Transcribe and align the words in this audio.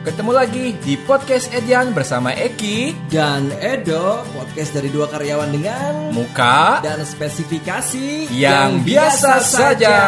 Ketemu 0.00 0.32
lagi 0.32 0.72
di 0.80 0.96
podcast 0.96 1.52
Edian 1.52 1.92
bersama 1.92 2.32
Eki, 2.32 2.96
dan 3.12 3.52
Edo, 3.60 4.24
podcast 4.32 4.72
dari 4.72 4.88
dua 4.88 5.04
karyawan 5.12 5.52
dengan 5.52 6.08
Muka, 6.16 6.80
dan 6.80 7.04
spesifikasi 7.04 8.32
yang 8.32 8.80
biasa 8.80 9.44
saja. 9.44 9.98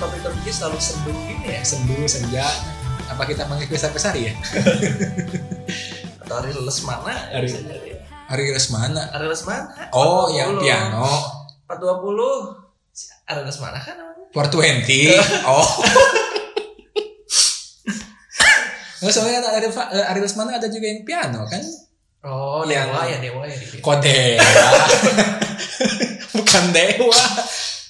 Topik-topiknya 0.00 0.52
selalu 0.56 0.78
sendu 0.80 1.12
gini 1.12 1.44
ya, 1.44 1.60
sendu, 1.60 2.08
senja. 2.08 2.48
Apa 3.12 3.28
kita 3.28 3.44
panggil 3.44 3.68
kuis 3.68 3.84
hari 3.84 4.32
ya? 4.32 4.34
Atau 6.24 6.40
hari 6.40 6.56
les 6.56 6.78
mana? 6.88 7.12
Hari-. 7.36 8.00
Hari 8.32 8.44
Resmana. 8.54 9.10
Hari 9.12 9.26
les 9.28 9.42
mana? 9.44 9.92
Oh, 9.92 10.32
yang 10.32 10.56
40. 10.56 10.64
piano. 10.64 11.39
420. 11.70 12.58
Si- 12.90 13.14
Hari 13.24 13.46
les 13.46 13.58
mana 13.62 13.78
kan 13.78 13.94
namanya? 13.94 14.26
420. 14.34 15.14
Oh. 15.46 15.68
Nggak, 19.00 19.12
soalnya 19.16 19.40
ada 19.40 19.64
eh, 19.64 20.10
Ari 20.12 20.20
Lesmana 20.20 20.60
ada 20.60 20.68
juga 20.68 20.84
yang 20.84 21.00
piano 21.08 21.48
kan? 21.48 21.64
Oh, 22.20 22.68
Yang- 22.68 22.92
Dewa 22.92 23.02
ya, 23.08 23.16
Dewa 23.16 23.42
ya. 23.48 23.56
di- 23.56 23.80
Kode. 23.80 24.20
Bukan 26.36 26.64
dewa. 26.70 27.22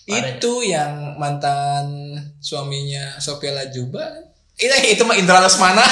Itu 0.07 0.63
yang 0.63 1.19
mantan 1.19 2.15
suaminya 2.39 3.19
Sophia 3.19 3.51
Lajuba. 3.53 4.07
Itu 4.55 4.71
itu 4.87 5.03
mah 5.03 5.19
Indra 5.19 5.43
Lesmana. 5.43 5.83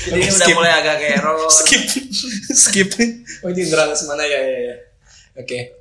Jadi 0.00 0.16
ini 0.16 0.32
udah 0.32 0.48
mulai 0.56 0.72
agak 0.80 0.96
kayak 0.96 1.20
error. 1.20 1.44
Skip. 1.52 1.82
Skip. 2.50 2.88
Oh 3.44 3.52
itu 3.52 3.68
Indra 3.68 3.84
Lesmana 3.84 4.24
ya 4.24 4.40
ya 4.40 4.58
ya. 4.72 4.76
Oke. 5.36 5.76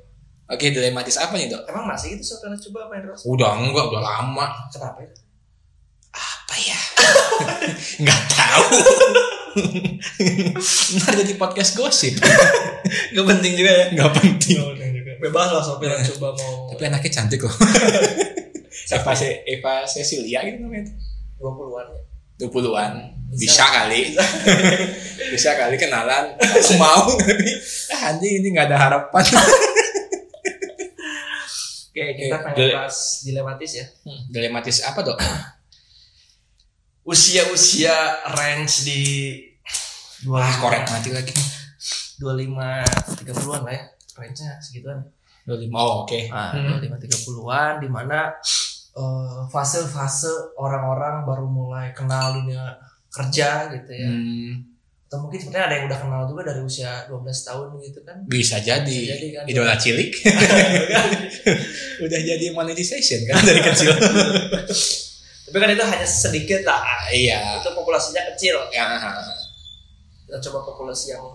Oke, 0.49 0.73
dilematis 0.73 1.21
apa 1.21 1.37
nih, 1.37 1.45
Dok? 1.45 1.61
Emang 1.69 1.85
masih 1.85 2.17
gitu 2.17 2.33
soalnya 2.33 2.57
coba 2.57 2.89
main 2.89 3.05
terus? 3.05 3.21
Udah 3.21 3.53
enggak, 3.53 3.85
udah 3.93 4.01
lama. 4.01 4.49
Kenapa 4.73 5.05
ya? 5.05 5.11
apa 6.09 6.55
ya? 6.57 6.79
Nggak 8.01 8.21
tahu. 8.33 8.65
Ntar 10.97 11.13
jadi 11.21 11.33
podcast 11.37 11.77
gosip. 11.77 12.17
Gak 13.13 13.25
penting 13.29 13.53
juga 13.53 13.69
ya. 13.69 13.85
Nggak 13.93 14.11
penting. 14.17 14.57
Bebas 15.21 15.53
lah 15.53 15.61
Sophia 15.61 15.99
coba 16.15 16.33
mau 16.33 16.73
Tapi 16.73 16.81
anaknya 16.89 17.11
cantik 17.13 17.45
loh. 17.45 17.53
Eva, 18.89 19.13
Se- 19.13 19.45
Eva 19.45 19.85
Cecilia 19.85 20.41
gitu 20.49 20.65
namanya. 20.65 20.89
20-an 21.37 21.87
ya. 21.93 22.01
20-an. 22.49 22.91
Bisa, 23.29 23.61
Bisa. 23.61 23.65
kali. 23.69 24.01
Bisa 25.29 25.49
kali 25.53 25.75
kenalan. 25.77 26.33
Aku 26.41 26.73
mau. 26.81 27.13
Tapi 27.13 27.51
ah, 27.93 28.09
anjing 28.09 28.41
ini 28.41 28.47
nggak 28.57 28.73
ada 28.73 28.77
harapan. 28.89 29.23
Oke, 32.01 32.15
kita 32.17 32.31
Oke, 32.33 32.43
pengen 32.45 32.57
dile- 32.57 32.75
bahas 32.75 32.97
dilematis 33.21 33.71
ya. 33.73 33.85
Dilematis 34.27 34.77
apa 34.81 34.99
dok? 35.01 35.17
Usia-usia 37.03 37.95
range 38.29 38.73
di 38.83 38.99
Wah 40.21 40.51
korek 40.59 40.83
mati 40.85 41.09
lagi. 41.09 41.31
25 42.19 42.83
30-an 43.17 43.61
lah 43.61 43.71
ya. 43.71 43.83
Range-nya 44.13 44.51
segituan. 44.59 44.99
25. 45.43 45.71
Oh 45.73 46.03
oke. 46.03 46.27
Nah, 46.27 46.51
Hmm. 46.51 46.75
25 46.75 46.99
30-an 46.99 47.79
di 47.79 47.87
mana 47.87 48.35
eh, 48.91 49.39
fase-fase 49.47 50.27
orang-orang 50.55 51.23
baru 51.23 51.47
mulai 51.47 51.93
kenal 51.93 52.35
dunia 52.35 52.75
kerja 53.07 53.71
gitu 53.71 53.91
ya. 53.91 54.11
Hmm, 54.11 54.68
Atau 55.09 55.25
mungkin 55.25 55.41
sebenarnya 55.41 55.65
ada 55.65 55.75
yang 55.75 55.85
udah 55.89 55.99
kenal 55.99 56.21
juga 56.23 56.41
dari 56.45 56.61
usia 56.61 57.01
12 57.09 57.17
tahun 57.25 57.67
gitu 57.81 57.99
kan. 58.05 58.17
bisa 58.29 58.61
jadi. 58.61 58.85
Bisa 58.85 59.17
jadi 59.17 59.27
kan. 59.33 59.43
Idola 59.49 59.73
cilik. 59.73 60.11
Udah 62.05 62.19
jadi 62.21 62.45
monetization 62.53 63.25
kan 63.25 63.41
dari 63.41 63.57
kecil. 63.59 63.89
Tapi 65.49 65.57
kan 65.57 65.69
itu 65.71 65.81
hanya 65.81 66.05
sedikit 66.05 66.61
lah. 66.61 67.09
iya. 67.09 67.57
Itu 67.57 67.73
populasinya 67.73 68.21
kecil. 68.29 68.53
Ya, 68.69 68.85
Kita 70.23 70.37
coba 70.45 70.61
populasi 70.63 71.11
yang 71.11 71.25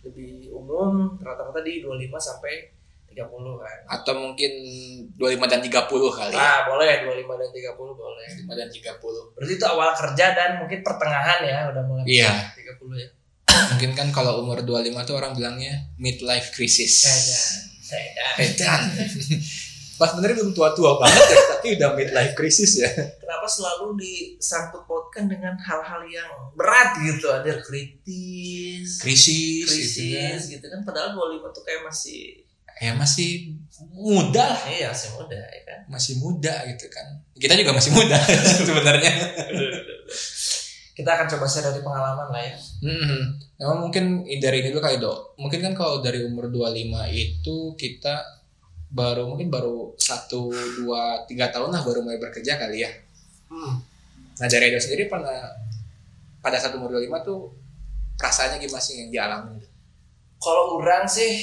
lebih 0.00 0.48
umum 0.48 1.20
rata-rata 1.20 1.60
di 1.60 1.84
25 1.84 2.08
sampai 2.16 2.72
30 3.08 3.28
kan. 3.58 3.78
atau 3.92 4.14
mungkin 4.14 4.52
25 5.18 5.20
dan 5.44 5.60
30 5.60 5.84
kali 6.08 6.32
ya. 6.32 6.40
Ah, 6.40 6.58
boleh 6.64 7.04
25 7.04 7.34
dan 7.36 7.50
30 7.50 7.76
boleh. 7.92 8.26
25 8.40 8.56
dan 8.56 8.68
30. 8.72 9.34
Berarti 9.36 9.52
itu 9.52 9.66
awal 9.66 9.90
kerja 9.92 10.26
dan 10.32 10.50
mungkin 10.64 10.80
pertengahan 10.80 11.38
ya 11.44 11.58
udah 11.68 11.82
mulai 11.84 12.04
Iya. 12.08 12.32
30 12.56 12.96
ya. 12.96 13.08
Mungkin 13.48 13.92
kan 13.92 14.08
kalau 14.10 14.42
umur 14.42 14.60
25 14.60 14.94
tuh 15.04 15.14
orang 15.14 15.32
bilangnya 15.32 15.88
midlife 15.96 16.52
crisis. 16.52 17.06
Saya 17.80 18.36
Edan. 18.38 18.82
Pas 19.98 20.14
bener 20.14 20.30
belum 20.32 20.54
tua-tua 20.54 20.94
banget 20.96 21.24
ya, 21.26 21.38
tapi 21.50 21.66
udah 21.74 21.90
midlife 21.92 22.32
crisis 22.32 22.78
ya. 22.78 22.86
kenapa 23.18 23.50
selalu 23.50 23.98
disangkut 23.98 24.86
pautkan 24.86 25.26
dengan 25.26 25.58
hal-hal 25.58 26.06
yang 26.06 26.30
berat 26.54 26.94
gitu 27.02 27.26
ada 27.26 27.58
kritis 27.58 29.02
Krisis, 29.02 29.66
krisis 29.66 29.98
gitu 29.98 30.14
kan. 30.14 30.38
gitu 30.54 30.66
kan 30.70 30.80
padahal 30.86 31.10
25 31.18 31.50
tuh 31.50 31.62
kayak 31.66 31.82
masih 31.82 32.46
Ya 32.78 32.94
masih 32.94 33.58
muda 33.90 34.54
lah. 34.54 34.62
iya 34.70 34.94
masih 34.94 35.10
muda 35.18 35.34
ya 35.34 35.60
kan 35.66 35.80
Masih 35.90 36.14
muda 36.22 36.54
gitu 36.70 36.86
kan. 36.86 37.06
Kita 37.34 37.58
juga 37.58 37.74
masih 37.74 37.90
muda 37.90 38.14
sebenarnya. 38.70 39.12
Kita 40.98 41.14
akan 41.14 41.26
coba 41.30 41.46
share 41.46 41.70
dari 41.70 41.78
pengalaman 41.78 42.26
lah 42.28 42.42
ya 42.42 42.54
Hmm. 42.82 43.38
Emang 43.54 43.86
mungkin 43.86 44.26
dari 44.38 44.62
ini 44.62 44.70
dulu 44.70 44.82
kali 44.82 44.98
dok. 44.98 45.38
Mungkin 45.38 45.58
kan 45.62 45.74
kalau 45.74 46.02
dari 46.02 46.22
umur 46.22 46.50
25 46.50 47.06
itu 47.10 47.56
kita 47.74 48.22
baru 48.90 49.26
mungkin 49.26 49.46
baru 49.46 49.94
satu 49.94 50.50
dua 50.78 51.22
tiga 51.26 51.50
tahun 51.50 51.70
lah 51.70 51.82
baru 51.82 52.02
mulai 52.02 52.18
bekerja 52.18 52.58
kali 52.58 52.82
ya. 52.82 52.90
Nah 54.38 54.46
dari 54.46 54.70
Edo 54.70 54.78
sendiri 54.78 55.06
pernah 55.06 55.34
pada 56.38 56.58
saat 56.58 56.74
umur 56.74 56.94
25 56.94 57.26
tuh 57.26 57.50
perasaannya 58.14 58.58
gimana 58.58 58.82
sih 58.82 58.94
yang 58.98 59.10
dialami? 59.10 59.58
kalau 60.38 60.78
orang 60.78 61.02
sih 61.02 61.34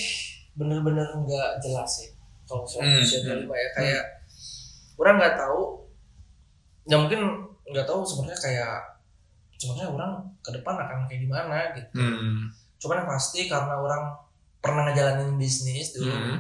bener-bener 0.56 1.04
nggak 1.04 1.60
jelas 1.60 2.00
sih 2.00 2.16
kalau 2.48 2.64
soal 2.64 2.88
Hmm, 2.88 3.04
usia 3.04 3.20
hmm, 3.28 3.44
25 3.44 3.52
ya 3.52 3.70
kayak 3.76 4.04
orang 4.96 5.16
nggak 5.20 5.36
tahu 5.36 5.84
ya 6.88 6.96
mungkin 6.96 7.20
nggak 7.76 7.84
tahu 7.84 8.08
sebenarnya 8.08 8.40
kayak 8.40 8.80
sebenarnya 9.56 9.88
orang 9.90 10.12
ke 10.40 10.52
depan 10.52 10.76
akan 10.76 10.98
kayak 11.06 11.22
gimana 11.22 11.58
gitu 11.74 11.96
Hmm. 11.96 12.52
cuman 12.76 13.02
yang 13.02 13.10
pasti 13.10 13.40
karena 13.46 13.74
orang 13.74 14.04
pernah 14.58 14.82
ngejalanin 14.86 15.36
bisnis 15.36 15.94
dulu 15.94 16.12
Hmm. 16.12 16.40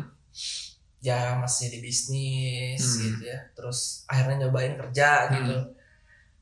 ya 0.99 1.37
masih 1.37 1.69
di 1.69 1.79
bisnis 1.79 2.81
Hmm. 2.81 3.01
gitu 3.13 3.23
ya 3.25 3.39
terus 3.51 4.03
akhirnya 4.05 4.45
nyobain 4.45 4.75
kerja 4.75 5.09
Hmm. 5.25 5.33
gitu 5.37 5.57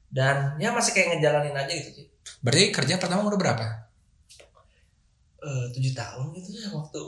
dan 0.10 0.56
ya 0.56 0.70
masih 0.70 0.92
kayak 0.92 1.18
ngejalanin 1.18 1.54
aja 1.54 1.74
gitu 1.74 1.90
sih 1.94 2.08
Berarti 2.40 2.72
kerja 2.72 2.96
pertama 2.98 3.20
umur 3.22 3.36
berapa? 3.36 3.84
Eh, 5.40 5.66
tujuh 5.72 5.92
tahun 5.92 6.32
gitu 6.34 6.56
ya 6.56 6.72
waktu 6.72 7.00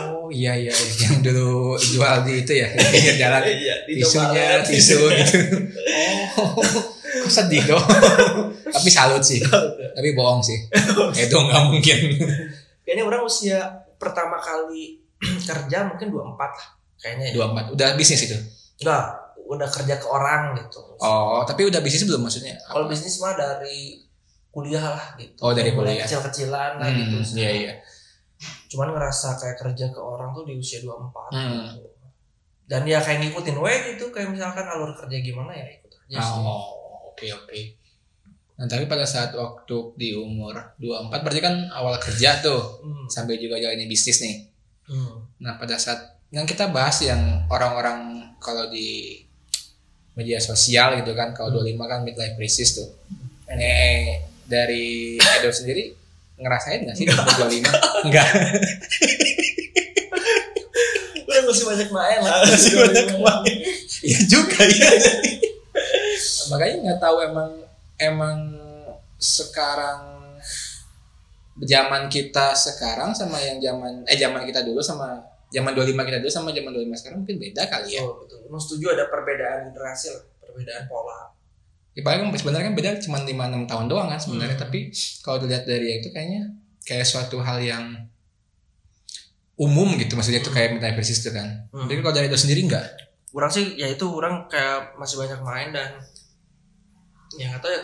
Oh 0.00 0.32
iya 0.32 0.56
iya 0.56 0.72
iya. 0.72 0.94
yang 1.04 1.20
dulu 1.20 1.76
jual 1.76 2.24
di 2.24 2.40
itu 2.40 2.52
ya 2.54 2.68
pinggir 2.72 3.16
jalan 3.20 3.44
iya 3.44 3.76
tisunya 3.84 4.44
tisu 4.62 4.96
gitu. 5.12 5.38
Oh 6.40 6.56
sedih 7.28 7.62
dong. 7.64 7.82
Tapi 8.74 8.88
salut 8.88 9.20
sih. 9.20 9.40
Tapi 9.92 10.08
bohong 10.12 10.40
sih. 10.40 10.58
Itu 11.12 11.36
nggak 11.36 11.62
mungkin. 11.66 11.98
kayaknya 12.82 13.02
orang 13.02 13.22
usia 13.22 13.58
pertama 13.96 14.36
kali 14.36 15.02
kerja 15.48 15.78
mungkin 15.84 16.08
24 16.08 16.36
lah 16.36 16.68
kayaknya 16.96 17.24
ya. 17.28 17.34
Dua 17.34 17.46
empat. 17.50 17.64
Udah 17.70 17.88
bisnis 17.94 18.22
itu. 18.22 18.36
enggak 18.76 19.04
udah 19.38 19.68
kerja 19.70 19.94
ke 19.94 20.04
orang 20.04 20.52
gitu 20.54 20.82
Oh 20.98 21.40
tapi 21.40 21.62
udah 21.64 21.78
bisnis 21.78 22.02
belum 22.02 22.26
maksudnya? 22.26 22.58
kalau 22.66 22.84
bisnis 22.86 23.16
mah 23.16 23.32
dari 23.32 24.02
kuliah 24.50 24.82
lah 24.90 25.14
gitu 25.14 25.38
Oh, 25.38 25.54
dari 25.54 25.70
kuliah. 25.70 26.02
kecil-kecilan 26.02 26.76
lah 26.76 26.84
Hmm, 26.84 26.98
gitu 27.00 27.16
iya 27.36 27.50
iya. 27.54 27.72
cuman 28.66 28.90
ngerasa 28.90 29.38
kayak 29.38 29.56
kerja 29.56 29.86
ke 29.88 29.96
orang 29.96 30.32
tuh 30.32 30.42
di 30.42 30.54
usia 30.54 30.82
24 30.82 31.30
Hmm. 31.30 31.62
gitu. 31.72 31.88
dan 32.66 32.82
ya 32.84 32.98
kayak 32.98 33.22
ngikutin 33.22 33.56
we 33.56 33.70
gitu 33.88 34.10
kayak 34.10 34.28
misalkan 34.28 34.66
alur 34.66 34.90
kerja 34.92 35.16
gimana 35.16 35.54
ya 35.54 35.64
ikut 35.70 35.94
aja 35.94 36.18
sih 36.18 36.36
Oh 36.36 36.75
oke 37.16 37.26
oke. 37.32 37.60
Nah 38.56 38.64
tapi 38.64 38.84
pada 38.84 39.04
saat 39.04 39.32
waktu 39.32 39.76
di 39.96 40.12
umur 40.12 40.52
24 40.76 41.24
berarti 41.24 41.40
kan 41.40 41.56
awal 41.72 41.96
kerja 41.96 42.40
tuh 42.40 42.60
Hmm. 42.80 43.08
sampai 43.08 43.36
juga 43.36 43.56
jalanin 43.56 43.88
bisnis 43.88 44.20
nih. 44.20 44.44
Hmm. 44.86 45.24
Nah 45.40 45.56
pada 45.56 45.76
saat 45.76 45.96
yang 46.28 46.44
kita 46.44 46.68
bahas 46.68 47.00
yang 47.00 47.18
orang-orang 47.48 48.20
kalau 48.36 48.68
di 48.68 49.20
media 50.12 50.36
sosial 50.36 50.96
gitu 50.96 51.12
kan 51.12 51.32
kalau 51.32 51.56
25 51.56 51.80
kan 51.82 52.00
midlife 52.00 52.36
crisis 52.36 52.76
tuh. 52.76 52.88
Ini 53.46 53.72
dari 54.44 55.16
Edo 55.16 55.48
sendiri 55.48 55.92
ngerasain 56.36 56.84
nggak 56.84 56.92
sih 56.94 57.04
di 57.04 57.12
umur 57.12 57.48
25? 57.48 58.08
Enggak. 58.08 58.28
Udah 61.26 61.42
masih 61.44 61.64
banyak 61.66 61.90
main 61.90 62.18
lah. 62.20 62.34
Masih 62.44 62.72
banyak 62.76 63.08
main. 63.18 63.56
Iya 64.06 64.20
juga 64.28 64.60
ya. 64.62 64.90
Makanya 66.50 66.76
nggak 66.82 67.00
tahu 67.00 67.16
emang 67.22 67.50
emang 67.96 68.38
sekarang 69.16 70.00
zaman 71.56 72.12
kita 72.12 72.52
sekarang 72.52 73.16
sama 73.16 73.40
yang 73.40 73.56
zaman 73.58 74.04
eh 74.04 74.16
zaman 74.16 74.44
kita 74.44 74.60
dulu 74.60 74.84
sama 74.84 75.16
zaman 75.48 75.72
25 75.72 75.96
kita 76.04 76.18
dulu 76.20 76.28
sama 76.28 76.52
zaman 76.52 76.68
25 76.68 77.00
sekarang 77.00 77.18
mungkin 77.24 77.36
beda 77.40 77.62
kali 77.64 77.96
ya. 77.96 78.04
betul 78.04 78.16
betul 78.28 78.38
Emang 78.44 78.60
setuju 78.60 78.86
ada 78.92 79.04
perbedaan 79.08 79.72
generasi 79.72 80.06
lah 80.12 80.22
perbedaan 80.42 80.84
pola 80.84 81.32
Ya 81.96 82.04
paling 82.04 82.28
kan 82.28 82.36
sebenarnya 82.36 82.66
kan 82.68 82.76
beda 82.76 82.90
cuma 83.00 83.24
5 83.24 83.32
6 83.32 83.72
tahun 83.72 83.84
doang 83.88 84.12
kan 84.12 84.20
sebenarnya, 84.20 84.60
Hmm. 84.60 84.64
tapi 84.68 84.92
kalau 85.24 85.40
dilihat 85.40 85.64
dari 85.64 85.96
itu 85.96 86.12
kayaknya 86.12 86.52
kayak 86.84 87.08
suatu 87.08 87.40
hal 87.40 87.56
yang 87.56 88.04
umum 89.56 89.96
gitu 89.96 90.12
maksudnya 90.12 90.44
itu 90.44 90.52
kayak 90.52 90.76
crisis 90.92 91.24
itu 91.24 91.32
kan. 91.32 91.64
Hmm. 91.72 91.88
Jadi 91.88 92.04
kalau 92.04 92.12
dari 92.12 92.28
itu 92.28 92.36
sendiri 92.36 92.60
enggak? 92.68 92.84
orang 93.32 93.52
sih 93.52 93.76
ya 93.76 93.88
itu 93.88 94.04
orang 94.08 94.48
kayak 94.48 94.96
masih 94.96 95.20
banyak 95.20 95.40
main 95.44 95.68
dan 95.68 96.00
ya 97.34 97.50
nggak 97.50 97.62
tahu 97.62 97.72
ya. 97.74 97.82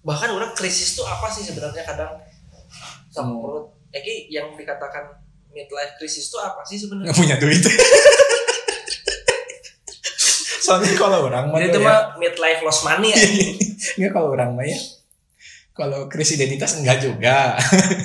Bahkan 0.00 0.28
orang 0.32 0.50
krisis 0.56 0.96
tuh 0.96 1.06
apa 1.06 1.30
sih 1.30 1.46
sebenarnya 1.46 1.84
kadang? 1.86 2.18
Sama 3.10 3.30
Hmm. 3.30 3.38
menurut 3.38 3.66
Eki 3.90 4.30
yang 4.30 4.54
dikatakan 4.54 5.02
midlife 5.50 5.98
crisis 5.98 6.30
tuh 6.30 6.38
apa 6.38 6.62
sih 6.62 6.78
sebenarnya? 6.78 7.10
Nggak 7.10 7.18
punya 7.18 7.36
duit. 7.38 7.62
Soalnya 10.64 10.94
kalau 10.94 11.26
orang 11.26 11.50
mah 11.50 11.58
tuh 11.58 11.66
itu 11.66 11.78
ya, 11.82 11.86
mah 11.90 12.00
midlife 12.14 12.62
lost 12.62 12.86
money 12.86 13.10
ya. 13.10 13.18
Enggak 13.98 14.10
kalau 14.14 14.28
orang 14.38 14.54
mah 14.54 14.62
ya. 14.62 14.78
Kalau 15.74 16.06
krisis 16.12 16.36
identitas 16.36 16.76
enggak 16.76 17.00
juga. 17.00 17.56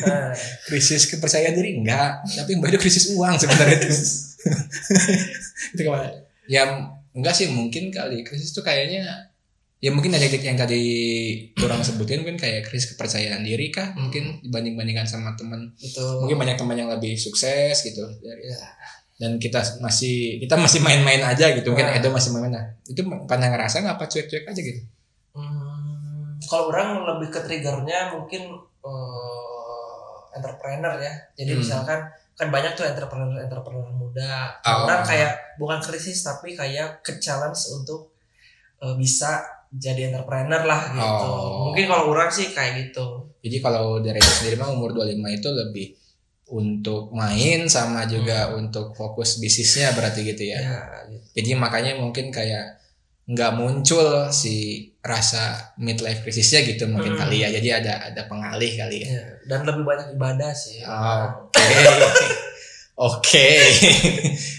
Nah, 0.07 0.31
krisis 0.71 1.11
kepercayaan 1.11 1.53
diri 1.53 1.75
enggak 1.83 2.23
tapi 2.23 2.55
yang 2.55 2.63
itu 2.71 2.79
krisis 2.79 3.11
uang 3.13 3.35
sebenarnya 3.35 3.77
itu 3.83 3.89
itu 5.75 5.81
ke 5.83 5.89
mana 5.91 6.07
ya 6.47 6.63
enggak 7.13 7.33
sih. 7.35 7.51
Mungkin 7.51 7.91
kali. 7.91 8.23
Krisis 8.25 8.55
itu 8.55 8.63
kayaknya 8.63 9.29
ya 9.85 9.93
mungkin 9.93 10.17
ada 10.17 10.25
yang 10.25 10.57
tadi 10.57 10.81
orang 11.61 11.85
sebutin 11.85 12.25
mungkin 12.25 12.41
kayak 12.41 12.65
krisis 12.65 12.97
kepercayaan 12.97 13.45
diri 13.45 13.69
kah 13.69 13.93
mungkin 13.93 14.41
dibanding 14.41 14.73
bandingkan 14.73 15.05
sama 15.05 15.37
teman 15.37 15.69
mungkin 16.25 16.41
banyak 16.41 16.57
teman 16.57 16.73
yang 16.73 16.89
lebih 16.89 17.13
sukses 17.13 17.85
gitu 17.85 18.01
ya, 18.25 18.33
dan 19.15 19.37
kita 19.37 19.61
masih 19.77 20.41
kita 20.41 20.57
masih 20.57 20.81
main-main 20.81 21.21
aja 21.21 21.53
gitu 21.53 21.69
mungkin 21.69 21.85
Nah. 21.85 22.01
Edo 22.01 22.09
masih 22.09 22.33
main-main 22.33 22.57
nah 22.57 22.65
itu 22.89 22.97
pernah 23.29 23.47
ngerasa 23.53 23.85
nggak 23.85 23.95
apa 23.95 24.05
cuek-cuek 24.09 24.49
aja 24.49 24.61
gitu 24.61 24.81
Hmm, 25.35 26.39
kalau 26.47 26.71
orang 26.71 27.03
lebih 27.03 27.27
ke 27.27 27.43
triggernya 27.43 28.15
mungkin 28.15 28.55
eh, 28.55 30.15
entrepreneur 30.31 30.95
ya. 30.95 31.11
Jadi 31.35 31.51
Hmm. 31.51 31.59
misalkan 31.59 31.99
kan 32.35 32.47
banyak 32.47 32.71
tuh 32.71 32.87
entrepreneur 32.87 33.35
entrepreneur 33.39 33.83
muda. 33.91 34.55
Oh. 34.63 34.87
Orang 34.87 35.03
kayak 35.03 35.59
bukan 35.59 35.79
krisis 35.79 36.23
tapi 36.23 36.55
kayak 36.55 37.03
ke 37.03 37.19
challenge 37.19 37.59
untuk 37.71 38.15
eh, 38.79 38.95
bisa 38.95 39.43
jadi 39.75 40.11
entrepreneur 40.11 40.63
lah 40.63 40.81
gitu. 40.95 41.27
Oh. 41.27 41.71
Mungkin 41.71 41.85
kalau 41.91 42.15
orang 42.15 42.31
sih 42.31 42.55
kayak 42.55 42.89
gitu. 42.89 43.35
Jadi 43.43 43.57
kalau 43.61 43.99
dari 43.99 44.19
sendiri 44.23 44.55
mah 44.57 44.71
umur 44.71 44.95
25 44.95 45.37
itu 45.37 45.49
lebih 45.51 45.87
untuk 46.45 47.09
main 47.11 47.65
sama 47.65 48.05
juga 48.05 48.53
untuk 48.53 48.93
fokus 48.93 49.41
bisnisnya 49.41 49.91
berarti 49.97 50.21
gitu 50.23 50.43
ya. 50.45 50.59
Ya, 50.61 50.79
gitu. 51.09 51.25
Jadi 51.41 51.49
makanya 51.57 51.97
mungkin 51.97 52.29
kayak 52.31 52.81
nggak 53.25 53.57
muncul 53.57 54.29
si 54.29 54.85
rasa 55.01 55.73
midlife 55.81 56.21
crisisnya 56.21 56.61
gitu 56.61 56.85
mungkin 56.85 57.17
Hmm. 57.17 57.25
kali 57.25 57.41
ya. 57.41 57.49
Jadi 57.49 57.69
ada 57.73 57.93
ada 58.13 58.21
pengalih 58.29 58.71
kali 58.77 59.05
ya. 59.05 59.09
Ya, 59.17 59.23
Dan 59.49 59.65
lebih 59.65 59.83
banyak 59.85 60.13
ibadah 60.13 60.53
sih. 60.53 60.81
Oke. 60.85 61.61
Oke. 62.95 63.47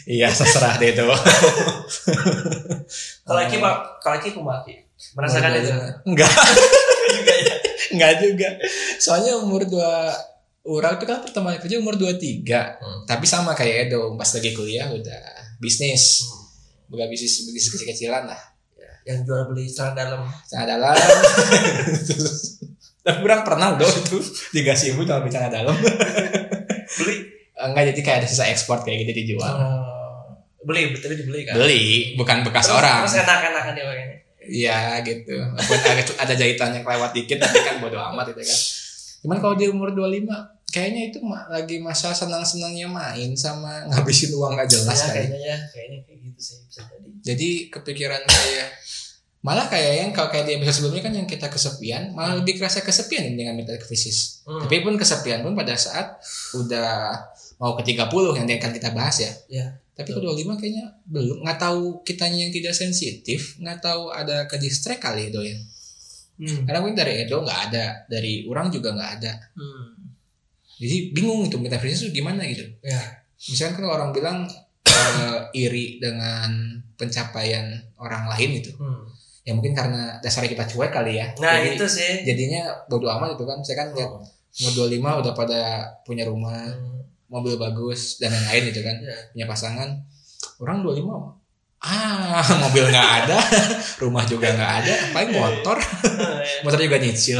Iya 0.06 0.30
terserah 0.30 0.78
deh 0.78 0.94
itu. 0.94 1.02
Kalau 3.26 3.42
Pak, 3.66 3.76
kalau 3.98 4.18
kumaha 4.22 4.62
Merasakan 5.14 5.50
itu? 5.54 5.70
Enggak. 6.04 6.30
juga 7.06 7.32
ya. 7.44 7.54
Enggak 7.92 8.12
juga. 8.18 8.48
Soalnya 8.96 9.32
umur 9.38 9.62
dua 9.64 10.10
orang 10.66 10.98
itu 10.98 11.04
kan 11.04 11.22
pertama 11.22 11.54
kerja 11.56 11.78
umur 11.78 11.94
23. 11.94 12.42
Hmm. 12.42 13.00
Tapi 13.06 13.24
sama 13.24 13.52
kayak 13.52 13.88
Edo 13.88 14.16
pas 14.16 14.26
lagi 14.26 14.50
kuliah 14.50 14.90
udah 14.90 15.22
bisnis. 15.56 16.26
Bukan 16.86 17.06
bisnis 17.06 17.46
bisnis 17.46 17.70
kecil-kecilan 17.70 18.26
lah. 18.26 18.40
Yang 19.06 19.22
jual 19.22 19.46
beli 19.46 19.70
celana 19.70 19.94
dalam. 19.94 20.20
Celana 20.44 20.66
dalam. 20.66 20.94
Tapi 23.06 23.22
orang 23.22 23.46
pernah 23.46 23.78
dong 23.78 23.86
itu 23.86 24.18
dikasih 24.50 24.98
ibu 24.98 25.06
sama 25.06 25.30
celana 25.30 25.50
dalam. 25.52 25.76
Beli. 26.98 27.14
Enggak 27.54 27.94
jadi 27.94 28.00
kayak 28.02 28.18
ada 28.20 28.26
sisa 28.26 28.50
ekspor 28.50 28.82
kayak 28.82 29.06
gitu 29.06 29.12
dijual. 29.14 29.46
Oh, 29.48 30.42
beli, 30.66 30.90
betul 30.90 31.14
dibeli 31.14 31.46
kan? 31.46 31.54
Beli, 31.54 32.18
bukan 32.18 32.42
bekas 32.42 32.66
Terus- 32.66 32.76
orang. 32.76 33.06
Terus 33.06 33.22
enak-enakan 33.22 33.72
dia 33.72 33.84
pakainya. 33.86 34.16
Iya 34.46 35.00
gitu. 35.02 35.34
Walaupun 35.36 35.78
ada, 35.82 36.02
ada 36.22 36.34
jahitan 36.34 36.70
yang 36.72 36.84
kelewat 36.84 37.10
dikit 37.12 37.38
tapi 37.38 37.58
kan 37.62 37.76
bodo 37.78 37.98
amat 37.98 38.32
itu 38.32 38.42
kan. 38.42 38.58
Cuman 39.26 39.36
kalau 39.42 39.54
di 39.54 39.66
umur 39.66 39.90
25 39.90 40.26
kayaknya 40.66 41.02
itu 41.08 41.18
lagi 41.48 41.76
masa 41.80 42.12
senang-senangnya 42.12 42.86
main 42.86 43.32
sama 43.32 43.86
ngabisin 43.88 44.34
uang 44.34 44.54
gak 44.54 44.68
jelas 44.68 44.98
Ya, 44.98 45.06
kali. 45.08 45.16
kayaknya 45.24 45.38
ya, 45.40 45.58
kayaknya 45.72 45.98
kayak 46.04 46.18
gitu 46.26 46.40
sih 46.42 46.56
bisa 46.68 46.80
jadi. 46.84 47.08
Jadi 47.22 47.48
kepikiran 47.72 48.22
kayak 48.22 48.68
malah 49.40 49.66
kayak 49.70 49.92
yang 50.02 50.10
kalau 50.10 50.26
kayak 50.26 50.44
di 50.44 50.52
episode 50.58 50.82
sebelumnya 50.82 51.02
kan 51.06 51.14
yang 51.14 51.28
kita 51.30 51.46
kesepian 51.46 52.10
malah 52.12 52.34
lebih 52.34 52.58
kerasa 52.58 52.82
kesepian 52.82 53.38
dengan 53.38 53.54
mental 53.54 53.78
krisis. 53.78 54.42
Hmm. 54.42 54.58
Tapi 54.66 54.82
pun 54.82 54.98
kesepian 54.98 55.46
pun 55.46 55.54
pada 55.54 55.78
saat 55.78 56.18
udah 56.54 57.14
mau 57.56 57.72
ke 57.78 57.94
30 57.94 58.10
yang 58.36 58.46
akan 58.46 58.72
kita 58.74 58.90
bahas 58.92 59.16
ya. 59.22 59.32
Ya. 59.48 59.66
Tapi 59.96 60.12
ke 60.12 60.20
25 60.20 60.60
kayaknya 60.60 60.84
belum 61.08 61.40
nggak 61.40 61.56
tahu 61.56 62.04
kitanya 62.04 62.44
yang 62.44 62.52
tidak 62.52 62.76
sensitif, 62.76 63.56
nggak 63.56 63.80
tahu 63.80 64.12
ada 64.12 64.44
ke 64.44 64.60
distract 64.60 65.00
kali 65.00 65.32
Edo 65.32 65.40
ya. 65.40 65.56
Hmm. 66.36 66.68
Karena 66.68 66.84
mungkin 66.84 67.00
dari 67.00 67.24
Edo 67.24 67.40
nggak 67.40 67.60
ada, 67.72 68.04
dari 68.04 68.44
orang 68.44 68.68
juga 68.68 68.92
nggak 68.92 69.10
ada. 69.16 69.32
Hmm. 69.56 70.12
Jadi 70.76 71.16
bingung 71.16 71.48
itu 71.48 71.56
metafisik 71.56 72.12
itu 72.12 72.20
gimana 72.20 72.44
gitu. 72.44 72.68
Ya. 72.84 73.00
Misalkan 73.48 73.80
kalau 73.80 73.96
orang 73.96 74.12
bilang 74.12 74.44
eh, 74.84 75.40
iri 75.56 75.96
dengan 75.96 76.76
pencapaian 76.96 77.64
orang 77.96 78.28
lain 78.36 78.60
itu, 78.60 78.72
Hmm. 78.76 79.08
ya 79.42 79.56
mungkin 79.56 79.72
karena 79.72 80.20
dasarnya 80.20 80.52
kita 80.52 80.64
cuek 80.68 80.92
kali 80.92 81.16
ya. 81.16 81.32
Nah, 81.40 81.56
Jadi, 81.56 81.76
itu 81.76 81.86
sih. 81.88 82.12
jadinya 82.24 82.68
bodo 82.84 83.08
amat 83.08 83.32
itu 83.40 83.44
kan. 83.48 83.58
Saya 83.64 83.76
kan 83.80 83.88
lihat 83.96 84.12
Oh. 84.12 84.20
umur 84.56 84.72
25 84.88 85.20
udah 85.20 85.32
pada 85.32 85.60
punya 86.04 86.24
rumah, 86.24 86.68
Hmm. 86.68 87.00
Mobil 87.26 87.54
bagus 87.56 88.16
dan 88.16 88.30
lain-lain 88.30 88.62
gitu 88.70 88.80
kan. 88.80 88.96
Ya. 88.96 89.16
punya 89.30 89.46
pasangan 89.46 89.88
orang 90.58 90.80
25 90.80 91.06
ah 91.78 92.42
mobil 92.64 92.84
nggak 92.86 93.10
ada 93.22 93.38
rumah 94.02 94.24
juga 94.24 94.48
nggak 94.50 94.72
ada 94.80 94.94
paling 95.10 95.30
motor 95.32 95.76
Oh, 95.76 96.40
ya. 96.40 96.60
motor 96.64 96.78
juga 96.78 96.96
nyicil 96.96 97.38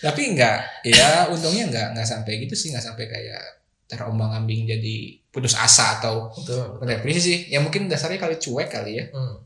tapi 0.00 0.32
nggak 0.32 0.56
ya 0.86 1.28
untungnya 1.28 1.68
nggak 1.68 1.86
nggak 1.92 2.08
sampai 2.08 2.40
gitu 2.40 2.56
sih 2.56 2.72
nggak 2.72 2.80
sampai 2.82 3.04
kayak 3.04 3.42
terombang 3.84 4.32
ambing 4.32 4.64
jadi 4.64 4.96
putus 5.28 5.52
asa 5.52 6.00
atau 6.00 6.32
depresi 6.80 7.20
sih 7.20 7.38
ya 7.48 7.60
mungkin 7.60 7.84
dasarnya 7.84 8.16
kali 8.18 8.36
cuek 8.36 8.68
kali 8.70 8.92
ya 8.96 9.04
Hmm. 9.10 9.36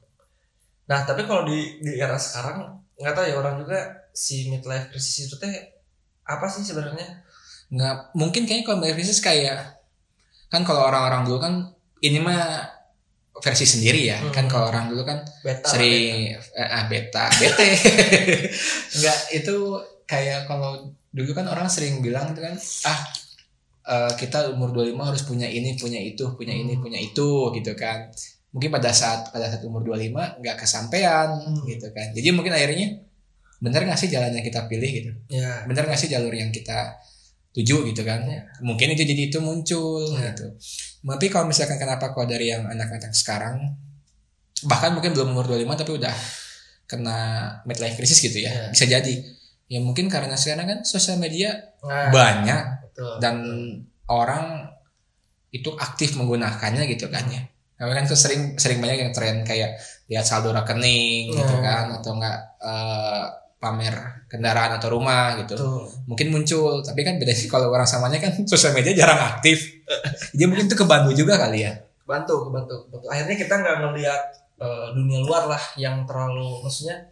Nah, 0.85 1.00
tapi 1.00 1.25
kalau 1.25 1.49
di 1.49 1.81
di 1.81 1.97
era 1.97 2.12
sekarang 2.14 2.61
nggak 2.95 3.14
tahu 3.14 3.25
ya 3.25 3.35
orang 3.35 3.57
juga 3.57 3.81
si 4.12 4.52
midlife 4.52 4.93
crisis 4.93 5.25
itu 5.25 5.40
teh 5.40 5.49
apa 6.23 6.45
sih 6.45 6.61
sebenarnya? 6.61 7.24
Nggak 7.75 7.95
mungkin 8.14 8.43
kayaknya 8.45 8.64
kalau 8.64 8.78
depresi 8.81 9.19
kayak 9.19 9.83
kan 10.47 10.62
kalau 10.62 10.87
orang-orang 10.87 11.26
dulu 11.26 11.38
kan 11.38 11.54
ini 12.00 12.19
mah 12.19 12.71
versi 13.37 13.66
sendiri 13.66 14.07
ya 14.07 14.19
Hmm. 14.19 14.31
kan 14.31 14.47
kalau 14.47 14.71
orang 14.71 14.87
dulu 14.87 15.02
kan 15.02 15.19
Beta. 15.43 15.66
sering 15.66 16.31
eh, 16.33 16.38
ah 16.71 16.87
beta 16.87 17.26
bete 17.35 17.66
enggak 18.95 19.19
itu 19.38 19.57
kayak 20.04 20.47
kalau 20.47 20.87
dulu 21.11 21.31
kan 21.33 21.47
orang 21.47 21.66
sering 21.66 21.99
bilang 21.99 22.31
itu 22.31 22.38
kan 22.38 22.54
ah 22.87 22.99
eh, 23.85 24.12
kita 24.14 24.54
umur 24.54 24.71
25 24.71 24.95
harus 25.02 25.23
punya 25.25 25.47
ini 25.47 25.75
punya 25.75 25.99
itu 25.99 26.25
punya 26.33 26.54
ini 26.54 26.78
Hmm. 26.78 26.83
punya 26.83 26.99
itu 26.99 27.28
gitu 27.52 27.73
kan 27.75 28.07
mungkin 28.49 28.71
pada 28.71 28.95
saat 28.95 29.35
pada 29.35 29.50
saat 29.50 29.66
umur 29.66 29.83
25 29.83 30.38
nggak 30.38 30.57
kesampaian 30.57 31.35
Hmm. 31.35 31.66
gitu 31.66 31.90
kan 31.90 32.14
jadi 32.14 32.31
mungkin 32.31 32.54
akhirnya 32.54 33.02
bener 33.59 33.83
nggak 33.83 33.99
sih 33.99 34.07
jalan 34.07 34.31
yang 34.31 34.45
kita 34.45 34.71
pilih 34.71 34.90
gitu 34.93 35.11
Ya. 35.28 35.66
bener 35.66 35.83
nggak 35.85 35.99
sih 35.99 36.07
jalur 36.07 36.31
yang 36.31 36.49
kita 36.49 36.95
tuju 37.54 37.87
gitu 37.87 38.02
kan 38.02 38.20
Ya. 38.20 38.42
mungkin 38.61 38.92
itu 38.92 39.02
jadi 39.02 39.30
itu 39.30 39.38
muncul 39.38 40.11
Ya. 40.12 40.34
gitu 40.34 40.52
tapi 41.00 41.26
kalau 41.28 41.46
misalkan 41.46 41.78
kenapa 41.78 42.11
kalau 42.11 42.26
dari 42.26 42.50
yang 42.50 42.66
anak-anak 42.66 43.12
sekarang 43.12 43.78
bahkan 44.64 44.90
mungkin 44.90 45.12
belum 45.12 45.30
umur 45.30 45.46
25 45.46 45.76
tapi 45.76 45.92
udah 45.94 46.14
kena 46.84 47.18
midlife 47.64 47.94
crisis 47.94 48.18
gitu 48.18 48.38
ya 48.38 48.50
Ya. 48.50 48.64
bisa 48.68 48.84
jadi 48.84 49.14
ya 49.64 49.80
mungkin 49.80 50.06
karena 50.08 50.34
sekarang 50.34 50.66
kan 50.66 50.78
sosial 50.82 51.16
media 51.16 51.54
Nah, 51.80 52.11
banyak 52.11 52.62
betul. 52.84 53.14
dan 53.18 53.37
orang 54.06 54.68
itu 55.50 55.70
aktif 55.75 56.16
menggunakannya 56.16 56.84
gitu 56.90 57.06
kan 57.08 57.25
ya 57.28 57.44
Karena 57.75 57.99
kan 57.99 58.06
tuh 58.06 58.14
sering 58.14 58.54
sering 58.54 58.78
banyak 58.78 58.99
yang 58.99 59.11
tren 59.11 59.42
kayak 59.42 59.75
lihat 60.06 60.23
saldo 60.23 60.50
rekening 60.50 61.26
gitu 61.28 61.54
Ya. 61.54 61.61
kan 61.61 61.84
atau 61.92 62.14
enggak 62.14 62.38
eh, 62.62 63.25
pamer 63.64 63.97
kendaraan 64.28 64.76
atau 64.76 64.92
rumah 64.92 65.40
gitu. 65.40 65.56
Betul. 65.56 65.88
mungkin 66.04 66.26
muncul 66.28 66.85
tapi 66.85 67.00
kan 67.00 67.16
beda 67.16 67.33
sih 67.33 67.49
kalau 67.49 67.73
orang 67.73 67.88
samanya 67.88 68.21
kan 68.21 68.37
sosial 68.52 68.76
media 68.76 68.92
jarang 68.92 69.16
aktif. 69.33 69.80
Jadi 70.37 70.44
mungkin 70.44 70.68
itu 70.68 70.76
kebantu 70.76 71.16
juga 71.16 71.40
kali 71.40 71.64
ya. 71.64 71.73
Bantu, 72.04 72.52
bantu, 72.52 72.85
bantu. 72.92 73.09
Akhirnya 73.09 73.33
kita 73.35 73.54
nggak 73.56 73.76
ngelihat 73.80 74.23
eh, 74.61 74.87
dunia 74.92 75.25
luar 75.25 75.49
lah 75.49 75.62
yang 75.75 76.04
terlalu 76.04 76.61
maksudnya 76.61 77.09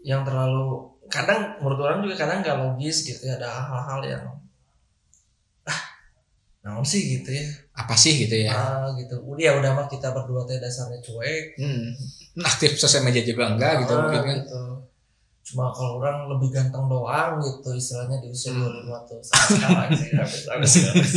yang 0.00 0.24
terlalu 0.24 0.88
kadang 1.06 1.60
menurut 1.60 1.80
orang 1.84 1.98
juga 2.00 2.24
kadang 2.24 2.40
nggak 2.40 2.56
logis 2.56 3.04
gitu 3.04 3.20
ya. 3.22 3.36
Ada 3.36 3.48
hal-hal 3.52 4.00
yang 4.02 4.24
ah 5.66 5.80
naon 6.62 6.82
sih 6.82 7.18
gitu 7.18 7.30
ya? 7.30 7.46
Apa 7.76 7.92
sih 7.94 8.16
gitu 8.16 8.36
ya? 8.38 8.50
Ah 8.50 8.88
gitu. 8.96 9.20
Udah 9.20 9.42
ya 9.42 9.52
udah 9.54 9.70
mah 9.74 9.86
kita 9.86 10.08
berdua 10.10 10.46
teh 10.46 10.56
dasarnya 10.56 10.98
cuek. 11.02 11.44
Hmm. 11.60 11.92
aktif 12.36 12.76
sosial 12.76 13.00
media 13.00 13.24
juga 13.24 13.48
enggak 13.48 13.80
gitu 13.80 13.92
Ah, 13.92 14.00
mungkin 14.02 14.22
kan. 14.22 14.36
gitu. 14.40 14.60
Cuma 15.46 15.70
kalau 15.70 16.02
orang 16.02 16.26
lebih 16.26 16.50
ganteng 16.50 16.90
doang 16.90 17.38
gitu 17.38 17.70
istilahnya 17.70 18.18
di 18.18 18.34
usia 18.34 18.50
Hmm. 18.50 18.66
25 18.66 19.06
tuh 19.06 19.18
sama 19.22 19.44
sekarang 19.46 19.90
sih 19.94 20.10
habis 20.10 20.42
habis 20.50 20.72
habis. 20.90 21.14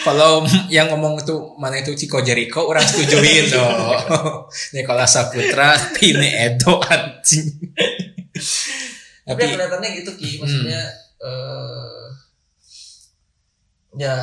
kalau 0.00 0.48
yang 0.68 0.88
ngomong 0.88 1.20
itu 1.20 1.36
mana 1.60 1.76
itu 1.76 1.92
Chico 1.92 2.24
Jericho 2.24 2.64
orang 2.64 2.84
setujuin 2.84 3.50
dong 3.54 4.48
Nicola 4.72 5.04
Saputra 5.04 5.76
Tine 5.92 6.28
Edo 6.52 6.80
anjing 6.80 7.52
tapi 9.26 9.36
tapi 9.36 9.52
kelihatannya 9.52 9.90
gitu 10.00 10.10
ki 10.16 10.40
maksudnya 10.40 10.82
eh 11.20 12.06
ya 13.96 14.16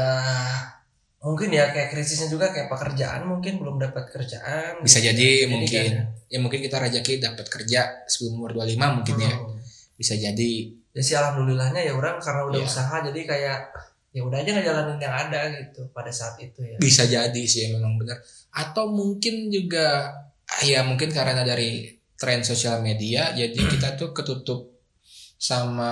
mungkin 1.23 1.49
ya 1.49 1.71
kayak 1.71 1.89
krisisnya 1.89 2.27
juga 2.27 2.51
kayak 2.51 2.67
pekerjaan 2.67 3.23
mungkin 3.23 3.63
belum 3.63 3.79
dapat 3.79 4.11
kerjaan. 4.11 4.83
Bisa 4.83 4.99
gitu. 4.99 5.07
jadi 5.15 5.27
Jadi 5.47 5.51
mungkin. 5.51 5.83
kan, 5.87 6.05
ya 6.27 6.37
mungkin 6.43 6.59
kita 6.59 6.77
rezeki 6.77 7.13
dapat 7.17 7.47
kerja 7.47 7.79
sebelum 8.05 8.43
umur 8.43 8.51
25 8.53 8.97
mungkin 8.99 9.15
ya. 9.17 9.33
Hmm. 9.33 9.55
bisa 9.93 10.13
jadi. 10.17 10.53
Ya 10.91 11.01
sih 11.01 11.15
alhamdulillahnya 11.15 11.79
ya 11.79 11.93
orang 11.95 12.19
karena 12.19 12.43
udah 12.43 12.59
Iya. 12.59 12.67
usaha 12.67 12.95
jadi 13.07 13.19
kayak 13.23 13.59
ya 14.11 14.21
udah 14.21 14.37
aja 14.41 14.51
ngejalanin 14.51 14.99
yang 14.99 15.15
ada 15.15 15.39
gitu 15.53 15.81
pada 15.89 16.11
saat 16.11 16.35
itu 16.37 16.59
ya. 16.59 16.75
Bisa 16.77 17.07
jadi 17.07 17.43
sih 17.47 17.71
memang 17.71 17.95
benar. 17.97 18.19
Atau 18.51 18.91
mungkin 18.91 19.47
juga 19.47 20.11
ya 20.61 20.83
mungkin 20.83 21.07
karena 21.09 21.41
dari 21.41 21.87
tren 22.13 22.43
sosial 22.43 22.83
media 22.83 23.31
jadi 23.31 23.55
kita 23.73 23.95
tuh 23.95 24.11
ketutup 24.11 24.75
sama 25.37 25.91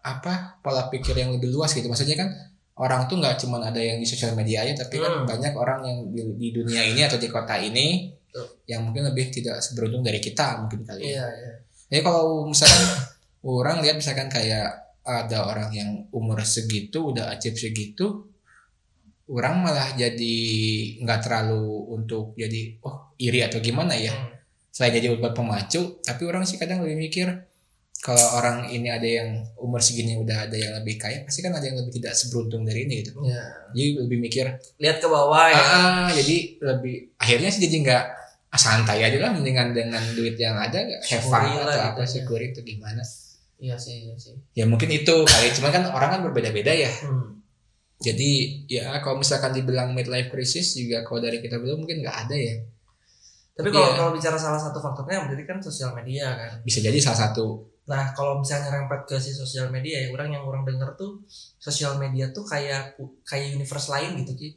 apa 0.00 0.56
pola 0.60 0.88
pikir 0.88 1.14
yang 1.14 1.30
lebih 1.36 1.48
luas 1.48 1.72
gitu. 1.72 1.86
Maksudnya 1.86 2.16
kan 2.16 2.28
orang 2.78 3.10
tuh 3.10 3.18
nggak 3.18 3.36
cuma 3.42 3.58
ada 3.58 3.76
yang 3.76 3.98
di 3.98 4.06
sosial 4.06 4.32
media 4.32 4.62
aja 4.62 4.86
tapi 4.86 4.96
kan 4.96 5.22
Hmm. 5.22 5.26
banyak 5.26 5.54
orang 5.54 5.80
yang 5.82 5.98
di, 6.14 6.22
di 6.38 6.48
dunia 6.54 6.82
ini 6.82 7.02
atau 7.02 7.18
di 7.18 7.26
kota 7.26 7.58
ini 7.58 8.14
Betul. 8.30 8.46
yang 8.70 8.86
mungkin 8.86 9.10
lebih 9.10 9.34
tidak 9.34 9.58
seberuntung 9.58 10.00
dari 10.00 10.18
kita 10.18 10.62
mungkin 10.62 10.86
kali 10.86 11.10
ya 11.10 11.10
iya 11.10 11.26
iya 11.28 11.52
jadi 11.90 12.02
kalau 12.04 12.46
misalkan 12.46 12.86
orang 13.42 13.82
lihat 13.82 13.98
misalkan 13.98 14.30
kayak 14.30 14.68
ada 15.02 15.48
orang 15.48 15.72
yang 15.72 15.90
umur 16.12 16.38
segitu 16.44 17.10
udah 17.10 17.32
achieve 17.32 17.56
segitu 17.56 18.28
orang 19.28 19.60
malah 19.60 19.92
jadi 19.92 20.36
nggak 21.00 21.20
terlalu 21.20 21.64
untuk 21.92 22.32
jadi 22.34 22.76
oh 22.84 23.12
iri 23.18 23.42
atau 23.42 23.58
gimana 23.58 23.92
ya 23.96 24.12
Hmm. 24.12 24.32
selain 24.70 24.94
jadi 25.02 25.18
buat 25.18 25.34
pemacu 25.34 25.98
tapi 26.00 26.22
orang 26.22 26.46
sih 26.46 26.54
kadang 26.54 26.84
lebih 26.84 26.94
mikir 26.96 27.26
kalau 27.98 28.22
orang 28.34 28.70
ini 28.70 28.86
ada 28.86 29.04
yang 29.04 29.28
umur 29.56 29.78
segini 29.78 30.14
udah 30.14 30.46
ada 30.46 30.54
yang 30.54 30.70
lebih 30.76 30.94
kaya 30.96 31.22
pasti 31.22 31.40
kan 31.40 31.50
ada 31.50 31.62
yang 31.62 31.76
lebih 31.76 31.98
tidak 31.98 32.14
seberuntung 32.14 32.62
dari 32.62 32.86
ini 32.86 33.02
gitu 33.02 33.10
Iya. 33.20 33.42
jadi 33.74 33.84
lebih 34.00 34.18
mikir 34.20 34.46
lihat 34.76 34.96
ke 34.98 35.06
bawah 35.06 35.46
ya 35.46 35.56
ah, 35.56 35.66
ah, 35.66 36.08
jadi 36.08 36.36
lebih 36.62 36.94
akhirnya 37.16 37.48
sih 37.48 37.66
jadi 37.66 37.76
nggak 37.82 38.04
ah, 38.48 38.60
santai 38.60 39.02
aja 39.02 39.18
lah 39.18 39.30
mendingan 39.32 39.72
dengan 39.72 39.98
duit 40.12 40.34
yang 40.34 40.54
ada 40.54 40.78
have 40.78 41.20
fun 41.20 41.42
Syukuri 41.42 41.58
lah 41.58 41.64
atau 41.64 41.74
gitu 41.74 41.88
apa 41.90 42.00
ya. 42.00 42.06
syukur 42.08 42.38
itu 42.40 42.60
gimana 42.62 43.02
iya 43.58 43.74
sih 43.74 44.06
iya 44.06 44.14
sih 44.14 44.34
ya 44.52 44.64
mungkin 44.64 44.88
itu 44.88 45.14
kali 45.26 45.50
cuman 45.52 45.70
kan 45.72 45.84
orang 45.90 46.08
kan 46.14 46.20
berbeda-beda 46.22 46.70
ya 46.70 46.90
Hmm. 47.02 47.42
jadi 47.98 48.30
ya 48.70 48.94
kalau 49.00 49.18
misalkan 49.18 49.50
dibilang 49.50 49.90
midlife 49.90 50.30
crisis 50.30 50.70
juga 50.72 51.02
kalau 51.02 51.18
dari 51.18 51.42
kita 51.42 51.58
belum 51.58 51.82
mungkin 51.82 51.98
nggak 51.98 52.16
ada 52.24 52.36
ya 52.38 52.56
tapi 53.52 53.68
kalau 53.68 53.90
Iya. 53.90 53.96
kalau 53.98 54.10
bicara 54.14 54.38
salah 54.38 54.54
satu 54.56 54.78
faktornya 54.78 55.26
berarti 55.26 55.42
kan 55.42 55.58
sosial 55.58 55.90
media 55.92 56.30
kan 56.30 56.50
bisa 56.62 56.78
jadi 56.78 56.94
salah 56.96 57.26
satu 57.26 57.66
Nah, 57.88 58.12
kalau 58.12 58.38
misalnya 58.44 58.68
rempet 58.68 59.08
ke 59.08 59.16
si 59.16 59.32
sosial 59.32 59.72
media 59.72 60.04
ya, 60.04 60.12
orang 60.12 60.28
yang 60.28 60.44
orang 60.44 60.62
denger 60.68 60.92
tuh 60.94 61.24
sosial 61.56 61.96
media 61.96 62.28
tuh 62.36 62.44
kayak 62.44 63.00
kayak 63.24 63.56
universe 63.56 63.88
lain 63.88 64.12
gitu 64.20 64.32
Ki. 64.36 64.48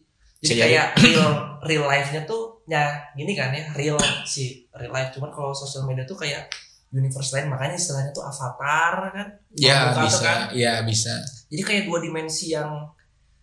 Jadi 0.41 0.43
Bisa 0.43 0.53
jadi. 0.53 0.63
kayak 0.67 0.88
real 1.00 1.31
real 1.63 1.85
life-nya 1.88 2.21
tuh 2.27 2.59
ya 2.67 2.91
gini 3.15 3.31
kan 3.33 3.55
ya, 3.55 3.71
real 3.73 3.97
si 4.27 4.67
real 4.75 4.91
life. 4.91 5.15
Cuman 5.15 5.31
kalau 5.31 5.55
sosial 5.55 5.88
media 5.88 6.03
tuh 6.03 6.19
kayak 6.19 6.51
universe 6.91 7.31
lain, 7.31 7.47
makanya 7.47 7.79
istilahnya 7.79 8.11
tuh 8.11 8.27
avatar 8.27 8.93
kan. 9.15 9.27
ya 9.55 9.95
tuh 9.95 10.03
bisa 10.03 10.19
kan. 10.19 10.39
ya 10.51 10.73
bisa 10.83 11.13
Jadi 11.47 11.61
kayak 11.63 11.83
dua 11.88 12.03
dimensi 12.03 12.51
yang 12.51 12.67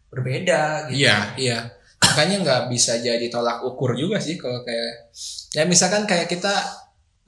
berbeda 0.08 0.88
gitu. 0.88 1.04
iya 1.04 1.16
iya 1.36 1.58
makanya 2.00 2.36
nggak 2.40 2.62
bisa 2.72 2.96
jadi 2.96 3.26
tolak 3.28 3.60
ukur 3.60 3.92
juga 3.92 4.16
sih 4.16 4.40
kalau 4.40 4.64
kayak 4.64 5.12
ya 5.52 5.68
misalkan 5.68 6.08
kayak 6.08 6.24
kita 6.30 6.54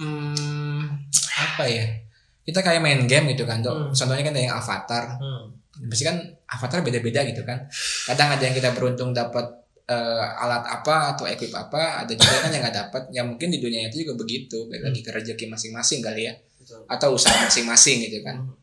hmm, 0.01 0.89
apa 1.37 1.65
ya 1.69 1.85
kita 2.51 2.61
kayak 2.61 2.79
main 2.79 3.01
game 3.05 3.31
gitu 3.31 3.45
kan 3.45 3.59
Hmm. 3.59 3.89
Dok. 3.89 3.95
contohnya 3.95 4.23
kan 4.23 4.33
ada 4.33 4.43
yang 4.43 4.55
avatar 4.55 5.05
Hmm. 5.17 5.45
pasti 5.87 6.03
kan 6.03 6.17
avatar 6.47 6.79
beda-beda 6.81 7.21
gitu 7.25 7.43
kan 7.43 7.65
kadang 8.05 8.29
ada 8.31 8.43
yang 8.43 8.53
kita 8.53 8.71
beruntung 8.71 9.11
dapat 9.13 9.47
eh, 9.87 9.97
alat 10.37 10.63
apa 10.63 10.95
atau 11.11 11.25
equip 11.25 11.51
apa 11.53 12.01
ada 12.01 12.13
juga 12.13 12.37
kan 12.41 12.51
yang 12.51 12.61
nggak 12.61 12.77
dapat 12.79 13.03
ya 13.09 13.23
mungkin 13.23 13.49
di 13.49 13.59
dunia 13.59 13.87
itu 13.87 14.03
juga 14.03 14.15
begitu 14.17 14.67
balik 14.67 14.85
lagi 14.85 15.01
ke 15.01 15.11
rezeki 15.11 15.47
masing-masing 15.47 15.99
kali 16.01 16.27
ya 16.27 16.35
Betul. 16.57 16.87
atau 16.87 17.09
usaha 17.13 17.35
masing-masing 17.41 17.99
gitu 18.05 18.21
kan 18.21 18.39
Hmm. 18.39 18.55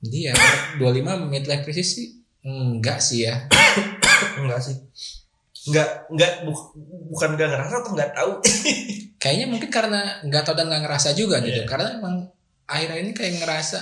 jadi 0.00 0.18
ya 0.26 0.32
25 0.76 0.92
midlife 1.24 1.62
crisis 1.62 1.88
sih 1.94 2.08
enggak 2.40 2.98
sih 2.98 3.24
ya 3.24 3.48
Enggak 4.38 4.60
sih. 4.60 4.76
Enggak 5.64 5.88
enggak 6.08 6.32
bu- 6.42 6.74
bukan 7.08 7.28
enggak 7.32 7.48
ngerasa 7.50 7.74
atau 7.78 7.92
enggak 7.92 8.10
tahu. 8.12 8.32
kayaknya 9.16 9.46
mungkin 9.48 9.66
karena 9.68 10.00
nggak 10.22 10.42
tahu 10.42 10.54
dan 10.54 10.66
nggak 10.66 10.82
ngerasa 10.84 11.08
juga 11.12 11.40
gitu 11.40 11.58
Iya. 11.58 11.66
karena 11.66 11.88
emang 11.96 12.14
akhir-akhir 12.68 13.02
ini 13.02 13.12
kayak 13.12 13.32
ngerasa 13.38 13.78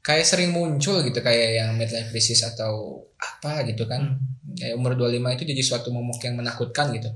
kayak 0.00 0.24
sering 0.24 0.50
muncul 0.50 0.98
gitu 0.98 1.20
kayak 1.20 1.60
yang 1.60 1.70
midlife 1.74 2.08
crisis 2.08 2.40
atau 2.42 3.04
apa 3.16 3.62
gitu 3.64 3.84
kan 3.84 4.16
Hmm. 4.40 4.56
kayak 4.56 4.74
umur 4.74 4.92
25 4.94 5.20
itu 5.30 5.44
jadi 5.46 5.62
suatu 5.62 5.88
momok 5.90 6.18
yang 6.20 6.34
menakutkan 6.34 6.90
gitu 6.90 7.06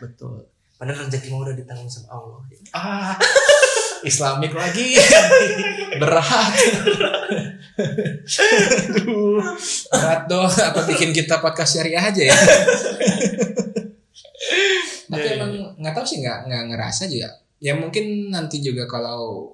Betul. 0.00 0.48
Padahal 0.72 1.04
rezeki 1.04 1.28
mah 1.28 1.44
udah 1.44 1.52
ditanggung 1.52 1.84
sama 1.86 2.08
Allah. 2.10 2.40
ah 2.72 3.12
Islamik 4.02 4.54
lagi 4.54 4.96
berat 6.00 6.54
Aduh, 8.88 9.42
berat 9.90 10.20
dong 10.26 10.46
apa 10.46 10.80
bikin 10.86 11.10
kita 11.10 11.36
podcast 11.38 11.74
syariah 11.74 12.00
aja 12.02 12.22
ya 12.24 12.36
tapi 15.04 15.20
Iya, 15.20 15.26
iya. 15.26 15.36
emang 15.36 15.52
nggak 15.76 15.92
tahu 15.92 16.06
sih 16.06 16.18
nggak 16.18 16.38
nggak 16.46 16.62
ngerasa 16.70 17.02
juga 17.06 17.28
ya 17.58 17.74
mungkin 17.74 18.30
nanti 18.30 18.62
juga 18.62 18.86
kalau 18.86 19.52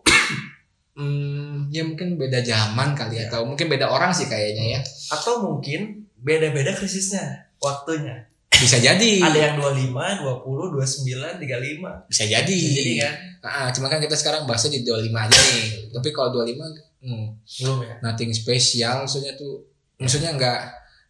hmm, 0.96 1.68
ya 1.68 1.82
mungkin 1.82 2.16
beda 2.16 2.40
zaman 2.40 2.92
kali 2.92 3.14
ya 3.14 3.18
Iya. 3.18 3.28
atau 3.28 3.40
mungkin 3.44 3.66
beda 3.66 3.86
orang 3.86 4.10
sih 4.10 4.24
kayaknya 4.24 4.64
ya 4.72 4.80
Atau 5.08 5.38
mungkin 5.40 6.08
beda-beda 6.18 6.72
krisisnya, 6.72 7.22
waktunya. 7.58 8.26
bisa 8.50 8.76
jadi 8.76 9.20
Ada 9.20 9.38
yang 9.52 9.56
25, 9.60 9.92
20, 9.92 10.72
29, 10.72 11.36
35. 11.36 12.08
bisa 12.08 12.24
jadi 12.24 12.48
Bisa 12.50 12.72
jadi 12.74 12.92
kan? 12.98 13.14
Ah, 13.42 13.68
cuma 13.68 13.86
kan 13.86 14.00
kita 14.00 14.12
sekarang 14.12 14.42
bahasnya 14.42 14.72
di 14.72 14.80
25 14.82 15.12
aja 15.14 15.36
nih 15.36 15.68
tapi 15.90 16.08
kalau 16.10 16.32
25 16.34 16.64
hmm, 16.98 17.26
Belum 17.60 17.78
ya? 17.80 17.94
nothing 18.02 18.32
spesial 18.32 19.04
maksudnya 19.04 19.36
tuh 19.36 19.60
maksudnya 19.96 20.32
nggak 20.32 20.60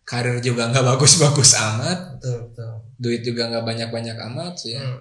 karir 0.03 0.39
juga 0.39 0.69
nggak 0.69 0.85
bagus-bagus 0.85 1.55
amat 1.57 2.19
Betul, 2.19 2.51
betul. 2.51 2.73
duit 2.97 3.23
juga 3.23 3.47
nggak 3.49 3.65
banyak-banyak 3.65 4.17
amat 4.27 4.55
ya 4.65 4.83
Hmm. 4.83 4.99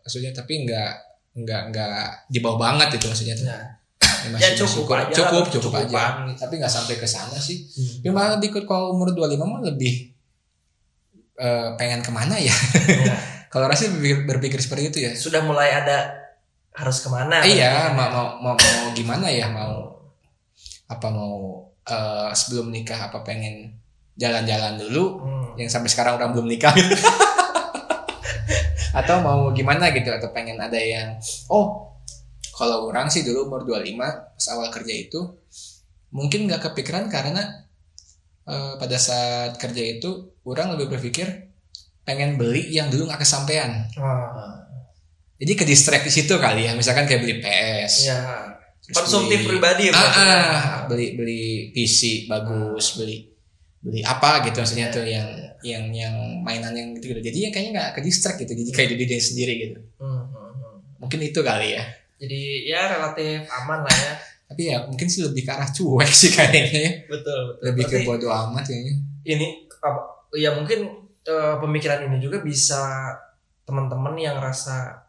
maksudnya 0.00 0.32
tapi 0.32 0.64
nggak 0.64 0.92
nggak 1.36 1.62
nggak 1.70 1.92
di 2.26 2.38
bawah 2.40 2.58
banget 2.58 2.96
itu 2.96 3.06
maksudnya 3.06 3.36
tuh. 3.36 3.46
Nah, 3.46 3.64
Ya, 4.22 4.36
ya 4.38 4.50
cukup 4.54 4.84
bersyukur. 4.86 4.96
aja. 4.96 5.14
cukup 5.14 5.42
lah, 5.42 5.52
cukup 5.52 5.72
aja 5.74 6.02
gitu. 6.26 6.38
tapi 6.38 6.52
nggak 6.56 6.72
sampai 6.72 6.94
ke 6.94 7.06
sana 7.06 7.36
sih 7.36 7.58
Hmm. 8.02 8.10
malah 8.10 8.36
dikut 8.36 8.64
kalau 8.64 8.92
umur 8.92 9.10
25 9.10 9.40
mah 9.42 9.60
lebih 9.62 10.12
eh, 11.36 11.68
pengen 11.74 12.00
ke 12.00 12.10
mana 12.10 12.36
ya 12.36 12.52
Ya. 12.86 13.16
kalau 13.52 13.66
rasa 13.66 13.88
berpikir, 13.88 14.24
berpikir 14.24 14.58
seperti 14.58 14.84
itu 14.86 14.98
ya 15.00 15.12
Sudah 15.12 15.40
mulai 15.40 15.72
ada 15.72 16.12
harus 16.70 16.98
ke 16.98 17.08
mana? 17.08 17.42
iya 17.42 17.90
kan? 17.90 17.98
mau, 17.98 18.08
mau 18.08 18.26
mau 18.40 18.54
mau 18.54 18.88
gimana 18.90 19.26
ya 19.26 19.48
mau 19.48 19.90
apa 20.86 21.06
mau 21.08 21.34
eh, 21.82 22.30
sebelum 22.30 22.68
nikah 22.68 23.08
apa 23.08 23.20
pengen 23.20 23.74
jalan-jalan 24.14 24.78
dulu 24.78 25.04
Hmm. 25.18 25.46
yang 25.56 25.66
sampai 25.66 25.88
sekarang 25.88 26.14
orang 26.14 26.30
belum 26.30 26.46
nikah 26.46 26.70
atau 28.92 29.16
mau 29.18 29.40
gimana 29.50 29.90
gitu 29.90 30.10
atau 30.10 30.30
pengen 30.30 30.58
ada 30.58 30.76
yang 30.76 31.14
oh 31.46 31.89
kalau 32.60 32.84
orang 32.84 33.08
sih 33.08 33.22
dulu 33.22 33.48
umur 33.48 33.64
25 33.64 33.96
pas 33.96 34.46
awal 34.50 34.68
kerja 34.68 34.92
itu 34.94 35.20
mungkin 36.10 36.44
nggak 36.44 36.60
kepikiran 36.62 37.08
karena 37.08 37.64
eh, 38.44 38.72
pada 38.76 38.96
saat 38.96 39.56
kerja 39.56 39.80
itu 39.90 40.10
orang 40.42 40.76
lebih 40.76 40.92
berpikir 40.92 41.48
pengen 42.02 42.36
beli 42.36 42.68
yang 42.68 42.88
dulu 42.88 43.06
nggak 43.06 43.18
kesampaian 43.18 43.88
Ah, 43.94 44.60
jadi 45.36 45.52
ke 45.54 45.64
distract 45.64 46.04
di 46.04 46.12
situ 46.12 46.36
kali 46.36 46.66
ya 46.66 46.74
misalkan 46.74 47.04
kayak 47.04 47.20
beli 47.20 47.36
PS 47.38 47.94
ya. 48.04 48.18
terus 48.82 48.96
Konsumtif 48.98 49.38
beli- 49.38 49.50
pribadi 49.50 49.82
ya. 49.86 49.92
ah, 49.94 50.12
ah, 50.12 50.54
beli 50.84 51.14
beli 51.14 51.42
PC 51.70 52.26
bagus 52.26 52.94
beli 52.94 53.24
beli 53.78 54.00
apa 54.02 54.42
gitu 54.42 54.58
maksudnya 54.58 54.86
Iya, 54.86 54.92
tuh 54.92 55.04
yang 55.06 55.28
iya. 55.30 55.48
yang 55.62 55.84
yang 55.94 56.14
mainan 56.40 56.72
yang 56.72 56.88
gitu 56.92 57.12
gitu 57.12 57.20
jadi 57.22 57.38
ya 57.38 57.50
kayaknya 57.50 57.72
nggak 57.72 57.90
ke 57.92 58.00
distract 58.02 58.36
gitu 58.38 58.52
jadi 58.54 58.70
kayak 58.70 58.88
diri 58.90 59.04
dia 59.06 59.20
sendiri 59.22 59.52
gitu 59.58 59.78
Hmm, 59.96 60.24
hmm, 60.26 60.50
hmm. 60.50 60.74
mungkin 60.98 61.20
itu 61.22 61.40
kali 61.40 61.68
ya 61.72 61.84
Jadi 62.20 62.40
ya 62.66 62.80
relatif 62.90 63.48
aman 63.48 63.80
lah 63.80 63.96
ya. 63.96 64.14
Tapi 64.44 64.62
ya 64.66 64.82
mungkin 64.82 65.06
sih 65.06 65.22
lebih 65.22 65.42
ke 65.42 65.50
arah 65.50 65.66
cuek 65.66 66.10
sih 66.10 66.28
kayaknya 66.28 66.62
ya. 66.76 66.90
betul 67.06 67.38
betul 67.48 67.64
Lebih 67.64 67.82
ke 67.82 67.96
Berarti 67.96 68.06
bodo 68.06 68.28
amat 68.28 68.64
kayaknya. 68.66 68.94
ini 69.22 69.46
apa 69.78 70.00
ya 70.34 70.50
mungkin 70.52 70.80
eh, 71.22 71.54
pemikiran 71.56 72.04
ini 72.04 72.18
juga 72.18 72.38
bisa 72.40 73.14
teman-teman 73.62 74.12
yang 74.14 74.36
rasa 74.36 75.06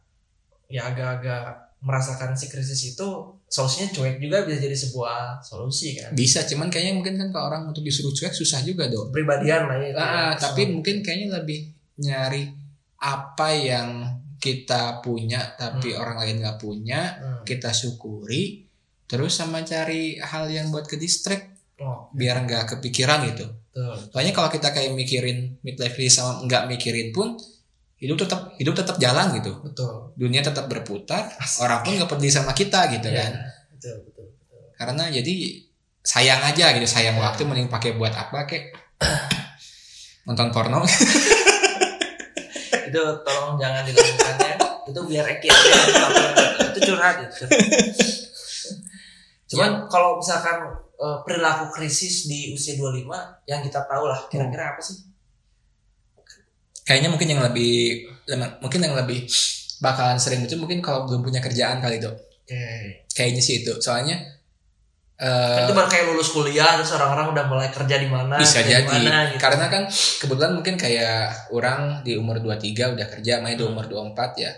ya 0.68 0.88
agak-agak 0.88 1.44
merasakan 1.82 2.32
si 2.32 2.46
krisis 2.46 2.94
itu 2.94 3.08
solusinya 3.48 3.90
cuek 3.92 4.16
juga 4.18 4.46
bisa 4.46 4.62
jadi 4.62 4.78
sebuah 4.78 5.42
solusi 5.42 5.98
kan 5.98 6.14
Bisa, 6.14 6.46
cuman 6.46 6.70
kayaknya 6.70 6.94
mungkin 6.94 7.18
kan 7.18 7.28
kalau 7.30 7.50
orang 7.50 7.64
untuk 7.66 7.82
disuruh 7.82 8.14
cuek 8.14 8.32
susah 8.32 8.62
juga 8.62 8.86
dong. 8.86 9.10
pribadian 9.10 9.66
lah 9.66 9.76
ya 9.76 9.88
itu 9.90 9.98
Ah, 9.98 10.06
ya. 10.30 10.40
tapi 10.40 10.70
mungkin 10.70 11.02
kayaknya 11.02 11.42
lebih 11.42 11.74
nyari 11.98 12.54
apa 12.96 13.48
yang 13.52 14.06
kita 14.42 15.00
punya 15.00 15.54
tapi 15.54 15.94
Hmm. 15.94 16.02
orang 16.02 16.18
lain 16.20 16.36
nggak 16.42 16.58
punya, 16.58 17.02
Hmm. 17.14 17.42
kita 17.44 17.70
syukuri. 17.70 18.66
Terus 19.06 19.32
sama 19.34 19.62
cari 19.62 20.18
hal 20.18 20.48
yang 20.48 20.68
buat 20.68 20.84
ke 20.84 20.96
distract 20.96 21.52
oh 21.78 22.10
biar 22.12 22.42
nggak 22.42 22.64
kepikiran 22.70 23.22
gitu. 23.28 23.46
betul 23.46 23.96
Soalnya 24.10 24.32
kalau 24.32 24.50
kita 24.50 24.70
kayak 24.70 24.92
mikirin 24.92 25.38
midlife 25.62 25.94
crisis 25.94 26.18
sama 26.18 26.42
nggak 26.42 26.66
mikirin 26.68 27.12
pun 27.12 27.38
hidup 27.96 28.18
tetap 28.18 28.56
hidup 28.56 28.74
tetap 28.74 28.96
jalan 28.98 29.30
gitu. 29.36 29.62
betul 29.62 30.12
Dunia 30.16 30.42
tetap 30.42 30.66
berputar, 30.66 31.30
orang 31.60 31.80
pun 31.80 31.94
nggak 31.94 32.08
peduli 32.08 32.30
sama 32.30 32.52
kita 32.52 32.90
gitu 32.90 33.08
Iya, 33.08 33.22
kan. 33.22 33.32
betul 33.72 33.96
betul 34.04 34.26
betul 34.28 34.60
Karena 34.74 35.04
jadi 35.08 35.34
sayang 36.02 36.42
aja 36.44 36.66
gitu, 36.72 36.88
sayang 36.88 37.14
waktu 37.16 37.42
mending 37.44 37.68
pakai 37.68 37.94
buat 37.94 38.10
apa 38.12 38.44
kek? 38.44 38.74
Nonton 40.26 40.50
porno. 40.50 40.82
itu 42.92 43.04
tolong 43.24 43.56
jangan 43.56 43.88
dilakukan 43.88 44.36
ya 44.44 44.56
itu 44.92 45.00
biar 45.08 45.26
Eki 45.40 45.48
aja 45.48 45.72
itu. 45.72 46.04
itu 46.76 46.80
curhat 46.92 47.16
itu 47.24 47.34
curhat. 47.44 47.60
cuman 49.52 49.72
kalau 49.88 50.20
misalkan 50.20 50.58
eh, 51.00 51.18
perilaku 51.24 51.72
krisis 51.72 52.28
di 52.28 52.52
usia 52.52 52.76
25 52.76 53.08
yang 53.48 53.64
kita 53.64 53.88
tahu 53.88 54.04
lah 54.12 54.20
kira-kira 54.28 54.76
apa 54.76 54.82
sih? 54.84 55.08
Kayaknya 56.82 57.10
mungkin 57.14 57.30
yang 57.30 57.42
lebih 57.46 58.10
mungkin 58.60 58.80
yang 58.84 58.96
lebih 58.98 59.30
bakalan 59.80 60.20
sering 60.20 60.44
itu 60.44 60.56
mungkin 60.60 60.84
kalau 60.84 61.08
belum 61.08 61.24
punya 61.24 61.40
kerjaan 61.40 61.80
kali 61.80 62.04
dok. 62.04 62.16
Oke. 62.16 63.06
Kayaknya 63.12 63.42
sih 63.44 63.64
itu. 63.64 63.74
Soalnya 63.80 64.41
kan 65.22 65.62
eh 65.62 65.64
itu 65.64 65.74
baru 65.74 65.86
kayak 65.86 66.06
lulus 66.10 66.30
kuliah 66.30 66.82
terus 66.82 66.90
orang-orang 66.92 67.30
udah 67.30 67.46
mulai 67.46 67.70
kerja 67.70 67.96
di 67.96 68.10
mana 68.10 68.42
bisa 68.42 68.60
jadi 68.60 68.82
di 68.82 69.06
mana, 69.06 69.30
gitu. 69.30 69.38
karena 69.38 69.66
kan 69.70 69.84
kebetulan 70.18 70.52
mungkin 70.52 70.76
kayak 70.76 71.22
orang 71.54 72.02
di 72.02 72.18
umur 72.18 72.42
23 72.42 72.98
udah 72.98 73.08
kerja 73.08 73.38
main 73.38 73.54
di 73.54 73.62
umur 73.62 73.86
24 73.86 74.18
ya 74.36 74.52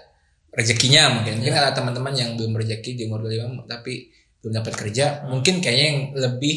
rezekinya 0.49 1.19
mungkin 1.19 1.43
mungkin 1.43 1.51
Ya. 1.51 1.67
ada 1.67 1.75
teman-teman 1.75 2.13
yang 2.13 2.39
belum 2.39 2.55
rezeki 2.55 2.95
di 2.95 3.03
umur 3.05 3.27
25 3.27 3.67
tapi 3.67 4.07
belum 4.39 4.53
dapat 4.55 4.73
kerja 4.77 5.05
Hmm. 5.19 5.35
mungkin 5.35 5.59
kayaknya 5.59 5.85
yang 5.85 5.99
lebih 6.15 6.55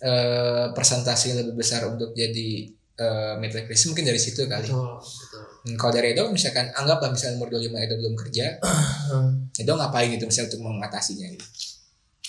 eh 0.00 0.66
persentase 0.70 1.30
lebih 1.32 1.54
besar 1.54 1.86
untuk 1.86 2.10
jadi 2.12 2.66
eh 2.92 3.34
midlife 3.38 3.70
crisis 3.70 3.86
mungkin 3.86 4.02
dari 4.04 4.18
situ 4.18 4.44
kali 4.44 4.66
betul 4.66 4.98
betul 4.98 5.40
Hmm, 5.62 5.78
kalau 5.78 5.94
dari 5.94 6.10
Edo 6.10 6.26
misalkan 6.26 6.74
anggaplah 6.74 7.06
misalnya 7.06 7.38
umur 7.38 7.54
25 7.54 7.78
Edo 7.78 7.94
belum 7.94 8.18
kerja 8.18 8.58
Edo 9.62 9.72
ngapain 9.72 10.10
gitu 10.10 10.26
misalnya 10.26 10.50
untuk 10.50 10.60
mengatasinya 10.66 11.26
gitu. 11.30 11.46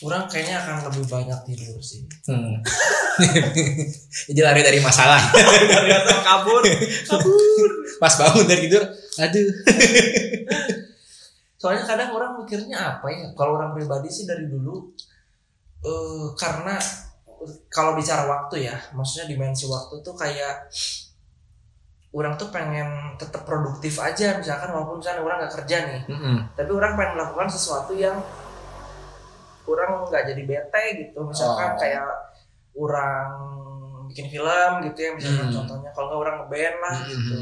Orang 0.03 0.27
kayaknya 0.27 0.59
akan 0.61 0.75
lebih 0.91 1.05
banyak 1.07 1.39
tidur 1.47 1.79
sih 1.79 2.03
Hmm. 2.23 2.55
Jadi 4.31 4.39
lari 4.39 4.63
dari 4.63 4.79
masalah. 4.79 5.19
Ternyata 5.35 6.23
kabur 6.23 6.63
kabur 7.07 7.69
Pas 7.99 8.15
bangun 8.15 8.47
dari 8.47 8.67
tidur, 8.67 8.83
aduh. 9.19 9.47
soalnya 11.63 11.87
kadang 11.87 12.11
orang 12.11 12.35
mikirnya 12.43 12.99
apa 12.99 13.07
ya 13.07 13.31
kalau 13.39 13.55
orang 13.55 13.71
pribadi 13.71 14.11
sih 14.11 14.27
dari 14.27 14.51
dulu 14.51 14.91
eh 15.79 16.27
karena 16.35 16.75
kalau 17.71 17.95
bicara 17.95 18.27
waktu 18.27 18.67
ya 18.67 18.75
maksudnya 18.91 19.31
dimensi 19.31 19.63
waktu 19.71 20.03
tuh 20.03 20.11
kayak 20.11 20.67
orang 22.11 22.35
tuh 22.35 22.51
pengen 22.51 23.15
tetap 23.15 23.47
produktif 23.47 23.95
aja 24.03 24.35
misalkan 24.35 24.75
walaupun 24.75 24.99
misalnya 24.99 25.23
orang 25.23 25.37
nggak 25.39 25.55
kerja 25.63 25.77
nih 25.87 26.01
Mm-mm. 26.11 26.35
tapi 26.51 26.71
orang 26.75 26.99
pengen 26.99 27.15
melakukan 27.15 27.47
sesuatu 27.47 27.95
yang 27.95 28.19
orang 29.65 30.03
nggak 30.03 30.23
jadi 30.27 30.41
bete 30.43 30.83
gitu. 30.97 31.19
Misalkan 31.21 31.69
Oh. 31.69 31.77
kayak 31.77 32.05
orang 32.73 33.29
bikin 34.05 34.27
film 34.27 34.71
gitu 34.83 34.99
ya 34.99 35.11
misalkan 35.13 35.47
Hmm. 35.47 35.55
contohnya. 35.55 35.89
Kalau 35.89 36.05
nggak 36.07 36.21
orang 36.21 36.35
ngeband 36.39 36.77
lah 36.79 36.95
Hmm. 36.95 37.09
gitu. 37.09 37.37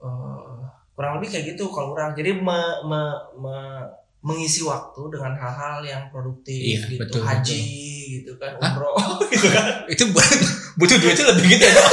Eh, 0.00 0.58
kurang 0.92 1.12
lebih 1.16 1.28
kayak 1.28 1.44
gitu 1.48 1.64
kalau 1.68 1.92
orang. 1.92 2.12
Jadi 2.12 2.30
me- 2.34 2.80
me- 2.82 3.22
me- 3.36 3.88
mengisi 4.20 4.60
waktu 4.60 5.00
dengan 5.08 5.32
hal-hal 5.32 5.80
yang 5.80 6.02
produktif 6.08 6.52
Iya, 6.52 6.80
gitu. 6.86 7.00
betul, 7.00 7.24
haji 7.24 7.60
gitu 8.20 8.32
kan 8.36 8.52
umroh. 8.54 8.92
Gitu 9.32 9.48
kan? 9.48 9.64
Itu 9.88 10.04
bu- 10.06 10.20
butuh 10.76 10.96
duitnya 10.96 11.24
lebih 11.32 11.46
gitu 11.50 11.64
ya. 11.64 11.74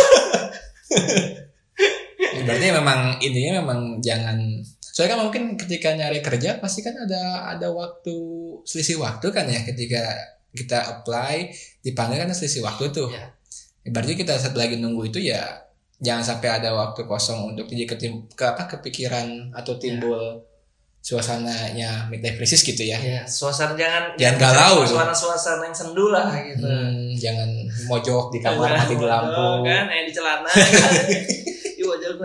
Ya, 2.17 2.41
Berarti 2.43 2.67
memang 2.69 2.99
intinya 3.17 3.61
memang 3.61 3.79
jangan 3.99 4.37
soalnya 4.97 5.13
kan 5.13 5.29
mungkin 5.29 5.43
ketika 5.53 5.93
nyari 5.93 6.25
kerja 6.25 6.57
pasti 6.57 6.81
kan 6.81 6.97
ada 6.97 7.53
ada 7.53 7.69
waktu 7.69 8.17
selisih 8.65 8.97
waktu 8.97 9.29
kan 9.29 9.45
ya 9.45 9.61
ketika 9.61 10.01
kita 10.49 10.73
apply 10.89 11.53
dipanggil 11.85 12.25
kan 12.25 12.33
selisih 12.33 12.65
waktu 12.65 12.89
tuh. 12.89 13.13
Iya. 13.13 13.29
Ya, 13.85 13.89
Berarti 13.93 14.17
kita 14.17 14.33
saat 14.33 14.57
lagi 14.57 14.81
nunggu 14.81 15.13
itu 15.13 15.21
ya 15.21 15.45
jangan 16.01 16.25
sampai 16.25 16.49
ada 16.49 16.73
waktu 16.73 17.05
kosong 17.05 17.53
untuk 17.53 17.69
jadi 17.69 17.85
ketim, 17.85 18.25
ke 18.33 18.41
apa 18.41 18.65
kepikiran 18.65 19.53
atau 19.53 19.77
timbul 19.77 20.17
suasananya 20.97 22.09
midlife 22.09 22.41
crisis 22.41 22.65
gitu 22.65 22.83
ya. 22.83 22.97
ya 22.97 23.21
suasana 23.23 23.77
jangan 23.77 24.17
Jangan 24.17 24.37
galau, 24.41 24.75
suasana 24.83 25.13
suasana 25.13 25.63
yang 25.69 25.77
sendu 25.77 26.09
lah 26.09 26.33
gitu 26.41 26.65
Hmm, 26.65 27.13
jangan 27.15 27.49
mojok 27.85 28.33
di 28.33 28.39
kamar 28.41 28.75
Jangan 28.75 28.81
mati 28.81 28.95
di 28.97 29.05
lampu. 29.05 29.45
kan 29.61 29.85
eh 29.93 30.03
di 30.03 30.11
celana 30.11 30.49
kan. 30.57 30.91
di 31.77 31.83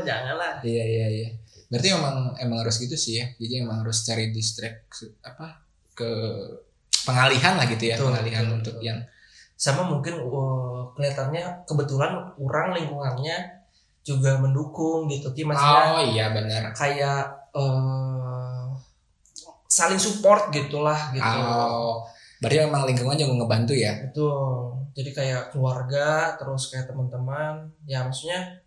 jangan 0.09 0.35
lah 0.41 0.53
Iya 0.65 0.85
iya 0.89 1.07
iya. 1.21 1.29
Berarti 1.73 1.89
emang 1.89 2.37
emang 2.37 2.59
harus 2.61 2.77
gitu 2.77 2.93
sih 2.95 3.17
ya. 3.17 3.27
Jadi 3.41 3.65
emang 3.65 3.81
harus 3.81 4.05
cari 4.05 4.29
distract 4.29 5.09
apa 5.25 5.57
ke 5.97 6.11
pengalihan 7.03 7.57
lah 7.57 7.65
gitu 7.65 7.85
ya, 7.89 7.97
Betul, 7.97 8.13
pengalihan 8.13 8.45
betul, 8.45 8.57
untuk 8.61 8.75
betul. 8.77 8.87
yang 8.87 8.99
sama 9.57 9.83
mungkin 9.87 10.15
uh, 10.21 10.85
kelihatannya 10.93 11.65
kebetulan 11.65 12.13
orang 12.37 12.75
lingkungannya 12.75 13.37
juga 14.03 14.35
mendukung 14.37 15.07
gitu 15.07 15.31
Ki 15.31 15.47
maksudnya 15.47 15.85
Oh 15.95 16.03
iya 16.03 16.35
benar. 16.35 16.75
kayak 16.75 17.23
eh, 17.55 18.67
saling 19.65 20.03
support 20.03 20.51
gitulah 20.51 21.15
gitu 21.15 21.23
Oh. 21.23 22.03
Berarti 22.43 22.59
emang 22.59 22.83
lingkungan 22.83 23.15
juga 23.15 23.39
ngebantu 23.39 23.73
ya. 23.79 23.95
betul 24.03 24.75
jadi 24.93 25.11
kayak 25.15 25.43
keluarga 25.55 26.35
terus 26.37 26.69
kayak 26.69 26.91
teman-teman 26.91 27.71
ya 27.87 28.03
maksudnya 28.03 28.61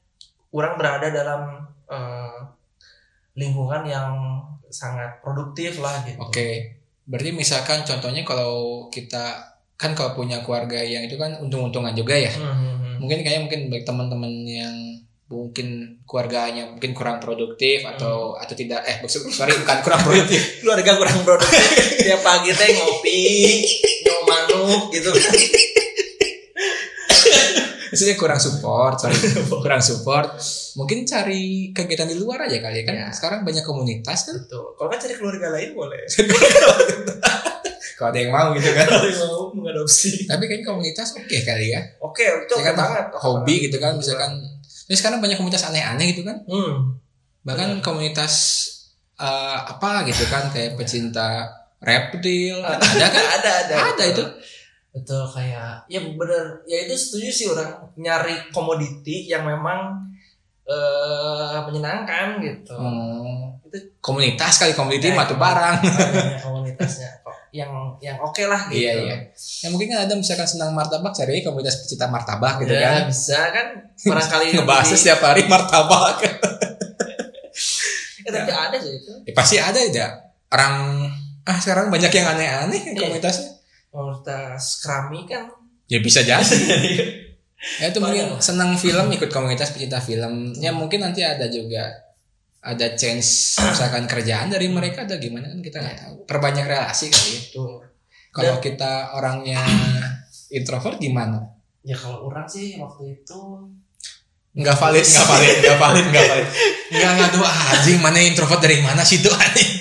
orang 0.50 0.80
berada 0.80 1.12
dalam 1.12 1.42
eh, 1.92 2.40
lingkungan 3.36 3.84
yang 3.84 4.40
sangat 4.72 5.22
produktif 5.22 5.80
lah 5.80 6.04
gitu 6.04 6.20
Oke. 6.20 6.80
Berarti 7.06 7.32
misalkan 7.36 7.86
contohnya 7.86 8.26
kalau 8.26 8.88
kita 8.90 9.54
kan 9.76 9.94
kalau 9.94 10.18
punya 10.18 10.42
keluarga 10.42 10.82
yang 10.82 11.06
itu 11.06 11.20
kan 11.20 11.38
untung-untungan 11.38 11.94
juga 11.94 12.16
ya. 12.18 12.34
Hmm, 12.34 12.50
hmm, 12.50 12.76
hmm. 12.82 12.96
Mungkin 13.04 13.20
kayak 13.22 13.46
mungkin 13.46 13.62
baik 13.70 13.86
teman-teman 13.86 14.34
yang 14.48 14.76
mungkin 15.26 15.98
keluarganya 16.06 16.70
mungkin 16.70 16.94
kurang 16.94 17.18
produktif 17.18 17.82
atau 17.82 18.38
atau 18.38 18.54
tidak 18.54 18.86
eh 18.86 19.02
maksud 19.02 19.26
sorry 19.34 19.58
bukan 19.58 19.82
kurang 19.82 20.02
produktif 20.06 20.38
keluarga 20.62 21.02
kurang 21.02 21.18
produktif 21.26 21.66
tiap 21.98 22.22
pagi 22.22 22.54
teh 22.54 22.78
ngopi 22.78 23.20
nyom 24.06 24.22
manuk 24.30 24.94
gitu 24.94 25.10
maksudnya 27.96 28.20
kurang 28.20 28.42
support 28.44 29.00
sorry. 29.00 29.16
Kurang 29.64 29.80
support. 29.80 30.36
Mungkin 30.76 31.08
cari 31.08 31.72
kegiatan 31.72 32.12
di 32.12 32.20
luar 32.20 32.44
aja 32.44 32.60
kali 32.60 32.84
ya 32.84 32.84
kan? 32.84 32.96
Ya. 33.00 33.08
sekarang 33.16 33.48
banyak 33.48 33.64
komunitas 33.64 34.28
kan? 34.28 34.36
Betul. 34.36 34.76
Kalau 34.76 34.90
kan 34.92 35.00
cari 35.00 35.14
keluarga 35.16 35.48
lain 35.56 35.72
boleh. 35.72 36.04
Kalau 37.96 38.12
ada 38.12 38.20
yang 38.20 38.36
mau 38.36 38.52
gitu 38.52 38.70
kan. 38.76 38.86
Kalau 38.92 39.08
yang 39.08 39.20
mau 39.24 39.48
mengadopsi. 39.56 40.28
Tapi 40.28 40.44
kayaknya 40.52 40.68
komunitas 40.68 41.16
oke 41.16 41.38
kali 41.48 41.72
ya. 41.72 41.82
Oke 42.04 42.28
itu 42.28 42.54
Ya 42.60 42.60
oke 42.60 42.68
kan, 42.68 42.76
banget. 42.76 43.06
Hobi 43.24 43.56
gitu 43.72 43.78
kan 43.80 43.96
misalkan. 43.96 44.32
Terus 44.92 45.00
sekarang 45.00 45.24
banyak 45.24 45.40
komunitas 45.40 45.64
aneh-aneh 45.72 46.12
gitu 46.12 46.28
kan? 46.28 46.44
Hmm. 46.46 47.00
bahkan 47.46 47.78
komunitas 47.86 48.34
eh, 49.22 49.60
apa 49.70 50.02
gitu 50.10 50.26
kan 50.28 50.50
kayak 50.52 50.76
pecinta 50.76 51.46
reptil. 51.80 52.60
Kan 52.60 52.82
ada 53.00 53.08
kan 53.08 53.26
ada 53.40 53.52
ada. 53.64 53.76
Ada 53.96 54.04
itu. 54.12 54.24
Betul 54.96 55.28
kayak 55.28 55.84
ya 55.86 56.00
bener. 56.02 56.64
Ya 56.64 56.78
itu 56.82 56.96
setuju 56.96 57.30
sih 57.30 57.46
orang 57.46 57.92
nyari 57.96 58.48
komoditi 58.50 59.28
yang 59.28 59.44
memang 59.44 60.08
eh 60.64 61.58
menyenangkan 61.62 62.40
gitu. 62.40 62.74
Hmm, 62.74 63.60
itu 63.62 63.78
komunitas 64.00 64.56
kali 64.56 64.72
komuniti 64.72 65.08
Ya, 65.08 65.14
mah 65.14 65.26
tuh 65.26 65.36
barang. 65.36 65.76
banyak 65.78 66.42
komunitasnya. 66.48 67.22
Kok 67.22 67.36
yang 67.52 67.72
yang 68.00 68.18
oke 68.18 68.44
lah 68.44 68.68
gitu. 68.68 68.82
Iya, 68.82 68.94
iya. 68.98 69.16
ya 69.62 69.68
mungkin 69.68 69.88
kan 69.90 70.04
ada 70.04 70.14
misalkan 70.14 70.44
senang 70.44 70.72
martabak 70.72 71.12
cari 71.12 71.40
komunitas 71.40 71.80
pecinta 71.80 72.08
martabak 72.08 72.60
gitu 72.60 72.74
ya, 72.74 72.90
kan. 72.98 73.04
bisa 73.06 73.40
kan. 73.50 73.68
Barangkali 74.10 74.46
ngebahas 74.54 74.88
di- 74.88 74.98
setiap 74.98 75.20
hari 75.22 75.44
martabak. 75.46 76.18
Eh, 78.18 78.32
tapi 78.34 78.52
ada 78.52 78.76
sih 78.76 78.94
itu. 78.96 79.12
Ya, 79.22 79.34
pasti 79.34 79.56
ada 79.58 79.78
ya 79.78 80.08
orang 80.48 81.06
ah 81.44 81.58
sekarang 81.58 81.88
banyak 81.88 82.10
yang 82.10 82.28
aneh-aneh 82.28 82.82
Iya. 82.92 83.22
Komunitas 83.96 84.84
kerami 84.84 85.24
kan 85.24 85.48
Ya 85.86 86.02
bisa 86.02 86.26
jadi. 86.26 86.42
ya 87.82 87.86
itu 87.94 88.00
mungkin 88.02 88.42
senang 88.42 88.74
film 88.74 89.06
ikut 89.14 89.30
komunitas 89.30 89.70
pecinta 89.70 90.02
film. 90.02 90.54
Ya 90.58 90.74
mungkin 90.74 91.06
nanti 91.06 91.22
ada 91.22 91.46
juga 91.46 91.94
ada 92.66 92.98
chance 92.98 93.62
misalkan 93.62 94.10
kerjaan 94.10 94.50
dari 94.50 94.66
mereka 94.66 95.06
atau 95.06 95.22
gimana 95.22 95.54
kan 95.54 95.62
kita 95.62 95.78
nggak 95.78 95.98
tahu. 96.02 96.16
Perbanyak 96.26 96.66
relasi 96.66 97.14
kali 97.14 97.38
ya. 97.38 97.42
tuh 97.54 97.86
Kalau 98.34 98.58
kita 98.58 99.16
orangnya 99.16 99.62
introvert 100.52 100.98
gimana? 101.00 101.56
ya 101.86 101.94
kalau 101.94 102.26
orang 102.34 102.50
sih 102.50 102.82
waktu 102.82 103.22
itu 103.22 103.42
Nggak 104.56 104.74
valid, 104.80 105.04
nggak 105.04 105.28
valid, 105.28 105.56
nggak 105.62 105.78
valid, 105.78 106.06
nggak 106.16 106.26
valid. 106.32 106.50
Nggak 106.96 107.12
ngadu 107.20 107.40
anjing 107.44 108.00
mana 108.00 108.24
introvert 108.24 108.64
dari 108.64 108.80
mana 108.80 109.04
sih 109.04 109.20
itu 109.20 109.28
anjing. 109.28 109.75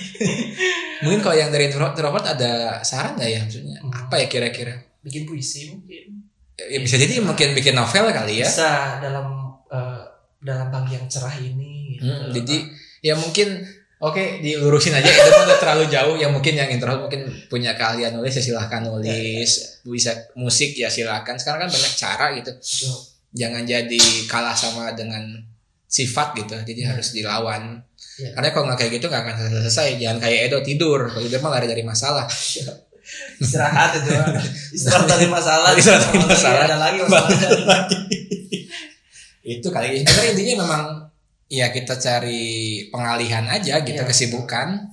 Mungkin 1.04 1.20
kalau 1.20 1.36
yang 1.36 1.48
dari 1.48 1.68
introvert, 1.68 1.92
introvert 1.92 2.26
ada 2.26 2.52
saran 2.80 3.14
nggak 3.14 3.28
ya 3.28 3.40
maksudnya? 3.42 3.78
Hmm. 3.78 3.92
Apa 3.92 4.14
ya 4.18 4.26
kira-kira? 4.26 4.74
bikin 5.00 5.28
puisi 5.28 5.68
mungkin 5.68 6.24
Ya, 6.54 6.78
bisa 6.78 6.96
jadi 6.96 7.20
mungkin 7.20 7.52
bikin 7.52 7.74
novel 7.74 8.08
kali 8.08 8.40
ya. 8.40 8.46
bisa 8.46 8.96
dalam 8.98 9.26
eh, 9.68 10.00
dalam 10.40 10.70
pagi 10.70 10.94
yang 10.94 11.04
cerah 11.04 11.34
ini 11.34 11.98
gitu. 11.98 12.06
Hmm, 12.06 12.30
jadi 12.30 12.56
ya 13.02 13.14
mungkin 13.14 13.60
oke 13.98 14.38
dilurusin 14.38 14.92
aja 14.92 15.04
itu 15.04 15.30
udah 15.34 15.58
terlalu 15.58 15.84
jauh 15.88 16.14
ya 16.14 16.28
mungkin 16.28 16.54
yang 16.54 16.68
introvert 16.68 17.04
mungkin 17.04 17.26
punya 17.48 17.74
keahlian 17.74 18.12
nulis 18.12 18.32
ya 18.32 18.40
silahkan 18.40 18.80
nulis 18.80 19.50
bisa 19.82 20.14
musik 20.34 20.72
ya 20.72 20.86
silahkan 20.86 21.34
sekarang 21.34 21.66
kan 21.66 21.70
banyak 21.70 21.94
cara 21.94 22.26
gitu 22.32 22.52
jangan 23.30 23.62
jadi 23.62 24.00
kalah 24.24 24.54
sama 24.54 24.92
dengan 24.92 25.42
sifat 25.84 26.32
gitu 26.34 26.54
jadi 26.64 26.80
Ya. 26.80 26.88
harus 26.92 27.10
dilawan 27.10 27.82
Ya. 28.14 28.30
karena 28.38 28.48
kalau 28.54 28.64
nggak 28.70 28.78
kayak 28.78 28.92
gitu 29.02 29.06
nggak 29.10 29.22
akan 29.26 29.34
selesai. 29.34 29.58
Selesai 29.66 29.88
jangan 29.98 30.18
kayak 30.22 30.38
Edo 30.46 30.58
tidur. 30.62 31.00
Kalau 31.10 31.22
tidur 31.22 31.40
mah 31.42 31.50
lari 31.58 31.66
dari 31.66 31.82
masalah. 31.82 32.26
Istirahat 33.42 34.00
itu 34.00 34.10
istirahat 34.72 35.04
dari 35.04 35.26
masalah. 35.28 35.70
Istirahat 35.78 36.08
dari 36.08 36.18
masalah. 36.24 36.62
ada 36.64 36.78
lagi 36.80 36.98
masalahnya 37.04 37.48
itu 39.44 39.68
kali. 39.68 40.00
Sebenarnya 40.00 40.30
intinya 40.32 40.54
memang 40.64 40.82
ya 41.52 41.68
kita 41.68 42.00
cari 42.00 42.42
pengalihan 42.88 43.44
aja 43.44 43.84
gitu 43.84 44.00
Iya. 44.00 44.08
kesibukan. 44.08 44.88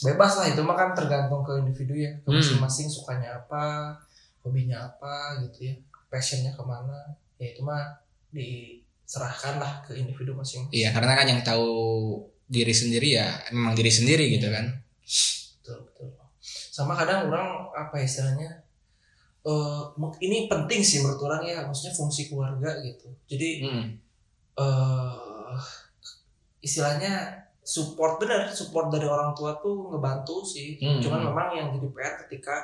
Bebas 0.00 0.32
lah 0.40 0.46
itu 0.48 0.60
mah 0.64 0.76
kan 0.76 0.96
tergantung 0.96 1.44
ke 1.44 1.60
individu 1.60 1.92
ya. 1.92 2.12
Hmm. 2.24 2.40
masing-masing 2.40 2.88
sukanya 2.88 3.36
apa 3.36 3.92
hobinya 4.40 4.80
apa 4.80 5.44
gitu 5.44 5.68
ya. 5.72 5.74
Passionnya 6.08 6.56
ke 6.56 6.62
mana 6.64 7.12
ya 7.36 7.52
itu 7.52 7.60
mah 7.60 7.84
diserahkan 8.32 9.60
lah 9.60 9.84
ke 9.84 9.92
individu 9.92 10.32
masing-masing. 10.32 10.72
Iya 10.72 10.96
karena 10.96 11.12
kan 11.12 11.26
yang 11.28 11.40
tahu 11.44 11.68
diri 12.46 12.70
sendiri 12.70 13.08
ya 13.12 13.26
memang 13.50 13.72
diri 13.72 13.88
sendiri 13.88 14.30
gitu 14.30 14.48
kan. 14.48 14.70
betul 15.58 15.78
betul. 15.84 16.08
Sama 16.70 16.94
kadang 16.94 17.26
orang 17.26 17.46
apa 17.72 17.96
ya 17.96 18.04
istilahnya 18.04 18.50
eh 19.42 19.82
mu- 19.94 20.18
ini 20.18 20.46
penting 20.46 20.80
sih 20.80 21.00
menurut 21.00 21.22
orang 21.22 21.42
ya 21.42 21.62
maksudnya 21.62 21.90
fungsi 21.92 22.26
keluarga 22.26 22.78
gitu. 22.80 23.10
Jadi 23.26 23.66
eh 24.56 25.56
istilahnya 26.60 27.12
support 27.60 28.16
bener 28.16 28.46
support 28.48 28.88
dari 28.88 29.04
orang 29.04 29.30
tua 29.32 29.58
tuh 29.58 29.90
ngebantu 29.90 30.42
sih. 30.42 30.78
Hmm. 30.78 30.98
cuman 30.98 31.20
memang 31.24 31.46
yang 31.52 31.68
jadi 31.72 31.88
PR 31.88 32.14
ketika 32.26 32.54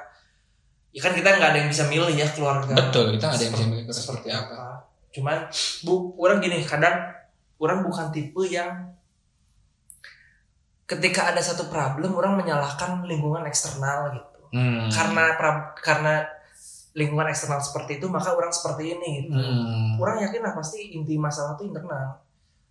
ya 0.91 1.01
kan 1.01 1.13
kita 1.13 1.29
nggak 1.33 1.51
ada 1.51 1.59
yang 1.59 1.71
bisa 1.71 1.85
milih 1.87 2.13
ya 2.13 2.27
keluarga. 2.29 2.71
Betul 2.73 3.15
kita 3.15 3.25
nggak 3.25 3.35
ada 3.35 3.45
yang 3.45 3.51
bisa 3.51 3.59
Seperti- 3.59 3.71
milih 3.73 3.85
seperti 3.93 4.29
apa. 4.31 4.57
cuman 5.13 5.45
bu 5.83 5.93
orang 6.17 6.41
gini 6.41 6.63
kadang 6.63 6.97
orang 7.59 7.83
bukan 7.83 8.09
tipe 8.11 8.43
yang 8.49 8.97
ketika 10.93 11.29
ada 11.29 11.41
satu 11.41 11.67
problem 11.67 12.13
orang 12.13 12.37
menyalahkan 12.37 13.03
lingkungan 13.03 13.45
eksternal 13.45 14.13
gitu 14.13 14.29
Hmm. 14.53 14.85
karena 14.89 15.33
pra- 15.35 15.73
karena 15.75 16.29
lingkungan 16.93 17.25
eksternal 17.27 17.57
seperti 17.59 17.97
itu 17.97 18.07
maka 18.07 18.31
orang 18.31 18.51
seperti 18.51 18.93
ini 18.93 19.11
gitu 19.25 19.33
Hmm. 19.33 19.97
orang 19.97 20.21
yakin 20.21 20.41
lah 20.41 20.53
pasti 20.53 20.93
inti 20.93 21.17
masalah 21.17 21.57
itu 21.57 21.67
internal 21.67 22.21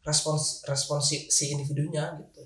respons 0.01 0.62
respons 0.63 1.03
si, 1.03 1.25
si 1.27 1.49
individunya 1.49 2.05
gitu 2.15 2.41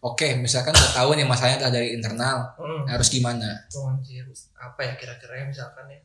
Oke 0.00 0.34
misalkan 0.36 0.70
udah 0.70 0.92
tahu 0.92 1.10
nih 1.12 1.22
masalahnya 1.22 1.58
adalah 1.60 1.74
dari 1.74 1.88
internal 1.92 2.36
hmm. 2.54 2.82
harus 2.86 3.08
gimana? 3.08 3.50
Oh, 3.72 3.86
anjir. 3.88 4.22
apa 4.56 4.80
ya 4.80 4.92
kira-kira 4.94 5.34
ya 5.36 5.44
misalkan 5.46 5.86
ya 5.86 5.98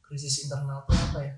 krisis 0.00 0.44
internal 0.44 0.80
itu 0.82 0.92
apa 0.92 1.20
ya 1.22 1.34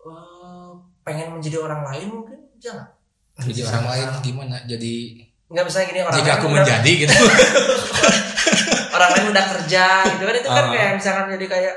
Eh, 0.00 0.70
pengen 1.00 1.32
menjadi 1.32 1.56
orang 1.58 1.80
lain 1.82 2.08
mungkin 2.12 2.36
jangan 2.58 2.84
Jadi 3.40 3.64
orang 3.64 3.86
lain 3.88 4.08
gimana? 4.20 4.56
Jadi 4.64 5.24
nggak 5.54 5.64
misalnya 5.64 5.86
gini 5.88 6.00
orang 6.02 6.16
jika 6.16 6.32
aku 6.34 6.44
udah- 6.44 6.54
menjadi 6.56 6.92
gitu. 6.98 7.14
orang 8.90 9.08
lain 9.10 9.26
udah 9.30 9.44
kerja 9.48 9.84
gitu 10.04 10.22
kan 10.22 10.34
itu 10.34 10.48
kan 10.48 10.64
Ah. 10.64 10.70
kayak 10.70 10.90
misalkan 10.94 11.24
jadi 11.30 11.46
kayak 11.48 11.74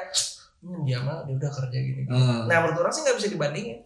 hmm, 0.59 0.81
dia 0.83 0.97
mah 0.99 1.21
dia 1.23 1.35
udah 1.35 1.51
kerja 1.51 1.77
gini 1.77 2.01
Hmm. 2.05 2.45
nah 2.45 2.57
menurut 2.59 2.77
orang 2.79 2.91
sih 2.91 3.01
nggak 3.01 3.15
bisa 3.15 3.29
dibandingin 3.29 3.79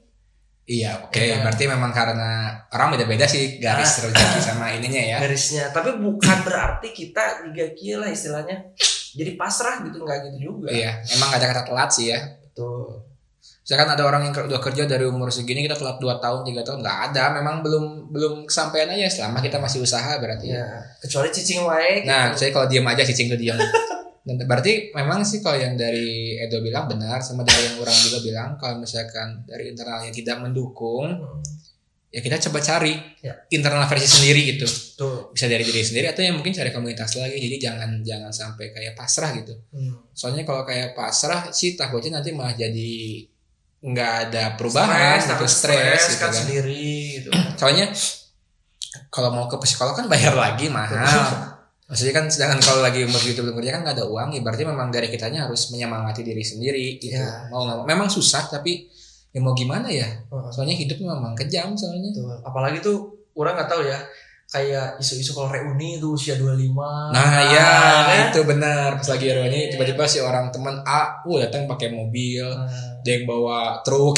Iya 0.64 0.94
oke 1.02 1.18
Iya. 1.18 1.42
berarti 1.42 1.66
memang 1.66 1.90
karena 1.90 2.32
orang 2.70 2.94
beda-beda 2.94 3.26
sih 3.26 3.58
garis 3.58 3.92
Ah. 3.98 4.08
rezeki 4.08 4.40
sama 4.42 4.66
ininya 4.72 5.02
ya. 5.02 5.18
garisnya 5.20 5.68
tapi 5.70 5.98
bukan 5.98 6.38
berarti 6.42 6.88
kita 6.92 7.24
juga 7.44 7.66
gila 7.72 8.08
istilahnya 8.08 8.72
jadi 9.12 9.36
pasrah 9.36 9.82
gitu 9.82 10.00
nggak 10.00 10.18
gitu 10.24 10.38
juga 10.50 10.70
Iya 10.70 11.02
emang 11.10 11.28
gak 11.30 11.38
ada 11.38 11.48
kata 11.50 11.64
telat 11.66 11.90
sih 11.90 12.06
ya. 12.08 12.20
betul 12.42 13.04
Misalkan 13.72 13.88
ada 13.88 14.04
orang 14.04 14.28
yang 14.28 14.36
udah 14.36 14.60
kerja 14.60 14.84
dari 14.84 15.08
umur 15.08 15.32
segini 15.32 15.64
kita 15.64 15.80
telat 15.80 15.96
2 15.96 16.20
tahun 16.20 16.44
3 16.44 16.60
tahun 16.60 16.78
nggak 16.84 16.98
ada 17.08 17.24
memang 17.32 17.64
belum 17.64 18.12
belum 18.12 18.34
kesampaian 18.44 18.92
aja 18.92 19.08
selama 19.08 19.40
kita 19.40 19.64
masih 19.64 19.80
usaha 19.80 20.12
berarti 20.20 20.52
ya. 20.52 20.60
ya 20.60 20.68
kecuali 21.00 21.32
cicing 21.32 21.64
wae 21.64 22.04
Nah, 22.04 22.36
gitu. 22.36 22.44
saya 22.44 22.50
kalau 22.52 22.68
diam 22.68 22.84
aja 22.84 23.00
cicing 23.08 23.32
tuh 23.32 23.40
diam. 23.40 23.56
Dan 24.28 24.44
berarti 24.44 24.92
memang 24.92 25.24
sih 25.24 25.40
kalau 25.40 25.56
yang 25.56 25.80
dari 25.80 26.36
Edo 26.38 26.60
bilang 26.60 26.92
benar 26.92 27.24
sama 27.24 27.48
dari 27.48 27.64
yang 27.64 27.80
orang 27.80 27.96
juga 27.96 28.20
bilang 28.20 28.50
kalau 28.60 28.76
misalkan 28.76 29.48
dari 29.48 29.72
internal 29.72 30.04
yang 30.04 30.12
tidak 30.12 30.36
mendukung 30.38 31.08
Hmm, 31.16 31.40
ya 32.12 32.20
kita 32.20 32.44
coba 32.44 32.60
cari 32.60 33.00
Ya. 33.24 33.40
internal 33.50 33.88
versi 33.88 34.12
sendiri 34.12 34.52
gitu. 34.52 34.68
betul 34.68 35.32
Bisa 35.32 35.48
dari 35.48 35.64
diri 35.64 35.80
sendiri 35.80 36.12
atau 36.12 36.20
yang 36.20 36.36
mungkin 36.36 36.52
cari 36.52 36.76
komunitas 36.76 37.16
lagi. 37.16 37.40
Jadi 37.40 37.56
jangan 37.56 38.04
jangan 38.04 38.36
sampai 38.36 38.76
kayak 38.76 39.00
pasrah 39.00 39.32
gitu. 39.40 39.56
Hmm. 39.72 39.96
Soalnya 40.12 40.44
kalau 40.44 40.68
kayak 40.68 40.92
pasrah 40.92 41.48
sih 41.50 41.80
takutnya 41.80 42.20
nanti 42.20 42.36
malah 42.36 42.52
jadi 42.52 43.24
nggak 43.82 44.12
ada 44.30 44.44
perubahan 44.62 45.18
Stres, 45.18 45.26
gitu 45.26 45.46
stres 45.50 46.02
gitu 46.06 46.16
kan 46.22 46.30
kan. 46.30 46.38
sendiri 46.38 46.86
gitu 47.18 47.30
Soalnya 47.58 47.90
kalau 49.10 49.30
mau 49.34 49.46
ke 49.50 49.58
psikolog 49.62 49.96
kan 49.96 50.06
bayar 50.12 50.36
lagi 50.36 50.68
mahal. 50.68 50.98
Maksudnya 51.92 52.14
kan 52.16 52.26
sedangkan 52.32 52.60
kalau 52.64 52.80
lagi 52.80 53.04
umur 53.04 53.20
gitu 53.20 53.44
belum 53.44 53.60
kerja 53.60 53.76
kan 53.76 53.82
nggak 53.84 53.96
ada 54.00 54.08
uang, 54.08 54.32
ya 54.32 54.40
berarti 54.40 54.64
memang 54.64 54.88
dari 54.96 55.12
kitanya 55.12 55.44
harus 55.44 55.76
menyemangati 55.76 56.24
diri 56.24 56.40
sendiri 56.40 56.96
gitu. 56.96 57.20
Ya. 57.20 57.52
Mau 57.52 57.68
nggak 57.68 57.84
mau, 57.84 57.86
memang 57.88 58.08
susah 58.08 58.48
tapi 58.48 58.88
ya 59.36 59.40
mau 59.44 59.52
gimana 59.52 59.92
ya? 59.92 60.08
Soalnya 60.56 60.76
hidup 60.80 61.04
memang 61.04 61.36
kejam 61.36 61.76
soalnya. 61.76 62.16
Betul. 62.16 62.32
apalagi 62.48 62.80
tuh 62.80 63.28
orang 63.36 63.60
nggak 63.60 63.70
tahu 63.72 63.84
ya 63.88 64.00
kayak 64.52 65.00
isu-isu 65.00 65.32
kalau 65.32 65.48
reuni 65.48 65.96
itu 65.96 66.12
usia 66.12 66.36
25 66.36 66.76
Nah 67.16 67.32
ya 67.56 67.72
kan? 68.04 68.20
itu 68.36 68.40
benar 68.44 69.00
pas 69.00 69.08
lagi 69.08 69.32
ini 69.32 69.72
tiba-tiba 69.72 70.04
si 70.04 70.20
orang 70.20 70.52
teman 70.52 70.84
A, 70.84 71.24
uh 71.24 71.38
datang 71.40 71.72
pakai 71.72 71.88
mobil, 71.96 72.44
Nah, 72.44 72.91
dia 73.02 73.14
yang 73.16 73.26
bawa 73.26 73.58
truk. 73.82 74.16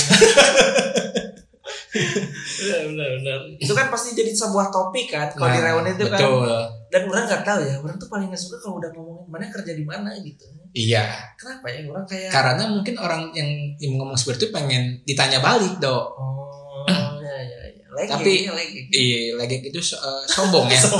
benar 1.93 2.81
benar 2.87 3.09
benar. 3.15 3.37
Itu 3.55 3.71
kan 3.71 3.87
pasti 3.87 4.13
jadi 4.13 4.31
sebuah 4.31 4.67
topik 4.69 5.07
kan 5.09 5.29
kalau 5.31 5.47
di 5.47 5.59
Nah, 5.59 5.65
reuni 5.67 5.91
itu 5.91 6.05
kan. 6.05 6.17
betul. 6.17 6.49
dan 6.87 7.01
orang 7.03 7.25
nggak 7.25 7.41
tahu 7.43 7.59
ya 7.59 7.75
orang 7.75 7.97
tuh 7.97 8.05
paling 8.05 8.27
nggak 8.27 8.37
suka 8.39 8.57
kalau 8.59 8.77
udah 8.77 8.89
ngomongin 8.91 9.25
mana 9.27 9.45
kerja 9.47 9.71
di 9.71 9.81
mana? 9.81 10.09
gitu. 10.15 10.45
Iya, 10.71 11.05
kenapa 11.35 11.65
ya 11.67 11.85
orang 11.85 12.01
kayak 12.03 12.29
karena 12.29 12.63
mungkin 12.67 12.95
orang 12.97 13.21
yang, 13.31 13.49
yang 13.77 13.93
ngomong 13.95 14.13
seperti 14.13 14.39
itu 14.39 14.49
pengen 14.51 15.01
ditanya 15.03 15.37
balik, 15.39 15.77
Dok. 15.77 16.05
oh 16.13 16.85
ya 17.19 17.33
ya 17.39 17.59
ya 17.71 17.85
lagi 17.91 18.09
Tapi- 18.09 18.45
lagi 18.47 18.77
Iya, 18.91 19.19
lagi 19.35 19.55
itu 19.63 19.79
so- 19.79 19.97
eh, 19.97 20.23
sombong 20.27 20.65
ya. 20.67 20.81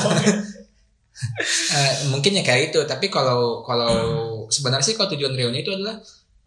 Eh, 1.70 1.94
mungkin 2.10 2.34
ya 2.34 2.42
kayak 2.42 2.62
itu. 2.70 2.80
Tapi 2.84 3.06
kalau 3.08 3.62
kalau 3.62 3.94
sebenarnya 4.50 4.82
sih 4.84 4.98
kalau 4.98 5.08
tujuan 5.10 5.32
reuni 5.32 5.62
itu 5.62 5.70
adalah 5.70 6.02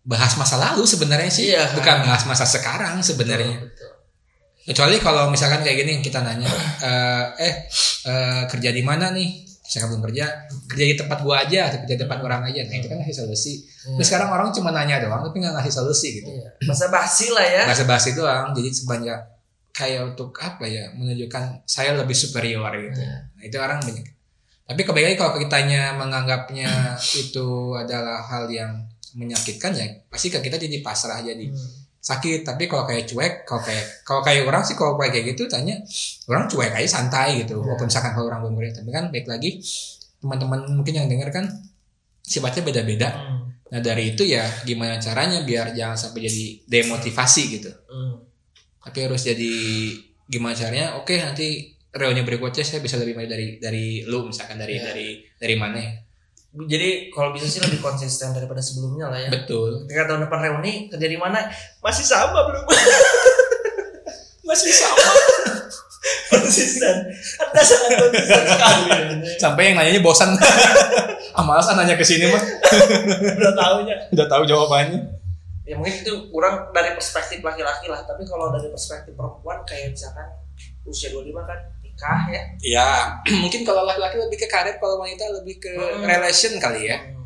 bahas 0.07 0.39
masa 0.39 0.55
lalu 0.57 0.87
sebenarnya 0.87 1.27
sih 1.29 1.51
Iya. 1.51 1.75
bukan 1.75 2.07
bahas 2.07 2.23
masa 2.25 2.47
sekarang 2.47 3.03
sebenarnya 3.03 3.59
betul 3.59 3.91
kecuali 4.63 4.97
kalau 4.99 5.31
misalkan 5.31 5.63
kayak 5.63 5.83
gini 5.83 5.93
kita 5.99 6.23
nanya 6.23 6.47
eh, 6.83 7.25
eh 7.43 7.55
eh, 8.07 8.43
kerja 8.47 8.71
di 8.71 8.83
mana 8.83 9.11
nih 9.11 9.43
saya 9.67 9.91
belum 9.91 9.99
kerja 9.99 10.47
kerja 10.71 10.85
di 10.87 10.95
tempat 10.95 11.19
gua 11.21 11.43
aja 11.43 11.67
atau 11.67 11.83
kerja 11.83 11.99
di 11.99 12.03
tempat 12.03 12.23
orang 12.23 12.47
aja 12.47 12.63
nah 12.63 12.75
itu 12.75 12.87
kan 12.87 13.03
ngasih 13.03 13.17
solusi 13.21 13.55
Iya. 13.87 13.95
Tapi 13.95 14.03
sekarang 14.03 14.29
orang 14.31 14.51
cuma 14.51 14.71
nanya 14.71 14.99
doang 14.99 15.23
tapi 15.23 15.39
nggak 15.39 15.55
ngasih 15.59 15.75
solusi 15.75 16.23
gitu 16.23 16.31
Iya. 16.31 16.51
masa 16.67 16.87
basi 16.87 17.31
lah 17.31 17.43
ya 17.43 17.63
nggak 17.67 17.79
sebahas 17.83 18.05
doang 18.15 18.47
jadi 18.55 18.69
sebanyak 18.73 19.21
kayak 19.71 20.01
untuk 20.07 20.31
apa 20.39 20.65
ya 20.65 20.89
menunjukkan 20.95 21.67
saya 21.67 21.95
lebih 21.95 22.15
superior 22.15 22.71
gitu 22.73 23.03
Iya. 23.03 23.27
Nah, 23.27 23.43
itu 23.43 23.57
orang 23.59 23.79
banyak. 23.83 24.07
Tapi 24.67 24.83
lagi 24.83 25.15
kalau 25.15 25.39
kitanya 25.39 25.95
menganggapnya 25.95 26.95
itu 27.23 27.47
adalah 27.75 28.19
hal 28.23 28.47
yang 28.49 28.86
menyakitkan 29.17 29.73
ya 29.73 29.85
pasti 30.07 30.29
ke 30.29 30.39
kita 30.39 30.61
jadi 30.61 30.85
pasrah 30.85 31.25
jadi 31.25 31.49
Hmm. 31.49 31.71
sakit. 31.99 32.45
Tapi 32.45 32.69
kalau 32.69 32.87
kayak 32.87 33.09
cuek, 33.09 33.35
kalau 33.43 33.65
kayak 33.65 33.85
kalau 34.05 34.21
kayak 34.23 34.47
orang 34.47 34.63
sih 34.63 34.77
kalau 34.77 34.95
kayak 34.95 35.35
gitu 35.35 35.49
tanya 35.49 35.75
orang 36.29 36.47
cuek 36.47 36.71
aja 36.71 36.87
santai 36.87 37.43
gitu. 37.43 37.59
Ya. 37.59 37.65
Walaupun 37.67 37.89
misalkan 37.89 38.13
kalau 38.13 38.29
orang 38.31 38.47
kerja, 38.47 38.79
tapi 38.79 38.91
kan 38.93 39.05
baik 39.11 39.27
lagi 39.27 39.59
teman-teman 40.17 40.71
mungkin 40.71 40.95
yang 40.95 41.09
denger 41.09 41.33
kan 41.33 41.45
sifatnya 42.23 42.63
beda-beda. 42.63 43.11
Hmm. 43.11 43.51
Nah 43.67 43.81
dari 43.83 44.15
itu 44.15 44.23
ya 44.23 44.47
gimana 44.63 45.01
caranya 45.01 45.43
biar 45.43 45.75
jangan 45.75 45.99
sampai 45.99 46.31
jadi 46.31 46.45
demotivasi 46.69 47.43
gitu. 47.59 47.71
Hmm. 47.91 48.23
Tapi 48.79 48.99
harus 49.03 49.27
jadi 49.27 49.53
gimana 50.27 50.55
caranya? 50.55 50.95
Oke 51.01 51.19
nanti 51.19 51.75
reuni 51.91 52.23
berikutnya 52.23 52.63
saya 52.63 52.79
bisa 52.79 53.01
lebih 53.01 53.17
baik 53.17 53.27
dari 53.27 53.47
dari 53.59 53.87
lu 54.05 54.29
misalkan 54.29 54.61
dari 54.61 54.79
Iya. 54.79 54.85
dari 54.87 55.09
dari 55.35 55.55
mana? 55.59 56.06
Jadi 56.65 57.13
kalau 57.13 57.37
bisa 57.37 57.45
sih 57.45 57.61
lebih 57.61 57.85
konsisten 57.85 58.33
daripada 58.33 58.65
sebelumnya 58.65 59.13
lah 59.13 59.21
ya. 59.21 59.29
Betul. 59.29 59.85
Ketika 59.85 60.09
tahun 60.09 60.25
depan 60.25 60.39
reuni 60.41 60.89
kerja 60.89 61.05
di 61.05 61.19
mana? 61.21 61.53
Masih 61.85 62.09
sama 62.09 62.49
belum? 62.49 62.65
Masih 64.49 64.73
sama. 64.73 65.05
konsisten. 66.33 66.97
Anda 67.43 67.63
sangat 67.63 67.91
konsisten 67.99 68.43
sekali. 68.47 68.85
sampai 69.37 69.63
yang 69.69 69.75
nanyanya 69.77 70.01
bosan. 70.01 70.33
ah 71.37 71.45
males 71.45 71.69
ah 71.69 71.77
nanya 71.77 71.99
ke 71.99 72.05
sini 72.07 72.31
mah. 72.31 72.43
Udah 73.37 73.53
tahunya. 73.53 73.97
Udah 74.17 74.27
tahu 74.31 74.43
jawabannya. 74.49 75.01
Ya 75.67 75.75
mungkin 75.75 75.99
itu 75.99 76.15
kurang 76.31 76.71
dari 76.71 76.95
perspektif 76.95 77.43
laki-laki 77.43 77.91
lah. 77.91 78.07
Tapi 78.07 78.23
kalau 78.25 78.55
dari 78.55 78.71
perspektif 78.71 79.13
perempuan 79.19 79.67
kayak 79.67 79.93
misalkan 79.93 80.31
usia 80.87 81.11
25 81.11 81.35
kan 81.43 81.59
nikah 81.97 82.21
ya. 82.29 82.43
Ya 82.61 82.89
mungkin 83.43 83.65
kalau 83.65 83.83
laki-laki 83.83 84.21
lebih 84.21 84.39
ke 84.39 84.47
karir, 84.47 84.77
kalau 84.77 85.01
wanita 85.01 85.25
lebih 85.33 85.57
ke 85.59 85.73
Hmm. 85.73 86.05
relation 86.05 86.53
kali 86.57 86.87
ya. 86.87 87.01
Hmm. 87.01 87.25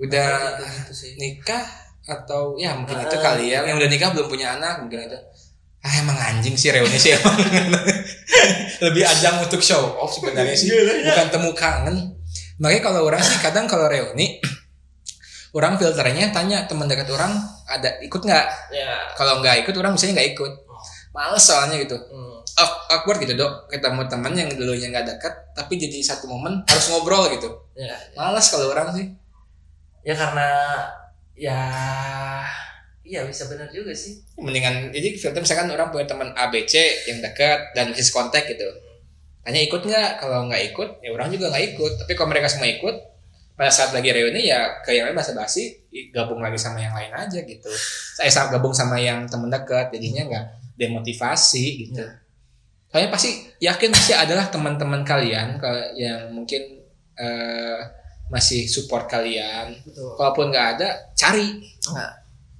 Udah 0.00 0.32
gitu, 0.56 0.64
gitu 0.80 0.92
sih. 0.96 1.12
nikah 1.14 1.60
atau 2.02 2.56
ya 2.56 2.72
mungkin 2.72 2.96
Ah, 2.96 3.04
itu 3.04 3.16
kali 3.20 3.52
ya 3.52 3.60
yang 3.62 3.76
udah 3.76 3.86
nikah 3.86 4.10
belum 4.10 4.26
punya 4.26 4.56
anak 4.56 4.80
mungkin 4.80 5.04
itu 5.04 5.20
ah 5.78 5.92
emang 5.94 6.16
anjing 6.18 6.56
sih 6.56 6.68
reuni 6.68 6.96
sih 6.96 7.12
emang 7.12 7.36
lebih 8.84 9.04
ajang 9.06 9.38
untuk 9.38 9.60
show 9.60 9.94
off 9.94 10.10
sebenarnya 10.10 10.52
sih 10.52 10.72
bukan 10.74 11.26
temu 11.28 11.52
kangen 11.52 12.16
makanya 12.56 12.82
kalau 12.82 13.00
orang 13.04 13.20
sih 13.20 13.38
kadang 13.38 13.64
kalau 13.64 13.86
reuni 13.86 14.40
orang 15.56 15.76
filternya 15.76 16.32
tanya 16.32 16.64
teman 16.64 16.84
dekat 16.84 17.06
orang 17.08 17.36
ada 17.64 18.00
ikut 18.00 18.18
nggak 18.18 18.46
Ya. 18.72 18.96
kalau 19.14 19.38
nggak 19.38 19.62
ikut 19.62 19.74
orang 19.76 19.94
misalnya 19.94 20.18
nggak 20.18 20.30
ikut 20.34 20.52
males 21.10 21.44
soalnya 21.44 21.76
gitu 21.78 21.94
Hmm. 22.00 22.40
Awk- 22.56 22.79
awkward 22.90 23.22
gitu 23.22 23.38
dok. 23.38 23.70
Ketemu 23.70 24.02
teman 24.10 24.32
yang 24.34 24.50
dulunya 24.50 24.90
nggak 24.90 25.06
dekat 25.16 25.34
tapi 25.54 25.78
jadi 25.78 26.02
satu 26.02 26.26
momen 26.26 26.66
harus 26.66 26.86
ngobrol 26.90 27.30
gitu. 27.30 27.48
Ya. 27.78 27.94
males 28.18 28.50
kalau 28.50 28.74
orang 28.74 28.90
sih. 28.92 29.06
Ya 30.02 30.18
karena 30.18 30.48
ya 31.38 31.60
iya 33.06 33.24
bisa 33.24 33.48
benar 33.48 33.70
juga 33.72 33.94
sih. 33.94 34.20
mendingan 34.36 34.92
jadi 34.92 35.16
filter 35.16 35.40
misalkan 35.40 35.70
orang 35.72 35.88
punya 35.88 36.06
teman 36.10 36.34
ABC 36.34 37.06
yang 37.08 37.22
dekat 37.22 37.72
dan 37.72 37.94
his 37.94 38.10
kontak 38.10 38.50
gitu. 38.50 38.66
Tanya 39.40 39.60
ikut 39.62 39.80
nggak? 39.80 40.20
Kalau 40.20 40.50
nggak 40.50 40.62
ikut 40.74 40.88
ya 41.00 41.10
orang 41.14 41.30
juga 41.30 41.48
nggak 41.54 41.64
ikut. 41.74 41.92
Tapi 42.04 42.12
kalau 42.18 42.28
mereka 42.34 42.50
semua 42.50 42.68
ikut 42.68 42.96
pada 43.56 43.68
saat 43.68 43.92
lagi 43.92 44.08
reuni 44.08 44.48
ya 44.48 44.80
ke 44.80 44.96
yang 44.96 45.12
lain 45.12 45.16
bahasa 45.16 45.36
basi 45.36 45.84
gabung 46.16 46.40
lagi 46.40 46.56
sama 46.56 46.80
yang 46.80 46.96
lain 46.96 47.12
aja 47.12 47.38
gitu. 47.44 47.70
Saya 48.16 48.32
sama 48.32 48.56
gabung 48.56 48.72
sama 48.72 48.96
yang 48.96 49.28
teman 49.28 49.52
dekat 49.52 49.92
jadinya 49.92 50.24
nggak 50.28 50.44
demotivasi 50.80 51.88
gitu 51.88 52.00
kalian 52.90 53.08
pasti 53.08 53.30
yakin 53.58 53.90
pasti 53.90 54.12
adalah 54.12 54.46
teman-teman 54.46 55.02
kalian 55.02 55.58
yang 55.94 56.30
mungkin 56.30 56.82
eh, 57.14 57.78
masih 58.26 58.64
support 58.64 59.06
kalian 59.06 59.74
Betul. 59.80 60.14
kalaupun 60.14 60.48
nggak 60.48 60.66
ada 60.74 60.88
cari. 61.12 61.58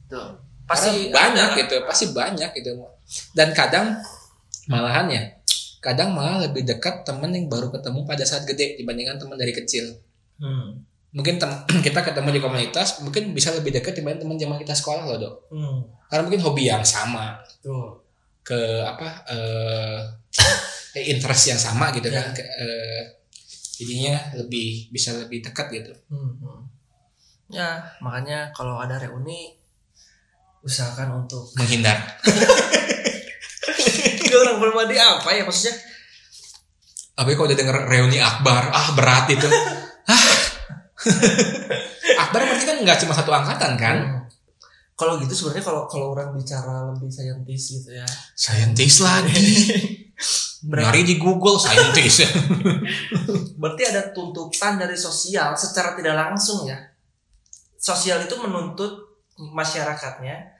Tuh. 0.06 0.34
pasti 0.64 0.90
Pasti 0.90 1.10
banyak 1.10 1.48
ada. 1.48 1.58
gitu 1.58 1.76
pasti 1.82 2.04
banyak 2.10 2.50
gitu 2.52 2.70
dan 3.32 3.50
kadang 3.50 3.94
malahan 4.66 5.06
ya 5.06 5.22
kadang 5.78 6.10
malah 6.10 6.38
lebih 6.40 6.62
dekat 6.62 7.02
temen 7.02 7.26
yang 7.28 7.46
baru 7.46 7.70
ketemu 7.70 8.02
pada 8.04 8.22
saat 8.22 8.42
gede 8.44 8.74
dibandingkan 8.76 9.16
teman 9.16 9.34
dari 9.34 9.50
kecil 9.50 9.98
Hmm. 10.36 10.82
mungkin 11.10 11.36
tem- 11.36 11.62
kita 11.84 12.00
ketemu 12.02 12.28
di 12.32 12.40
komunitas 12.40 12.98
mungkin 13.00 13.30
bisa 13.30 13.50
lebih 13.50 13.70
dekat 13.70 13.92
dibanding 13.92 14.24
teman 14.24 14.36
zaman 14.36 14.56
kita 14.56 14.72
sekolah 14.72 15.04
loh 15.04 15.18
dok 15.18 15.34
Hmm. 15.48 15.78
karena 16.06 16.22
mungkin 16.24 16.42
hobi 16.42 16.62
yang 16.66 16.82
sama 16.82 17.38
Tuh. 17.58 17.98
ke 18.40 18.56
apa 18.80 19.08
eh 19.28 19.98
interest 20.96 21.42
yang 21.48 21.56
sama 21.56 21.90
gitu 21.90 22.06
kan 22.06 22.22
Ya. 22.22 22.32
Ke- 22.32 22.50
eh, 22.50 23.00
jadinya 23.76 24.14
lebih 24.36 24.88
bisa 24.88 25.12
lebih 25.14 25.40
dekat 25.40 25.66
gitu 25.70 25.92
Hmm. 26.08 26.32
hmm. 26.36 26.60
Ya, 27.50 27.82
makanya 27.98 28.54
kalau 28.54 28.78
ada 28.78 28.94
reuni 28.94 29.58
usahakan 30.60 31.20
untuk 31.20 31.48
menghindar 31.56 31.96
orang 34.30 34.58
berbadi 34.58 34.94
apa 34.94 35.26
ya 35.34 35.42
maksudnya? 35.42 35.74
Tapi 37.12 37.34
kalau 37.34 37.44
udah 37.44 37.58
denger 37.58 37.76
reuni 37.84 38.16
akbar, 38.16 38.70
ah 38.70 38.88
berat 38.94 39.26
itu. 39.28 39.48
Ah. 40.10 40.26
akbar 42.22 42.40
berarti 42.42 42.64
kan 42.66 42.76
nggak 42.82 42.98
cuma 43.02 43.12
satu 43.14 43.30
angkatan 43.30 43.72
kan? 43.74 43.96
Hmm. 43.98 44.22
Kalau 44.94 45.16
gitu 45.18 45.32
sebenarnya 45.32 45.64
kalau 45.64 45.82
kalau 45.86 46.06
orang 46.12 46.34
bicara 46.34 46.90
lebih 46.90 47.08
saintis 47.08 47.62
gitu 47.72 47.90
ya. 47.94 48.06
Saintis 48.34 49.00
lagi. 49.00 49.48
Berarti, 50.60 50.84
Nyari 50.84 51.02
di 51.08 51.16
Google 51.16 51.56
saintis. 51.56 52.20
berarti 53.60 53.82
ada 53.88 54.12
tuntutan 54.12 54.76
dari 54.76 54.92
sosial 54.92 55.56
secara 55.56 55.96
tidak 55.96 56.12
langsung 56.12 56.68
ya. 56.68 56.76
Sosial 57.80 58.28
itu 58.28 58.36
menuntut 58.36 59.24
masyarakatnya 59.40 60.52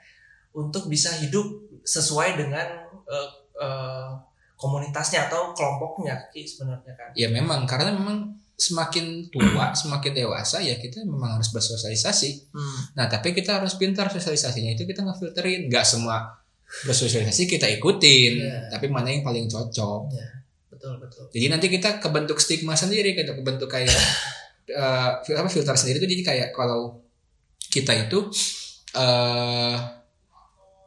untuk 0.57 0.89
bisa 0.89 1.13
hidup 1.21 1.45
sesuai 1.85 2.41
dengan 2.41 2.89
eh, 2.89 3.31
eh, 3.61 4.11
komunitasnya 4.57 5.29
atau 5.29 5.53
kelompoknya 5.53 6.33
sebenarnya 6.33 6.93
kan. 6.93 7.09
ya 7.17 7.33
memang 7.33 7.65
karena 7.65 7.97
memang 7.97 8.41
semakin 8.61 9.33
tua, 9.33 9.73
semakin 9.81 10.13
dewasa 10.17 10.61
ya 10.65 10.81
kita 10.81 11.05
memang 11.05 11.37
harus 11.41 11.53
bersosialisasi. 11.53 12.53
Hmm. 12.57 12.81
Nah 12.97 13.09
tapi 13.09 13.37
kita 13.37 13.61
harus 13.61 13.77
pintar 13.77 14.09
sosialisasinya 14.09 14.73
itu 14.77 14.89
kita 14.89 15.05
ngefilterin. 15.05 15.69
Nggak 15.69 15.85
semua 15.85 16.40
bersosialisasi 16.83 17.45
kita 17.47 17.67
ikutin, 17.73 18.33
Iya. 18.39 18.59
tapi 18.71 18.87
mana 18.87 19.09
yang 19.09 19.21
paling 19.21 19.47
cocok. 19.47 20.01
Betul 20.71 20.97
betul. 20.97 21.25
Jadi 21.29 21.47
nanti 21.47 21.67
kita 21.67 21.99
kebentuk 21.99 22.39
stigma 22.39 22.73
sendiri, 22.73 23.13
kita 23.13 23.35
kebentuk 23.35 23.67
kayak 23.67 23.93
fil- 25.23 25.39
apa 25.41 25.49
filter 25.49 25.75
sendiri 25.75 25.99
itu 25.99 26.09
jadi 26.09 26.25
kayak 26.25 26.49
kalau 26.51 27.03
kita 27.61 27.93
itu 28.01 28.19
eh 28.93 29.77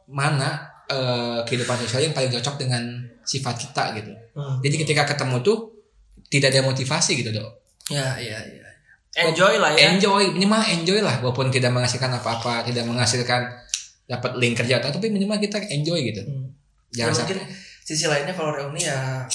mana 0.04 0.50
eh, 0.86 1.40
kehidupan 1.42 1.80
sosial 1.80 2.04
yang 2.04 2.12
paling 2.12 2.28
cocok 2.30 2.60
dengan 2.60 2.82
sifat 3.24 3.56
kita 3.56 3.84
gitu. 3.96 4.12
Hmm. 4.36 4.60
Jadi 4.60 4.76
ketika 4.78 5.08
ketemu 5.08 5.40
tuh 5.40 5.72
tidak 6.28 6.52
ada 6.52 6.60
motivasi 6.62 7.16
gitu 7.16 7.32
dok. 7.32 7.50
Ya, 7.88 8.16
ya, 8.16 8.36
ya. 8.40 8.68
Enjoy 9.14 9.56
lah 9.56 9.70
ya. 9.72 9.94
Enjoy 9.94 10.34
minimal 10.34 10.60
enjoy 10.66 10.98
lah 10.98 11.22
walaupun 11.22 11.48
tidak 11.48 11.70
menghasilkan 11.70 12.10
apa-apa, 12.10 12.66
tidak 12.66 12.84
menghasilkan 12.84 13.46
dapat 14.04 14.36
link 14.36 14.54
kerja 14.56 14.80
atau 14.80 14.92
tapi 14.92 15.08
minimal 15.08 15.40
kita 15.40 15.60
enjoy 15.72 16.00
gitu. 16.04 16.22
Hmm. 16.24 16.52
Jangan 16.94 17.12
Ya, 17.12 17.18
mungkin 17.24 17.38
sisi 17.84 18.04
lainnya 18.06 18.34
kalau 18.36 18.54
reuni 18.54 18.80
ya 18.84 19.26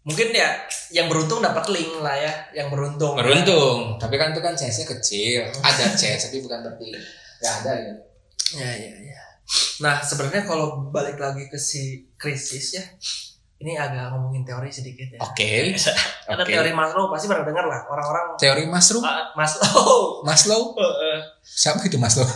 mungkin 0.00 0.32
ya 0.32 0.64
yang 0.90 1.06
beruntung 1.06 1.44
dapat 1.44 1.68
link 1.70 1.92
lah 2.00 2.16
ya, 2.16 2.32
yang 2.56 2.68
beruntung. 2.72 3.14
beruntung. 3.14 4.00
Tapi 4.00 4.14
kan 4.16 4.32
itu 4.32 4.40
kan 4.42 4.56
chance-nya 4.56 4.86
kecil. 4.88 5.44
Ada 5.60 5.94
chance 5.94 6.28
tapi 6.28 6.42
bukan 6.42 6.64
berarti 6.64 6.88
nggak 7.40 7.54
ada 7.64 7.72
gitu. 7.78 8.02
Ya, 8.58 8.70
ya, 8.74 8.92
ya. 8.98 9.20
Nah, 9.82 10.02
sebenarnya 10.02 10.42
kalau 10.46 10.90
balik 10.90 11.18
lagi 11.18 11.46
ke 11.46 11.58
si 11.58 12.10
krisis 12.18 12.78
ya, 12.78 12.84
ini 13.60 13.76
agak 13.76 14.10
ngomongin 14.14 14.42
teori 14.42 14.70
sedikit 14.72 15.06
ya. 15.14 15.18
Oke. 15.22 15.74
Ada 16.30 16.42
Oke. 16.46 16.54
teori 16.54 16.70
Maslow 16.70 17.10
pasti 17.10 17.26
pernah 17.26 17.42
dengar 17.42 17.66
lah 17.66 17.82
orang-orang 17.90 18.38
Teori 18.38 18.64
Maslow? 18.70 19.02
Ah, 19.02 19.34
Maslow. 19.34 20.22
Maslow? 20.22 20.62
Heeh. 20.80 21.18
Siapa 21.42 21.82
itu 21.84 21.98
Maslow? 21.98 22.26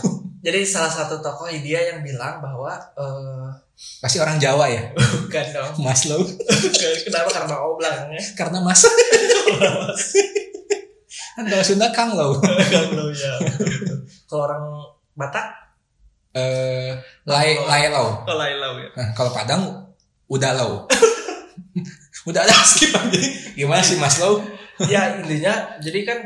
Jadi 0.45 0.61
salah 0.61 0.87
satu 0.87 1.17
tokoh 1.17 1.49
India 1.49 1.81
yang 1.81 1.99
bilang 1.99 2.37
bahwa 2.37 2.69
eh 2.93 3.49
Pasti 3.99 4.21
orang 4.21 4.37
Jawa 4.37 4.69
ya. 4.69 4.87
bukan 4.95 5.45
dong. 5.51 5.71
Maslow. 5.85 6.21
Kenapa 7.05 7.27
karena 7.27 7.55
O 7.59 7.75
belakangnya? 7.75 8.21
Karena 8.37 8.61
Mas. 8.61 8.85
kan 11.35 11.43
kalau 11.43 11.65
Sunda 11.65 11.91
Kang 11.91 12.15
Low. 12.15 12.39
Kalau 12.39 13.11
ya. 13.11 13.33
Kalau 14.25 14.43
orang 14.45 14.63
Batak, 15.13 15.47
Eh, 16.35 16.91
Lai 17.23 17.55
Lai 17.57 17.87
Low. 17.87 18.11
oh 18.21 18.35
Lailau 18.35 18.75
ya. 18.75 18.91
Nah, 18.91 19.07
kalau 19.11 19.31
Padang 19.31 19.87
udah 20.27 20.51
Low. 20.53 20.83
udah 22.25 22.41
ada 22.43 22.55
skip 22.61 22.91
aja. 22.91 23.19
Gimana 23.55 23.79
sih 23.79 23.95
Maslow? 23.95 24.43
ya 24.91 25.15
intinya 25.15 25.79
jadi 25.79 26.03
kan 26.03 26.19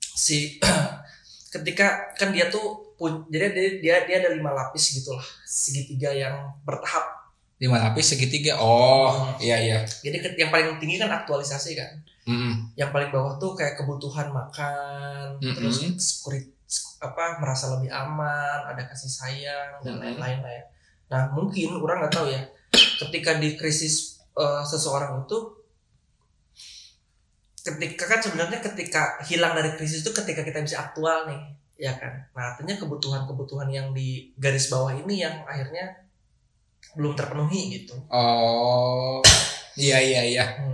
si 0.00 0.56
ketika 1.52 2.16
kan 2.16 2.32
dia 2.32 2.48
tuh 2.48 2.83
jadi 3.30 3.46
dia 3.52 3.70
dia, 3.80 3.94
dia 4.06 4.16
ada 4.24 4.30
lima 4.34 4.50
lapis 4.52 5.00
gitulah 5.00 5.24
segitiga 5.44 6.10
yang 6.12 6.52
bertahap 6.62 7.24
Lima 7.54 7.78
lapis 7.78 8.12
segitiga. 8.12 8.58
Oh, 8.58 9.30
iya 9.38 9.56
iya. 9.62 9.78
jadi 10.02 10.20
yang 10.34 10.50
paling 10.50 10.74
tinggi 10.82 10.98
kan 10.98 11.08
aktualisasi 11.22 11.78
kan 11.78 12.02
Mm-mm. 12.26 12.72
yang 12.74 12.90
paling 12.90 13.12
bawah 13.12 13.36
tuh 13.36 13.54
kayak 13.54 13.76
kebutuhan 13.78 14.32
makan 14.32 15.38
Mm-mm. 15.38 15.54
terus 15.54 15.84
sekurit 16.00 16.50
apa 17.04 17.38
merasa 17.38 17.76
lebih 17.76 17.92
aman 17.92 18.64
ada 18.64 18.82
kasih 18.88 19.12
sayang 19.12 19.70
dan 19.84 20.00
lain-lain 20.00 20.40
lah 20.40 20.52
ya 20.52 20.64
nah 21.12 21.22
mungkin 21.36 21.76
orang 21.78 22.00
nggak 22.00 22.14
tahu 22.16 22.32
ya 22.32 22.40
ketika 23.06 23.36
di 23.36 23.54
krisis 23.60 24.24
eh, 24.34 24.62
seseorang 24.64 25.22
itu 25.28 25.38
ketika 27.64 28.04
kan 28.08 28.20
sebenarnya 28.20 28.60
ketika 28.60 29.20
hilang 29.28 29.52
dari 29.52 29.76
krisis 29.76 30.00
itu 30.00 30.10
ketika 30.16 30.44
kita 30.44 30.64
bisa 30.64 30.80
aktual 30.80 31.28
nih 31.28 31.40
ya 31.84 31.92
kan 31.92 32.24
nah 32.32 32.44
artinya 32.50 32.74
kebutuhan-kebutuhan 32.76 33.68
yang 33.68 33.92
di 33.92 34.08
garis 34.34 34.66
bawah 34.66 34.88
ini 34.94 35.20
yang 35.20 35.44
akhirnya 35.44 36.00
belum 36.94 37.12
terpenuhi 37.12 37.60
gitu 37.74 37.92
Oh, 38.08 39.18
iya 39.74 39.98
iya 39.98 40.22
iya. 40.24 40.44
Hmm. 40.54 40.70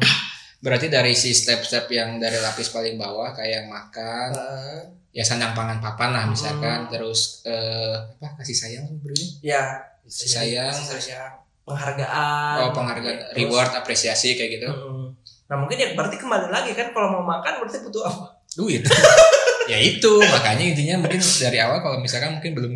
Berarti 0.60 0.86
dari 0.86 1.16
si 1.16 1.32
step-step 1.32 1.88
yang 1.88 2.20
dari 2.20 2.36
lapis 2.36 2.68
paling 2.68 2.94
bawah 2.94 3.32
kayak 3.32 3.64
makan, 3.64 4.28
Eh, 4.30 4.80
ya 5.10 5.24
sandang 5.24 5.50
pangan 5.50 5.80
papan 5.80 6.12
lah 6.12 6.24
misalkan, 6.26 6.84
Hmm. 6.84 6.90
terus 6.92 7.40
eh, 7.42 7.96
apa 8.20 8.36
kasih 8.36 8.52
sayang 8.54 8.86
bro? 9.00 9.16
ya 9.40 9.80
Kasih 10.04 10.28
sayang, 10.30 10.68
kasih 10.70 11.00
sayang 11.08 11.32
penghargaan 11.64 12.56
oh 12.60 12.70
penghargaan, 12.70 13.16
Terus, 13.24 13.36
reward, 13.36 13.70
apresiasi 13.72 14.36
kayak 14.36 14.60
gitu. 14.60 14.68
mm, 14.68 15.06
nah 15.46 15.56
mungkin 15.56 15.76
ya 15.76 15.88
berarti 15.94 16.14
kembali 16.14 16.46
lagi 16.46 16.74
kan 16.74 16.92
kalau 16.92 17.16
mau 17.16 17.24
makan 17.24 17.58
berarti 17.58 17.80
butuh 17.80 18.04
apa 18.04 18.26
Duit. 18.52 18.82
ya 19.70 19.78
itu 19.78 20.12
makanya 20.18 20.64
intinya 20.74 21.06
mungkin 21.06 21.22
dari 21.22 21.58
awal 21.62 21.78
kalau 21.78 22.02
misalkan 22.02 22.34
mungkin 22.34 22.52
belum 22.58 22.72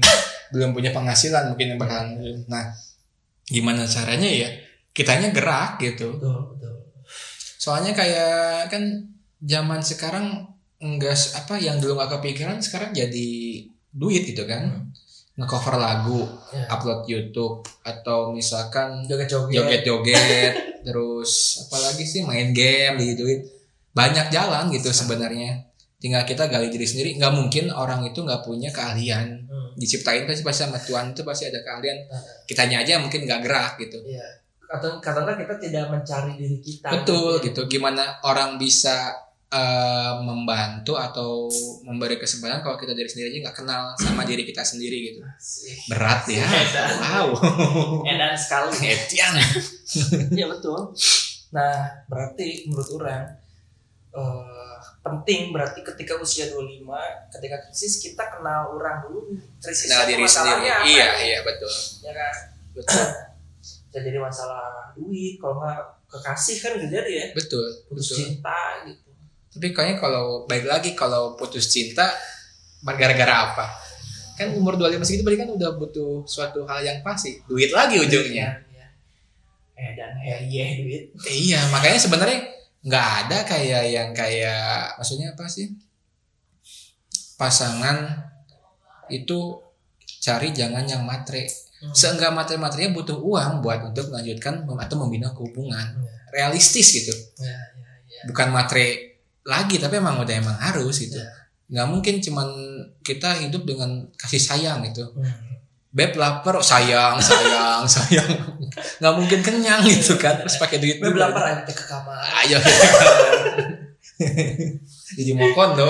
belum 0.54 0.70
punya 0.70 0.94
penghasilan 0.94 1.50
mungkin 1.50 1.74
yang 1.74 1.80
bakalan 1.82 2.14
nah 2.46 2.70
gimana 3.44 3.84
caranya 3.84 4.24
ya? 4.24 4.48
Kitanya 4.94 5.28
gerak 5.34 5.76
gitu. 5.82 6.16
Betul 6.16 6.54
betul. 6.56 6.74
Soalnya 7.60 7.92
kayak 7.92 8.70
kan 8.72 8.82
zaman 9.42 9.82
sekarang 9.82 10.48
enggak 10.80 11.16
apa 11.34 11.60
yang 11.60 11.76
dulu 11.76 11.98
nggak 11.98 12.20
kepikiran 12.20 12.56
sekarang 12.62 12.94
jadi 12.96 13.28
duit 13.92 14.24
gitu 14.24 14.46
kan. 14.48 14.88
Ngecover 15.34 15.82
lagu 15.82 16.22
Ya. 16.54 16.70
upload 16.70 17.10
YouTube 17.10 17.66
atau 17.82 18.30
misalkan 18.30 19.02
joget-joget. 19.10 19.50
joget-joget 19.82 20.54
terus 20.86 21.58
apalagi 21.66 22.06
sih 22.06 22.22
main 22.22 22.54
game 22.54 22.94
digituin. 22.96 23.42
Banyak 23.92 24.30
jalan 24.30 24.70
gitu 24.70 24.94
sebenarnya 24.94 25.73
tinggal 25.96 26.22
kita 26.22 26.46
gali 26.46 26.68
diri 26.68 26.82
sendiri 26.82 27.14
nggak 27.14 27.32
mungkin 27.32 27.64
orang 27.68 28.02
itu 28.02 28.18
nggak 28.18 28.40
punya 28.40 28.68
keahlian 28.68 29.40
Hmm. 29.44 29.70
diciptain 29.74 30.22
pasti 30.22 30.42
pasti 30.42 30.60
sama 30.62 30.76
Tuhan 30.76 31.10
itu 31.10 31.22
pasti 31.22 31.44
ada 31.44 31.58
keahlian 31.58 31.98
Nah. 32.04 32.20
kitanya 32.44 32.80
aja 32.80 32.98
mungkin 32.98 33.22
nggak 33.22 33.40
gerak 33.40 33.72
gitu 33.78 33.98
Iya. 34.04 34.26
Atau 34.66 34.96
katakanlah 34.96 35.36
kita 35.36 35.54
tidak 35.60 35.86
mencari 35.88 36.34
diri 36.34 36.58
kita. 36.58 36.88
betul 36.90 37.38
gitu 37.38 37.60
gimana 37.66 38.02
orang 38.22 38.56
bisa 38.56 39.12
eh, 39.46 40.14
membantu 40.18 40.94
atau 40.94 41.46
memberi 41.80 42.16
kesempatan 42.16 42.58
kalau 42.58 42.74
kita 42.74 42.90
diri 42.90 43.06
sendiri 43.06 43.30
aja 43.30 43.38
nggak 43.44 43.56
kenal 43.56 43.82
sama 43.94 44.22
diri 44.22 44.42
kita 44.42 44.60
sendiri 44.60 44.98
gitu 45.06 45.20
berat 45.86 46.26
ya 46.26 46.42
Edan. 46.42 46.90
wow 46.98 47.28
Edan 48.04 48.34
sekali. 48.34 48.74
Iya 50.32 50.46
betul. 50.48 50.90
Nah, 51.50 51.76
berarti 52.04 52.66
menurut 52.66 52.88
orang 52.96 53.30
eh, 54.10 54.63
penting 55.04 55.52
berarti 55.52 55.84
ketika 55.84 56.16
usia 56.16 56.48
25, 56.48 56.80
ketika 57.28 57.56
krisis 57.68 58.00
kita 58.00 58.24
kenal 58.32 58.72
orang 58.72 59.04
dulu 59.04 59.36
krisis 59.60 59.92
kenal 59.92 60.08
diri 60.08 60.24
sendiri. 60.24 60.64
iya 60.88 61.08
iya 61.20 61.38
betul. 61.44 61.68
Ya 62.00 62.12
kan? 62.16 62.34
Betul. 62.72 63.04
Bisa 63.94 63.98
jadi 64.02 64.18
masalah 64.18 64.90
duit 64.96 65.38
kalau 65.38 65.62
nggak 65.62 65.78
kekasih 66.10 66.56
kan 66.58 66.70
bisa 66.80 66.88
jadi 66.90 67.10
ya. 67.14 67.26
Betul 67.30 67.62
putus 67.86 68.10
betul. 68.10 68.16
cinta 68.26 68.58
gitu. 68.90 69.10
Tapi 69.54 69.66
kayaknya 69.70 69.96
kalau 70.02 70.50
baik 70.50 70.66
lagi 70.66 70.90
kalau 70.98 71.38
putus 71.38 71.70
cinta 71.70 72.10
gara-gara 72.82 73.54
apa? 73.54 73.70
Kan 74.34 74.58
umur 74.58 74.74
25 74.74 74.98
segitu 75.06 75.22
berarti 75.22 75.46
kan 75.46 75.50
udah 75.54 75.70
butuh 75.78 76.26
suatu 76.26 76.66
hal 76.66 76.82
yang 76.82 76.98
pasti. 77.06 77.38
Duit 77.46 77.70
lagi 77.70 78.02
ujungnya. 78.02 78.50
Iya. 78.66 78.86
eh 79.78 79.90
dan 79.94 80.10
eh 80.22 80.42
iya 80.50 80.64
duit. 80.82 81.02
Eh, 81.30 81.34
iya, 81.50 81.60
makanya 81.70 81.98
sebenarnya 82.02 82.53
nggak 82.84 83.08
ada 83.26 83.38
kayak 83.48 83.84
yang 83.88 84.10
kayak 84.12 84.92
maksudnya 85.00 85.32
apa 85.32 85.48
sih? 85.48 85.72
Pasangan 87.34 88.04
itu 89.08 89.58
cari 90.20 90.54
jangan 90.54 90.84
yang 90.86 91.02
matre. 91.04 91.44
Hmm. 91.82 91.92
Seenggak 91.92 92.32
matre-materinya 92.32 92.96
butuh 92.96 93.18
uang 93.20 93.60
buat 93.60 93.80
untuk 93.92 94.08
melanjutkan 94.08 94.64
atau 94.64 94.96
membina 94.96 95.28
hubungan. 95.34 96.00
Realistis 96.32 96.90
gitu. 96.90 97.14
ya, 97.38 97.46
ya, 97.46 97.54
ya. 98.10 98.22
bukan 98.26 98.50
matre 98.50 99.14
lagi 99.44 99.76
tapi 99.78 100.00
emang 100.00 100.18
udah 100.18 100.34
emang 100.34 100.56
harus 100.56 100.98
gitu 100.98 101.20
Iya. 101.20 101.30
nggak 101.70 101.86
mungkin 101.92 102.14
cuman 102.18 102.48
kita 103.04 103.44
hidup 103.44 103.68
dengan 103.68 104.08
kasih 104.16 104.40
sayang 104.40 104.80
gitu 104.88 105.04
Hmm. 105.14 105.53
Beb 105.94 106.12
lapar 106.14 106.58
sayang 106.58 107.22
sayang 107.22 107.86
sayang 107.86 108.26
nggak 108.98 109.14
mungkin 109.14 109.40
kenyang 109.40 109.78
gitu 109.80 110.18
kan 110.18 110.34
terus 110.36 110.58
pakai 110.58 110.76
duit 110.76 110.98
dulu. 110.98 111.14
lapar 111.14 111.54
aja 111.54 111.62
ke 111.64 111.84
kamar 111.86 112.18
ayo 112.42 112.58
jadi 115.14 115.30
mau 115.32 115.50
kondo 115.52 115.86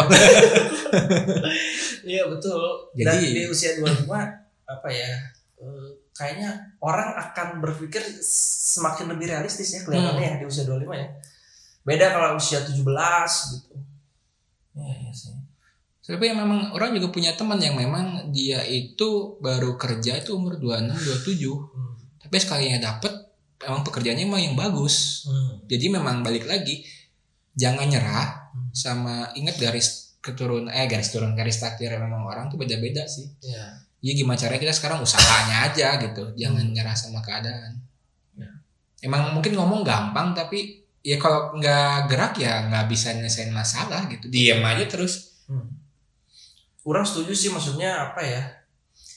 Iya 2.04 2.28
betul. 2.28 2.60
Jadi- 2.92 3.32
Dan 3.32 3.34
di 3.34 3.42
usia 3.48 3.80
25 3.80 4.12
apa 4.64 4.88
ya? 4.88 5.08
eh, 5.56 5.88
kayaknya 6.12 6.52
orang 6.78 7.16
akan 7.16 7.58
berpikir 7.58 8.04
semakin 8.20 9.08
lebih 9.08 9.32
realistis 9.32 9.72
ya 9.72 9.80
kelihatannya 9.82 10.20
ya 10.20 10.36
di 10.36 10.44
usia 10.44 10.68
25 10.68 10.84
ya. 10.94 11.08
Beda 11.80 12.12
kalau 12.12 12.36
usia 12.36 12.60
17 12.60 12.76
gitu. 13.56 13.74
Iya, 14.74 14.94
iya 15.00 15.12
sih. 15.12 15.32
Tapi 16.06 16.28
yang 16.28 16.36
memang 16.36 16.70
orang 16.70 16.92
juga 16.92 17.08
punya 17.08 17.32
teman 17.32 17.56
yang 17.56 17.74
memang 17.74 18.28
dia 18.28 18.60
itu 18.60 19.36
baru 19.38 19.74
kerja 19.74 20.16
itu 20.16 20.36
umur 20.36 20.56
26 20.56 20.92
27 21.24 21.48
Hmm. 21.48 21.94
tapi 22.20 22.34
sekalinya 22.36 22.78
dapet 22.82 23.12
emang 23.58 23.80
pekerjaannya 23.80 24.24
emang 24.24 24.42
yang 24.42 24.52
bagus 24.54 25.24
Hmm. 25.24 25.64
jadi 25.64 25.88
memang 25.90 26.20
balik 26.20 26.44
lagi 26.44 26.84
jangan 27.54 27.86
nyerah 27.86 28.52
Hmm. 28.52 28.68
sama 28.70 29.32
ingat 29.32 29.56
garis 29.56 30.18
keturun 30.20 30.68
eh 30.68 30.84
garis 30.84 31.08
turun 31.08 31.32
garis 31.32 31.56
takdir 31.58 31.92
memang 31.94 32.20
orang 32.22 32.46
tuh 32.46 32.56
beda-beda 32.56 33.04
sih 33.04 33.24
Iya. 33.40 33.80
ya 34.00 34.12
gimana 34.12 34.36
caranya 34.36 34.60
kita 34.60 34.74
sekarang 34.74 35.00
usahanya 35.00 35.68
aja 35.68 35.96
gitu 35.98 36.32
jangan 36.34 36.60
Hmm. 36.60 36.72
nyerah 36.72 36.92
sama 36.92 37.20
keadaan 37.20 37.80
Ya. 38.34 38.48
emang 39.02 39.32
mungkin 39.32 39.52
ngomong 39.52 39.80
gampang 39.80 40.32
tapi 40.32 40.84
ya 41.00 41.16
kalau 41.16 41.52
nggak 41.54 42.08
gerak 42.08 42.36
ya 42.36 42.68
nggak 42.68 42.84
bisa 42.86 43.12
nyelesain 43.12 43.48
masalah 43.50 44.04
gitu 44.06 44.28
diam 44.28 44.60
aja 44.60 44.84
terus 44.84 45.32
Hmm. 45.44 45.80
Kurang 46.84 47.02
setuju 47.08 47.32
sih 47.32 47.48
maksudnya 47.48 48.12
apa 48.12 48.20
ya? 48.20 48.44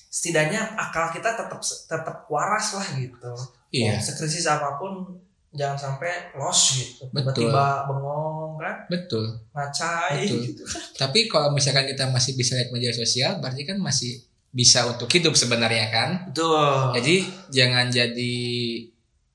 Setidaknya 0.08 0.80
akal 0.80 1.12
kita 1.12 1.36
tetap 1.36 1.60
tetap 1.62 2.26
waras 2.32 2.74
lah 2.80 2.88
gitu. 2.96 3.32
iya 3.68 4.00
sekrisis 4.00 4.48
apa 4.48 4.80
pun 4.80 5.20
jangan 5.52 5.76
sampai 5.76 6.32
lost 6.40 6.80
gitu. 6.80 7.04
Betul. 7.12 7.52
Tiba-tiba 7.52 7.84
bengong 7.92 8.56
kan, 8.58 8.76
betul 8.90 9.26
ngacai 9.54 10.26
Betul. 10.26 10.40
gitu. 10.50 10.64
tapi 10.98 11.30
kalau 11.30 11.54
misalkan 11.54 11.86
kita 11.86 12.10
masih 12.10 12.34
bisa 12.34 12.58
lihat 12.58 12.74
media 12.74 12.90
sosial 12.90 13.38
berarti 13.38 13.64
kan 13.68 13.78
masih 13.78 14.18
bisa 14.50 14.88
untuk 14.90 15.06
hidup 15.14 15.38
sebenarnya 15.38 15.92
kan 15.94 16.10
Betul. 16.32 16.96
Jadi 16.98 17.16
jangan 17.54 17.92
jadi 17.92 18.36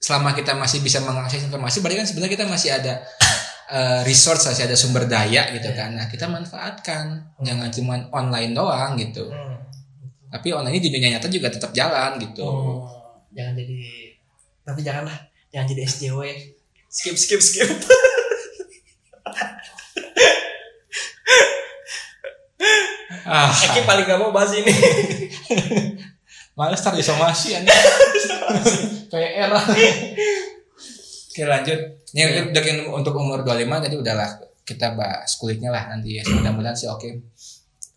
selama 0.02 0.34
kita 0.34 0.58
masih 0.58 0.82
bisa 0.82 0.98
mengakses 0.98 1.46
informasi, 1.46 1.78
berarti 1.78 2.02
kan 2.02 2.06
sebenarnya 2.10 2.34
kita 2.34 2.46
masih 2.50 2.74
ada 2.74 3.06
eh, 3.72 4.00
resource, 4.04 4.44
masih 4.46 4.68
ada 4.68 4.76
sumber 4.76 5.08
daya 5.08 5.48
gitu 5.50 5.66
Iya. 5.66 5.78
kan. 5.78 5.90
Nah 5.96 6.06
kita 6.06 6.28
manfaatkan, 6.28 7.04
jangan 7.40 7.72
cuma 7.72 7.96
online 8.12 8.52
doang 8.52 8.94
gitu. 8.94 9.26
Hmm. 9.26 9.56
Tapi 10.28 10.52
online 10.52 10.76
ini 10.76 10.82
di 10.82 10.90
dunia 10.90 11.08
nyata 11.12 11.28
juga 11.28 11.48
tetap 11.48 11.72
jalan 11.72 12.20
gitu. 12.20 12.44
Oh, 12.44 12.84
jangan 13.32 13.56
jadi 13.56 13.80
tapi 14.62 14.80
janganlah 14.80 15.16
jangan 15.48 15.66
jadi 15.68 15.82
SJW 15.84 16.20
skip 16.86 17.16
skip 17.16 17.40
skip 17.40 17.68
Ah, 23.22 23.48
Eki 23.48 23.86
paling 23.86 24.04
gak 24.04 24.18
mau 24.18 24.34
bahas 24.34 24.50
ini 24.52 24.66
males 26.58 26.80
tar 26.80 26.92
disomasi 26.92 27.56
aja. 27.56 27.64
PR. 29.12 29.50
Oke 31.32 31.48
lanjut. 31.48 31.80
Ini 32.12 32.20
Iya. 32.20 32.52
udah 32.52 32.60
yang 32.62 32.92
untuk 32.92 33.16
umur 33.16 33.40
25 33.40 33.80
tadi 33.80 33.96
udahlah 33.96 34.36
kita 34.62 34.92
bahas 34.92 35.32
kulitnya 35.34 35.72
lah 35.72 35.88
nanti 35.88 36.20
ya. 36.20 36.22
Mudah-mudahan 36.28 36.76
sih 36.76 36.84
oke. 36.86 37.08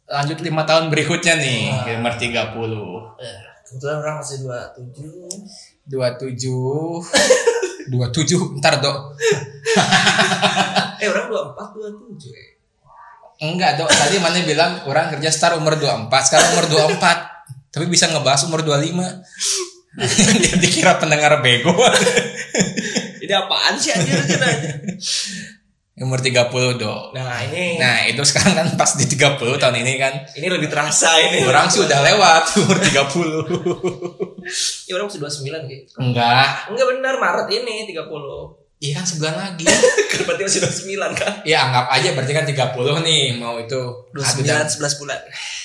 Lanjut 0.07 0.39
lima 0.39 0.63
tahun 0.63 0.87
berikutnya 0.87 1.35
nih, 1.35 1.67
Wah. 1.67 1.99
umur 1.99 2.13
30. 2.15 3.19
Eh, 3.19 3.39
kebetulan 3.67 3.97
orang 3.99 4.15
masih 4.21 4.37
27 4.39 5.43
27 5.83 7.03
27 7.89 8.57
ntar 8.57 8.79
dok 8.79 9.13
eh 10.95 11.05
orang 11.05 11.25
24 11.29 12.13
27 12.13 12.29
eh. 12.29 12.49
enggak 13.41 13.77
dok 13.77 13.89
tadi 13.89 14.17
mana 14.17 14.41
bilang 14.41 14.81
orang 14.85 15.13
kerja 15.13 15.29
star 15.29 15.57
umur 15.57 15.77
24 15.77 16.09
sekarang 16.23 16.47
umur 16.57 16.65
24 16.97 17.73
tapi 17.73 17.85
bisa 17.85 18.09
ngebahas 18.09 18.45
umur 18.45 18.61
25 18.61 18.93
dia 20.41 20.55
dikira 20.57 20.97
pendengar 20.97 21.41
bego 21.41 21.73
ini 23.25 23.33
apaan 23.33 23.73
sih 23.75 23.91
anjir 23.91 24.15
anjir, 24.15 24.39
umur 25.95 26.19
30 26.19 26.51
dok 26.75 27.15
nah 27.15 27.39
ini 27.39 27.79
nah 27.79 28.03
itu 28.03 28.19
sekarang 28.19 28.53
kan 28.53 28.67
pas 28.75 28.99
di 28.99 29.07
30 29.07 29.39
tahun 29.39 29.75
ini 29.79 29.93
kan 29.95 30.13
ini 30.35 30.47
lebih 30.51 30.67
terasa 30.67 31.15
ini 31.17 31.47
orang 31.47 31.71
sih 31.71 31.81
udah 31.81 31.99
lewat 32.03 32.43
umur 32.59 32.77
30 32.83 33.47
ya 34.85 34.91
orang 34.99 35.07
masih 35.07 35.23
29 35.23 35.71
gitu 35.71 35.91
enggak 36.03 36.67
enggak 36.67 36.85
benar 36.91 37.15
Maret 37.17 37.47
ini 37.49 37.89
30 37.89 38.05
Iya 38.75 38.99
kan 38.99 39.07
sebulan 39.07 39.35
lagi. 39.39 39.63
Kan 40.11 40.27
berarti 40.27 40.51
masih 40.51 40.59
29 40.67 41.15
kan? 41.15 41.31
ya 41.47 41.63
anggap 41.63 41.87
aja 41.95 42.11
berarti 42.11 42.33
kan 42.35 42.43
30 42.43 43.07
nih 43.07 43.39
mau 43.39 43.55
itu. 43.55 43.81
29 44.11 44.43
Ada- 44.43 44.67
11 44.67 44.99
bulan. 44.99 45.19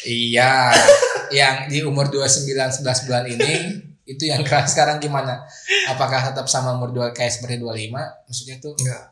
Iya. 0.06 0.70
yang 1.42 1.66
di 1.66 1.82
umur 1.82 2.06
29 2.06 2.54
11 2.54 2.86
bulan 3.10 3.26
ini 3.26 3.50
itu 4.10 4.26
yang 4.26 4.42
keras 4.42 4.70
sekarang 4.74 4.98
gimana? 4.98 5.46
Apakah 5.86 6.20
tetap 6.26 6.46
sama 6.46 6.74
umur 6.74 6.90
2 6.90 7.10
kayak 7.10 7.30
seperti 7.30 7.56
25? 7.56 7.94
Maksudnya 8.26 8.56
tuh 8.58 8.74
Enggak. 8.74 9.04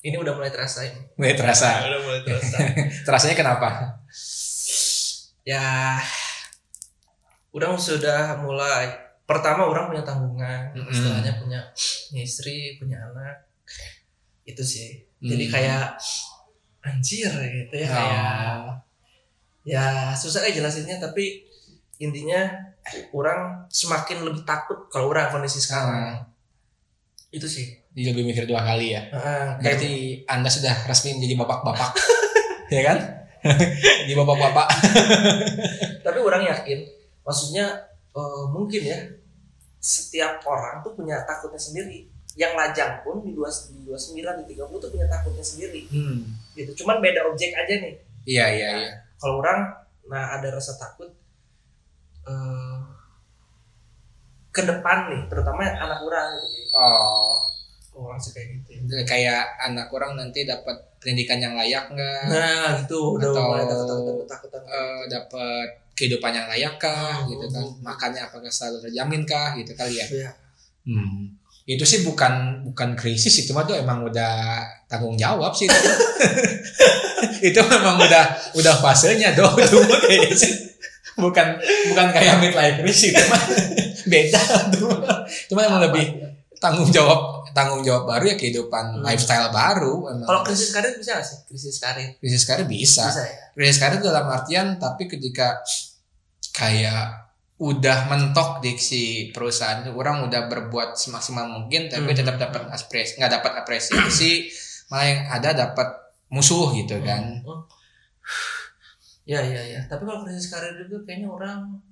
Ini 0.00 0.16
udah 0.16 0.32
mulai 0.32 0.48
terasa 0.48 0.86
ini. 0.86 1.02
mulai 1.14 1.34
terasa. 1.34 1.82
Udah 1.82 2.00
mulai 2.00 2.20
terasa. 2.22 2.56
Terasanya 3.06 3.34
kenapa? 3.34 3.68
ya 5.42 5.94
orang 7.50 7.78
sudah 7.78 8.34
mulai 8.36 8.90
pertama 9.22 9.62
orang 9.62 9.86
punya 9.86 10.02
tanggungan 10.02 10.74
Mm-mm. 10.74 10.90
setelahnya 10.90 11.38
punya 11.38 11.60
istri 12.12 12.74
punya 12.76 12.98
anak 13.00 13.46
itu 14.42 14.62
sih 14.62 15.06
jadi 15.18 15.44
Hmm. 15.46 15.52
kayak 15.54 15.86
anjir 16.82 17.30
gitu 17.30 17.74
ya 17.74 17.88
kayak 17.88 18.26
Oh. 18.58 18.74
ya 19.62 19.86
susah 20.12 20.42
aja 20.42 20.58
jelasinnya 20.58 20.98
tapi 20.98 21.46
intinya 21.96 22.46
orang 23.12 23.66
semakin 23.68 24.22
lebih 24.22 24.42
takut 24.42 24.86
kalau 24.86 25.10
orang 25.10 25.28
kondisi 25.28 25.58
sekarang 25.58 26.22
itu 27.28 27.44
sih 27.44 27.66
Jadi 27.90 28.12
lebih 28.12 28.24
mikir 28.24 28.44
dua 28.44 28.60
kali 28.60 28.92
ya. 28.92 29.08
Kayak 29.08 29.56
Berarti 29.80 29.90
Anda 30.24 30.52
sudah 30.52 30.84
resmi 30.84 31.16
menjadi 31.16 31.34
bapak-bapak. 31.40 31.90
ya 32.76 32.82
kan? 32.84 32.98
Jadi 34.04 34.12
bapak-bapak. 34.12 34.66
tapi 36.00 36.18
orang 36.20 36.44
yakin 36.44 36.84
maksudnya 37.22 37.64
eh, 38.12 38.44
mungkin 38.48 38.82
ya 38.84 38.98
setiap 39.76 40.44
orang 40.44 40.80
tuh 40.80 40.92
punya 40.92 41.24
takutnya 41.24 41.58
sendiri 41.58 42.04
yang 42.36 42.52
lajang 42.52 43.00
pun 43.00 43.24
di 43.24 43.32
dua 43.32 43.48
di 43.48 43.80
29 43.82 44.12
di 44.44 44.54
30 44.54 44.76
tuh 44.76 44.90
punya 44.92 45.08
takutnya 45.08 45.40
sendiri 45.40 45.88
Hmm. 45.88 46.20
gitu 46.52 46.84
cuman 46.84 47.00
beda 47.00 47.24
objek 47.26 47.50
aja 47.50 47.74
nih 47.80 47.96
Iya, 48.26 48.46
iya, 48.52 48.68
iya. 48.76 48.92
kalau 49.16 49.40
orang 49.40 49.72
nah 50.04 50.36
ada 50.36 50.52
rasa 50.52 50.76
takut 50.76 51.08
eh 52.24 52.75
ke 54.56 54.64
depan 54.64 54.98
nih 55.06 55.22
terutama 55.28 55.60
anak 55.62 56.00
orang 56.00 56.26
gitu. 56.34 56.72
Oh. 56.72 57.36
orang 57.94 58.16
sih 58.16 58.28
kayak 58.30 58.48
gitu 58.54 58.92
ya. 58.92 59.04
Kayak 59.04 59.42
anak 59.62 59.88
orang 59.88 60.12
nanti 60.14 60.44
dapat 60.44 60.72
pendidikan 60.98 61.36
yang 61.38 61.52
layak 61.54 61.88
nggak? 61.88 62.22
nah 62.26 62.76
gitu. 62.76 63.16
Udah 63.16 63.28
Atau- 63.30 63.44
mulai 63.46 63.64
takutan 64.26 64.60
Eh, 64.62 65.02
dapat 65.06 65.66
kehidupan 65.92 66.28
yang 66.30 66.44
layak 66.46 66.76
kah 66.76 67.16
Hmm. 67.18 67.28
gitu 67.30 67.44
kan? 67.46 67.64
makannya 67.82 68.20
apakah 68.22 68.48
selalu 68.48 68.82
terjamin 68.82 69.24
kah 69.24 69.52
gitu 69.54 69.72
kali 69.72 69.96
ya? 69.96 70.06
Ya 70.08 70.30
hmm. 70.84 71.40
itu 71.64 71.82
sih 71.82 72.00
bukan 72.02 72.32
bukan 72.62 72.94
krisis 72.94 73.32
itu 73.38 73.50
mah 73.50 73.64
tuh 73.64 73.74
emang 73.74 74.04
udah 74.04 74.60
tanggung 74.86 75.16
jawab 75.16 75.50
sih. 75.50 75.64
Itu, 75.66 75.90
itu 77.48 77.60
memang 77.62 77.96
udah 77.96 78.24
udah 78.54 78.74
fasenya 78.76 79.32
dong 79.32 79.56
itu 79.56 79.78
bukan 81.16 81.46
bukan 81.88 82.06
kayak 82.12 82.38
midlife 82.38 82.76
crisis 82.78 83.10
itu 83.10 83.24
mah 83.26 83.40
beda 84.06 84.40
tuh 84.70 84.90
cuma 85.46 85.60
emang 85.62 85.82
lebih 85.82 86.04
tanggung 86.56 86.88
jawab 86.88 87.44
tanggung 87.52 87.80
jawab 87.80 88.06
baru 88.06 88.30
ya 88.30 88.36
kehidupan 88.36 88.96
Hmm. 88.96 89.02
lifestyle 89.02 89.48
baru 89.50 90.08
emang 90.08 90.24
kalau 90.24 90.40
krisis 90.40 90.70
karir 90.70 90.94
bisa 90.94 91.14
gak 91.14 91.26
sih 91.26 91.38
krisis 91.44 91.76
karir 91.76 92.08
krisis 92.16 92.42
karir 92.44 92.64
bisa 92.64 93.04
bisa 93.06 93.22
ya 93.22 93.36
krisis 93.52 93.76
karir 93.76 93.98
dalam 94.00 94.24
artian 94.26 94.76
tapi 94.76 95.04
ketika 95.04 95.60
kayak 96.50 97.28
udah 97.56 98.06
mentok 98.06 98.60
di 98.60 98.76
si 98.76 99.02
perusahaan 99.32 99.80
orang 99.88 100.28
udah 100.28 100.44
berbuat 100.46 100.94
semaksimal 100.94 101.48
mungkin 101.48 101.88
tapi 101.88 102.12
Hmm. 102.12 102.18
tetap 102.20 102.36
dapat 102.36 102.68
apresiasi 102.68 103.16
nggak 103.16 103.32
dapat 103.32 103.52
apresiasi 103.56 104.32
malah 104.88 105.06
yang 105.06 105.20
ada 105.26 105.50
dapat 105.52 105.88
musuh 106.28 106.72
gitu 106.72 107.00
kan 107.00 107.40
Hmm. 107.40 107.64
Ya 109.26 109.42
ya 109.42 109.58
ya. 109.58 109.80
Tapi 109.86 110.02
kalau 110.02 110.22
krisis 110.22 110.46
karir 110.46 110.86
itu 110.86 111.02
kayaknya 111.02 111.26
orang 111.26 111.82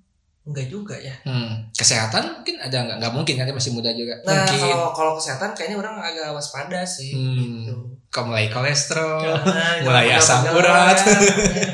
enggak 0.45 0.67
juga 0.69 0.93
ya. 0.95 1.17
hmm. 1.23 1.73
kesehatan 1.73 2.23
mungkin 2.37 2.57
ada 2.59 2.77
nggak 2.79 2.97
nggak 3.01 3.13
mungkin 3.13 3.35
kan 3.35 3.45
dia 3.45 3.57
masih 3.57 3.73
muda 3.73 3.91
juga 3.91 4.13
Nah 4.23 4.45
mungkin 4.45 4.61
kalau 4.63 4.89
kalau 4.93 5.13
kesehatan 5.15 5.51
kayaknya 5.53 5.77
orang 5.79 5.97
agak 5.99 6.31
waspada 6.31 6.85
sih. 6.85 7.13
Hmm. 7.13 7.65
Gitu. 7.65 7.75
kok 8.09 8.25
mulai 8.25 8.47
kolesterol 8.47 9.41
Nah, 9.43 9.83
mulai 9.83 10.13
asam 10.13 10.45
urat. 10.49 10.95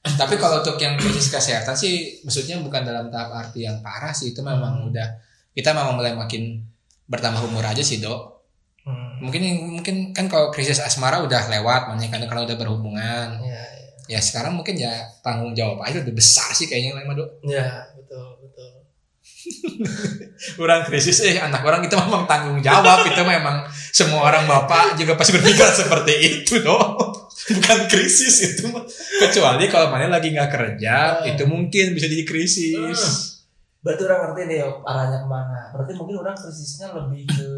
tapi 0.00 0.34
kalau 0.34 0.60
untuk 0.60 0.76
yang 0.76 0.96
krisis 0.96 1.28
kesehatan 1.28 1.72
sih 1.74 1.94
maksudnya 2.20 2.56
bukan 2.58 2.82
dalam 2.82 3.08
tahap 3.08 3.32
arti 3.38 3.64
yang 3.64 3.80
parah 3.80 4.10
sih 4.10 4.32
itu 4.32 4.40
memang 4.40 4.80
Hmm. 4.80 4.88
udah 4.88 5.08
kita 5.50 5.72
memang 5.72 5.96
mulai 5.96 6.12
makin 6.12 6.64
bertambah 7.04 7.44
umur 7.44 7.64
aja 7.64 7.80
sih 7.80 7.98
dok 7.98 8.40
Hmm. 8.80 9.20
mungkin 9.20 9.44
mungkin 9.76 9.96
kan 10.10 10.24
kalau 10.24 10.48
krisis 10.48 10.80
asmara 10.80 11.20
udah 11.20 11.52
lewat 11.52 11.88
makanya 11.88 12.08
kan 12.10 12.22
kalau 12.26 12.42
udah 12.44 12.56
berhubungan 12.56 13.28
Ya, 13.38 13.60
ya 14.10 14.18
sekarang 14.18 14.58
mungkin 14.58 14.74
ya 14.74 14.90
tanggung 15.22 15.54
jawab 15.54 15.86
aja 15.86 16.02
lebih 16.02 16.18
besar 16.18 16.50
sih 16.50 16.66
kayaknya 16.66 16.98
yang 16.98 17.14
dok 17.14 17.30
ya. 17.46 17.86
betul 17.94 18.26
betul. 18.42 18.70
orang 20.66 20.82
krisis 20.90 21.22
eh 21.22 21.38
anak 21.38 21.62
orang 21.62 21.86
itu 21.86 21.94
memang 21.94 22.26
tanggung 22.26 22.58
jawab 22.58 23.06
itu 23.10 23.22
memang 23.22 23.62
semua 23.94 24.26
orang 24.26 24.50
bapak 24.50 24.98
juga 24.98 25.14
pasti 25.14 25.38
berpikir 25.38 25.62
seperti 25.70 26.14
itu 26.42 26.58
dok 26.58 26.98
bukan 27.54 27.78
krisis 27.86 28.34
itu 28.58 28.66
kecuali 29.22 29.70
kalau 29.70 29.94
mana 29.94 30.10
lagi 30.10 30.34
nggak 30.34 30.50
kerja 30.50 31.22
Hmm. 31.22 31.30
itu 31.30 31.42
mungkin 31.46 31.94
bisa 31.94 32.10
jadi 32.10 32.26
krisis 32.26 33.30
Berarti 33.80 34.04
orang 34.04 34.20
ngerti 34.28 34.40
nih 34.44 34.60
arahnya 34.84 35.18
ke 35.24 35.28
mana. 35.28 35.60
Berarti 35.72 35.92
mungkin 35.96 36.20
orang 36.20 36.36
krisisnya 36.36 36.92
lebih 36.92 37.24
ke 37.24 37.48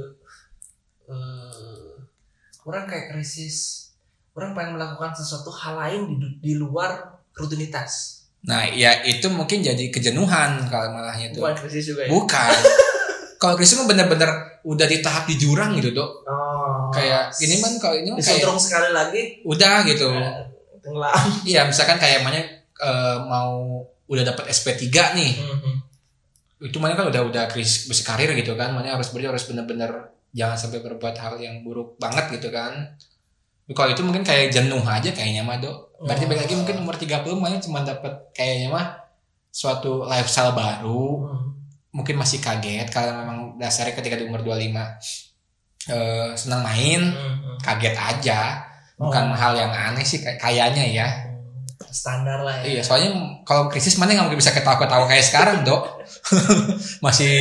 eh 1.10 1.98
orang 2.62 2.86
kayak 2.86 3.10
krisis 3.10 3.81
orang 4.32 4.56
pengen 4.56 4.80
melakukan 4.80 5.12
sesuatu 5.12 5.52
hal 5.52 5.76
lain 5.76 6.00
di, 6.16 6.28
di 6.40 6.52
luar 6.56 7.20
rutinitas. 7.36 8.24
nah 8.42 8.66
ya 8.66 9.06
itu 9.06 9.30
mungkin 9.30 9.62
jadi 9.62 9.92
kejenuhan 9.92 10.66
kalau 10.66 10.90
malahnya 10.90 11.30
itu. 11.30 11.38
Bukan 11.38 11.56
krisis 11.62 11.94
juga 11.94 12.06
ya. 12.06 12.10
bukan. 12.10 12.50
Kalau 13.42 13.58
krisis 13.58 13.74
mah 13.74 13.90
bener-bener 13.90 14.30
udah 14.62 14.86
di 14.86 15.02
tahap 15.02 15.26
di 15.26 15.34
jurang 15.34 15.74
gitu 15.74 15.90
dok. 15.90 16.22
Oh. 16.30 16.94
kayak 16.94 17.34
ini 17.42 17.58
man 17.58 17.74
kalau 17.82 17.98
ini 17.98 18.14
mah 18.14 18.22
kayak 18.22 18.54
sekali 18.54 18.90
lagi? 18.94 19.22
Udah 19.42 19.82
gitu. 19.82 20.14
Eh, 20.14 20.46
tenggelam. 20.78 21.26
iya 21.50 21.66
misalkan 21.66 21.98
kayak 21.98 22.22
mana 22.22 22.38
eh, 22.38 23.16
mau 23.26 23.82
udah 24.06 24.22
dapat 24.22 24.46
SP3 24.46 24.86
nih. 25.18 25.32
Itu 26.62 26.78
mana 26.78 26.94
kan 26.94 27.10
udah 27.10 27.26
udah 27.26 27.50
krisis 27.50 27.90
krisis 27.90 28.06
karir 28.06 28.30
gitu 28.38 28.54
kan. 28.54 28.78
Mana 28.78 28.94
harus 28.94 29.10
berarti 29.10 29.26
harus 29.34 29.44
bener-bener 29.50 29.90
jangan 30.30 30.54
sampai 30.54 30.78
berbuat 30.78 31.18
hal 31.18 31.34
yang 31.42 31.66
buruk 31.66 31.98
banget 31.98 32.38
gitu 32.38 32.54
kan 32.54 32.94
kalau 33.68 33.88
itu 33.88 34.02
mungkin 34.02 34.20
kayak 34.20 34.50
jenuh 34.50 34.82
aja 34.82 35.08
kayaknya 35.08 35.40
mah 35.40 35.56
dok 35.56 35.94
berarti 35.98 36.24
Oh. 36.24 36.28
balik 36.28 36.42
lagi 36.42 36.54
mungkin 36.54 36.76
umur 36.78 36.94
30 36.94 37.08
mana 37.34 37.56
cuma 37.56 37.80
dapat 37.80 38.10
kayaknya 38.32 38.68
mah 38.68 38.86
suatu 39.48 40.02
lifestyle 40.04 40.52
baru 40.52 41.04
Hmm. 41.22 41.48
mungkin 41.92 42.16
masih 42.16 42.38
kaget 42.38 42.88
kalau 42.88 43.14
memang 43.14 43.38
dasarnya 43.56 43.94
ketika 43.94 44.16
di 44.16 44.24
umur 44.24 44.40
25 44.40 44.98
eh, 45.84 46.30
senang 46.34 46.62
main 46.62 47.02
Hmm. 47.06 47.58
kaget 47.58 47.94
aja 47.94 48.40
bukan 48.94 49.24
Oh. 49.26 49.34
hal 49.34 49.52
yang 49.54 49.70
aneh 49.70 50.02
sih 50.02 50.18
kayak- 50.18 50.38
kayaknya 50.38 50.84
ya 50.86 51.08
standar 51.92 52.40
lah 52.42 52.64
ya. 52.64 52.78
Iya, 52.78 52.82
soalnya 52.82 53.10
kalau 53.44 53.68
krisis 53.68 54.00
mana 54.00 54.16
nggak 54.16 54.32
mungkin 54.32 54.40
bisa 54.40 54.50
ketawa-ketawa 54.56 55.04
kayak 55.06 55.24
sekarang, 55.24 55.56
dok. 55.62 56.02
masih 57.04 57.32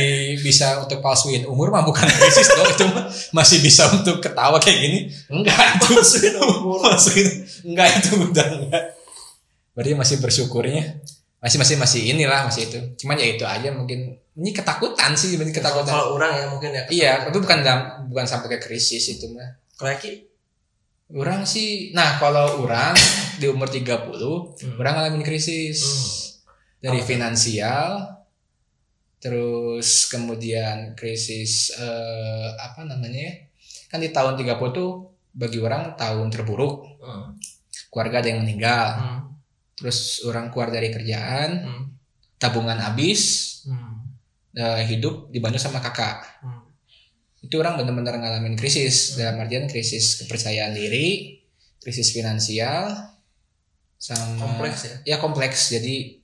bisa 0.44 0.78
untuk 0.84 1.00
palsuin 1.00 1.48
umur 1.48 1.72
mah 1.72 1.82
bukan 1.82 2.04
krisis, 2.06 2.52
dok. 2.52 2.66
Itu 2.76 2.86
masih 3.32 3.58
bisa 3.64 3.88
untuk 3.90 4.20
ketawa 4.20 4.60
kayak 4.60 4.78
gini. 4.78 5.00
Enggak, 5.32 5.56
itu 5.80 5.86
Palsuin 5.96 6.34
umur. 6.38 6.78
palsuin. 6.84 7.28
Enggak 7.66 7.88
itu 7.98 8.10
udah 8.20 8.46
enggak. 8.60 8.84
Berarti 9.72 9.90
masih 9.96 10.16
bersyukurnya. 10.20 11.00
Masih 11.42 11.58
masih 11.58 11.76
masih 11.80 12.00
inilah 12.14 12.46
masih 12.46 12.70
itu. 12.70 12.78
Cuman 13.02 13.18
ya 13.18 13.26
itu 13.26 13.42
aja 13.42 13.68
mungkin 13.74 14.14
ini 14.32 14.50
ketakutan 14.56 15.12
sih, 15.12 15.36
ini 15.36 15.52
ketakutan. 15.52 15.92
kalau 15.92 16.16
orang 16.16 16.32
ya 16.38 16.46
mungkin 16.48 16.70
ya. 16.72 16.82
Iya, 16.88 17.12
tapi 17.28 17.36
bukan 17.36 17.60
dalam, 17.60 18.08
bukan 18.08 18.24
sampai 18.24 18.56
ke 18.56 18.58
krisis 18.64 19.04
itu 19.12 19.28
mah. 19.28 19.60
Kalau 19.76 19.92
Eki, 19.92 20.31
Orang 21.12 21.44
sih, 21.44 21.92
nah 21.92 22.16
kalau 22.16 22.64
orang 22.64 22.96
di 23.36 23.44
umur 23.44 23.68
30, 23.68 24.56
Hmm. 24.56 24.76
orang 24.76 24.92
ngalamin 24.96 25.22
krisis. 25.22 25.78
Hmm. 25.80 26.20
dari 26.82 26.98
Apa 26.98 27.04
tuh? 27.04 27.10
finansial 27.14 27.88
terus 29.22 30.10
kemudian 30.10 30.98
krisis 30.98 31.70
eh, 31.72 32.48
apa 32.58 32.82
namanya 32.82 33.22
ya 33.22 33.34
kan 33.86 34.02
di 34.02 34.10
tahun 34.10 34.34
30 34.34 34.50
tuh 34.72 34.90
bagi 35.30 35.62
orang 35.62 35.94
tahun 35.94 36.26
terburuk 36.26 36.98
Hmm. 36.98 37.38
keluarga 37.86 38.18
ada 38.18 38.28
yang 38.28 38.42
meninggal 38.42 38.86
Hmm. 38.92 39.20
terus 39.72 39.98
orang 40.22 40.50
keluar 40.50 40.68
dari 40.68 40.90
kerjaan 40.90 41.50
Hmm. 41.60 41.84
tabungan 42.36 42.74
habis 42.76 43.22
Hmm. 43.62 44.10
eh, 44.52 44.82
hidup 44.84 45.30
dibantu 45.30 45.56
sama 45.56 45.78
kakak 45.78 46.18
Hmm. 46.42 46.61
Itu 47.42 47.54
orang 47.58 47.74
benar-benar 47.76 48.16
ngalamin 48.16 48.54
krisis 48.54 49.18
dalam 49.18 49.42
artian 49.42 49.66
krisis 49.66 50.22
kepercayaan 50.22 50.72
diri 50.72 51.38
krisis 51.82 52.14
finansial 52.14 53.10
sama 53.98 54.38
Kompleks 54.38 54.80
ya. 54.82 54.94
ya 55.04 55.16
kompleks 55.18 55.60
jadi 55.70 56.18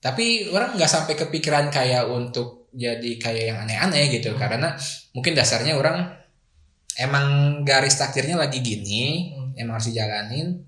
tapi 0.00 0.48
orang 0.50 0.74
nggak 0.74 0.90
sampai 0.90 1.14
kepikiran 1.14 1.68
kayak 1.68 2.06
untuk 2.06 2.70
jadi 2.70 3.18
kayak 3.18 3.44
yang 3.50 3.58
aneh-aneh 3.62 4.10
gitu 4.10 4.30
Hmm. 4.32 4.38
karena 4.38 4.68
mungkin 5.10 5.34
dasarnya 5.34 5.74
orang 5.74 6.06
emang 6.96 7.26
garis 7.62 7.98
takdirnya 7.98 8.38
lagi 8.38 8.62
gini 8.62 9.34
Hmm. 9.34 9.54
emang 9.58 9.78
harus 9.78 9.90
dijalanin 9.90 10.66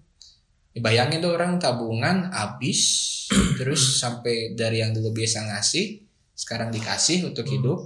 Ya, 0.72 0.80
bayangin 0.80 1.20
tuh 1.20 1.36
orang 1.36 1.60
tabungan 1.60 2.32
habis 2.32 2.80
terus 3.60 4.00
sampai 4.00 4.56
dari 4.56 4.80
yang 4.80 4.96
dulu 4.96 5.12
biasa 5.12 5.44
ngasih 5.44 6.00
sekarang 6.32 6.72
dikasih 6.72 7.28
untuk 7.28 7.44
Hmm. 7.44 7.52
hidup 7.52 7.78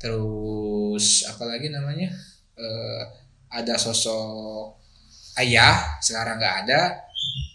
terus 0.00 1.28
apalagi 1.28 1.68
namanya? 1.68 2.08
Eh, 2.56 3.02
ada 3.52 3.76
sosok 3.76 4.80
ayah 5.44 6.00
sekarang 6.00 6.40
nggak 6.40 6.56
ada. 6.66 6.80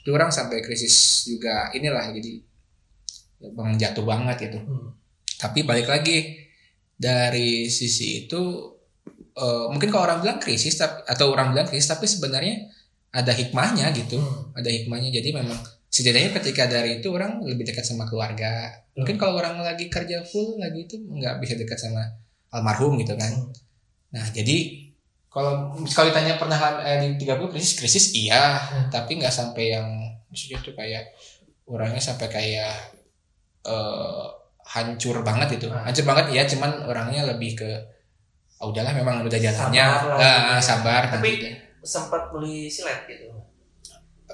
Itu 0.06 0.14
orang 0.14 0.30
sampai 0.30 0.62
krisis 0.62 1.26
juga 1.26 1.74
inilah 1.74 2.14
jadi 2.14 2.38
bang 3.42 3.76
jatuh 3.78 4.06
banget 4.06 4.50
gitu. 4.50 4.60
Hmm. 4.64 4.90
tapi 5.36 5.68
balik 5.68 5.92
lagi 5.92 6.48
dari 6.96 7.68
sisi 7.68 8.26
itu 8.26 8.42
eh, 9.36 9.66
mungkin 9.68 9.92
kalau 9.92 10.08
orang 10.08 10.24
bilang 10.24 10.40
krisis 10.40 10.80
tapi, 10.80 11.04
atau 11.06 11.36
orang 11.36 11.52
bilang 11.52 11.68
krisis 11.68 11.92
tapi 11.92 12.08
sebenarnya 12.08 12.72
ada 13.12 13.36
hikmahnya 13.36 13.92
gitu. 13.94 14.18
Hmm. 14.18 14.56
ada 14.56 14.70
hikmahnya 14.72 15.12
jadi 15.12 15.36
memang 15.36 15.60
setidaknya 15.92 16.32
ketika 16.40 16.68
dari 16.68 17.00
itu 17.00 17.08
orang 17.12 17.44
lebih 17.44 17.68
dekat 17.68 17.84
sama 17.88 18.08
keluarga. 18.08 18.72
Mungkin 18.96 19.16
kalau 19.20 19.40
orang 19.40 19.60
lagi 19.60 19.92
kerja 19.92 20.24
full 20.24 20.60
lagi 20.60 20.88
itu 20.88 21.00
nggak 21.00 21.40
bisa 21.44 21.56
dekat 21.60 21.80
sama 21.80 22.04
almarhum 22.56 22.96
gitu 22.96 23.14
kan 23.14 23.28
Hmm. 23.30 23.52
nah 24.12 24.26
jadi 24.30 24.88
kalau 25.28 25.52
kalau 25.86 26.08
ditanya 26.08 26.40
pernah 26.40 26.56
eh, 26.80 27.12
di 27.12 27.20
30 27.20 27.52
krisis 27.52 27.76
krisis 27.76 28.06
iya 28.14 28.56
Hmm. 28.56 28.88
tapi 28.88 29.20
nggak 29.20 29.30
sampai 29.30 29.66
yang 29.70 29.88
maksudnya 30.26 30.60
tuh 30.62 30.72
kayak 30.72 31.12
orangnya 31.66 32.00
sampai 32.00 32.28
kayak 32.28 32.74
eh, 33.62 34.26
hancur 34.66 35.20
banget 35.22 35.58
itu 35.58 35.68
Ah. 35.68 35.84
hancur 35.84 36.06
banget 36.06 36.26
ya 36.32 36.44
cuman 36.48 36.86
orangnya 36.86 37.28
lebih 37.28 37.54
ke 37.56 37.70
"Ah, 38.56 38.66
udahlah 38.66 38.94
memang 38.94 39.20
udah 39.22 39.36
jalannya 39.36 39.84
Sabar 39.84 40.08
lah, 40.08 40.16
Ah, 40.16 40.32
gitu 40.32 40.50
ya. 40.50 40.58
sabar 40.64 41.02
Tapi 41.12 41.32
deh." 41.38 41.56
sempat 41.84 42.32
beli 42.32 42.66
silet 42.66 43.04
gitu. 43.06 43.30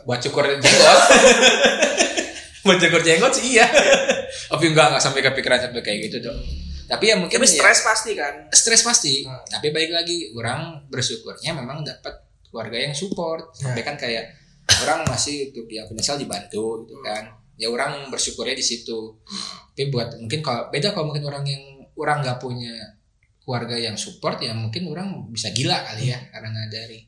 buat 0.04 0.20
cukur 0.20 0.48
jenggot 0.56 1.00
buat 2.64 2.78
cukur 2.78 3.02
jenggot 3.02 3.34
sih 3.34 3.58
iya 3.58 3.68
tapi 4.48 4.70
enggak 4.70 4.88
enggak 4.88 5.02
sampai 5.02 5.20
kepikiran 5.22 5.60
sampai 5.60 5.82
kayak 5.82 6.00
gitu 6.08 6.18
dong 6.24 6.40
tapi 6.92 7.08
ya 7.08 7.16
mungkin 7.16 7.40
Tapi 7.40 7.48
ya- 7.48 7.56
stres 7.56 7.80
pasti 7.82 8.12
kan. 8.14 8.34
stres 8.52 8.84
pasti. 8.84 9.14
Hmm. 9.24 9.40
tapi 9.48 9.72
baik 9.72 9.90
lagi 9.90 10.18
orang 10.34 10.84
bersyukurnya 10.86 11.56
memang 11.56 11.82
dapat 11.82 12.12
keluarga 12.44 12.76
yang 12.76 12.92
support. 12.92 13.56
Ya. 13.56 13.72
sampai 13.72 13.82
kan 13.82 13.96
kayak 13.96 14.28
orang 14.84 15.08
masih 15.08 15.50
untuk 15.50 15.68
yang 15.68 15.88
financial 15.88 16.20
dibantu 16.20 16.84
gitu 16.84 17.00
kan. 17.00 17.32
Ya 17.56 17.68
orang 17.68 18.10
bersyukurnya 18.10 18.52
di 18.52 18.62
situ. 18.62 19.16
Tapi 19.72 19.88
buat 19.88 20.20
mungkin 20.20 20.44
kalau 20.44 20.68
beda 20.68 20.92
kalau 20.92 21.08
mungkin 21.08 21.24
orang 21.24 21.48
yang 21.48 21.64
orang 21.96 22.20
nggak 22.20 22.38
punya 22.38 22.76
keluarga 23.40 23.74
yang 23.74 23.96
support 23.96 24.38
ya 24.38 24.52
mungkin 24.52 24.86
orang 24.86 25.08
bisa 25.30 25.50
gila 25.50 25.82
kali 25.82 26.12
ya 26.12 26.20
karena 26.30 26.68
dari 26.68 27.02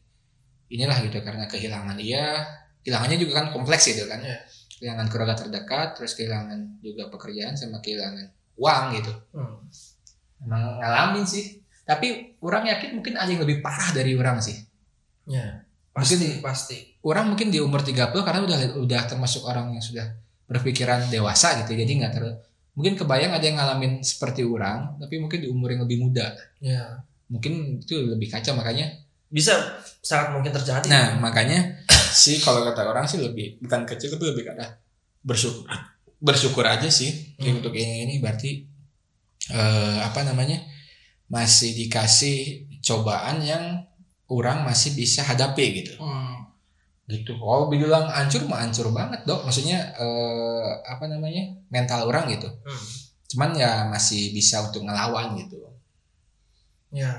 inilah 0.68 0.98
gitu 1.04 1.20
karena 1.20 1.44
kehilangan 1.46 2.00
dia. 2.00 2.40
Kehilangannya 2.82 3.18
juga 3.18 3.34
kan 3.40 3.48
kompleks 3.52 3.84
gitu 3.86 4.08
kan. 4.08 4.20
Iya. 4.20 4.40
kehilangan 4.74 5.08
keluarga 5.08 5.36
terdekat 5.38 5.96
terus 5.96 6.12
kehilangan 6.14 6.60
juga 6.80 7.08
pekerjaan 7.08 7.56
sama 7.56 7.80
kehilangan 7.80 8.28
uang 8.56 8.84
gitu 8.94 9.12
Hmm. 9.32 9.58
emang 10.40 10.78
ngalamin 10.78 11.24
sih 11.24 11.46
tapi 11.84 12.38
orang 12.40 12.64
yakin 12.66 12.96
mungkin 12.96 13.14
ada 13.14 13.28
yang 13.28 13.42
lebih 13.42 13.60
parah 13.60 13.92
dari 13.92 14.14
orang 14.14 14.40
sih 14.40 14.58
Ya. 15.24 15.64
Pasti 15.90 16.20
Mungkin- 16.20 16.42
pasti. 16.42 16.78
orang 17.02 17.30
mungkin 17.30 17.48
di 17.48 17.58
umur 17.58 17.80
30 17.80 17.96
karena 18.20 18.42
udah 18.42 18.60
udah 18.76 19.02
termasuk 19.06 19.44
orang 19.44 19.72
yang 19.72 19.80
sudah 19.80 20.04
berpikiran 20.44 21.08
dewasa 21.08 21.64
gitu 21.64 21.74
jadi 21.74 21.88
nggak 21.88 22.12
terlalu 22.12 22.36
mungkin 22.74 22.94
kebayang 22.94 23.32
ada 23.32 23.40
yang 23.42 23.56
ngalamin 23.56 24.02
seperti 24.02 24.44
orang 24.44 24.98
tapi 24.98 25.16
mungkin 25.18 25.40
di 25.40 25.48
umur 25.48 25.70
yang 25.70 25.82
lebih 25.82 26.02
muda 26.02 26.34
Ya. 26.60 27.00
mungkin 27.26 27.80
itu 27.80 27.96
lebih 27.96 28.28
kacau 28.28 28.52
makanya 28.54 28.90
Bisa 29.30 29.56
sangat 29.98 30.34
mungkin 30.34 30.52
terjadi. 30.52 30.86
nah 30.86 31.16
makanya 31.18 31.80
sih 32.12 32.38
kalau 32.38 32.62
kata 32.64 32.84
orang 32.84 33.06
sih 33.06 33.18
lebih 33.18 33.58
bukan 33.60 33.86
kecil 33.86 34.12
tapi 34.12 34.28
lebih 34.28 34.44
kata 34.46 34.76
bersyukur 35.22 35.64
bersyukur 36.24 36.64
aja 36.64 36.88
sih 36.88 37.36
Hmm. 37.36 37.60
untuk 37.60 37.76
ini 37.76 38.08
ini 38.08 38.16
berarti 38.24 38.64
eh, 39.52 39.98
apa 40.00 40.24
namanya 40.24 40.64
masih 41.28 41.76
dikasih 41.76 42.38
cobaan 42.80 43.44
yang 43.44 43.84
orang 44.32 44.64
masih 44.64 44.96
bisa 44.96 45.20
hadapi 45.22 45.84
gitu 45.84 46.00
Hmm. 46.00 46.48
gitu 47.06 47.36
kalau 47.36 47.68
bilang 47.68 48.08
hancur 48.08 48.48
mah 48.48 48.64
hancur 48.64 48.88
banget 48.96 49.28
dok 49.28 49.44
maksudnya 49.44 49.92
eh, 49.94 50.70
apa 50.88 51.06
namanya 51.06 51.44
mental 51.68 52.08
orang 52.08 52.32
gitu 52.32 52.48
Hmm. 52.48 52.86
cuman 53.28 53.52
ya 53.54 53.72
masih 53.92 54.32
bisa 54.32 54.64
untuk 54.64 54.88
ngelawan 54.88 55.36
gitu 55.36 55.60
Ya. 56.94 57.10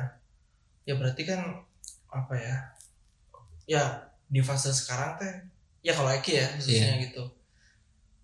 Ya 0.87 0.95
berarti 0.95 1.27
kan 1.27 1.67
apa 2.07 2.35
ya? 2.39 2.57
Ya 3.67 3.83
di 4.31 4.39
fase 4.39 4.71
sekarang 4.71 5.19
teh 5.19 5.35
ya 5.83 5.91
kalau 5.91 6.15
Eki 6.15 6.33
ya 6.39 6.47
khususnya 6.55 7.03
gitu. 7.03 7.27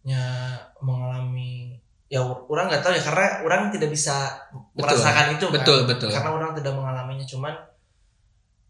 Ya 0.02 0.56
mengalami 0.78 1.76
ya 2.06 2.18
or- 2.20 2.42
orang 2.48 2.66
nggak 2.66 2.82
tahu 2.82 2.92
ya 2.92 3.02
karena 3.02 3.26
orang 3.42 3.70
tidak 3.70 3.86
bisa 3.88 4.26
Betul. 4.74 4.82
merasakan 4.82 5.26
itu 5.30 5.46
kan. 5.46 5.54
betul 5.56 5.78
betul 5.86 6.08
Karena 6.10 6.30
orang 6.32 6.50
tidak 6.52 6.72
mengalaminya 6.74 7.22
cuman 7.24 7.54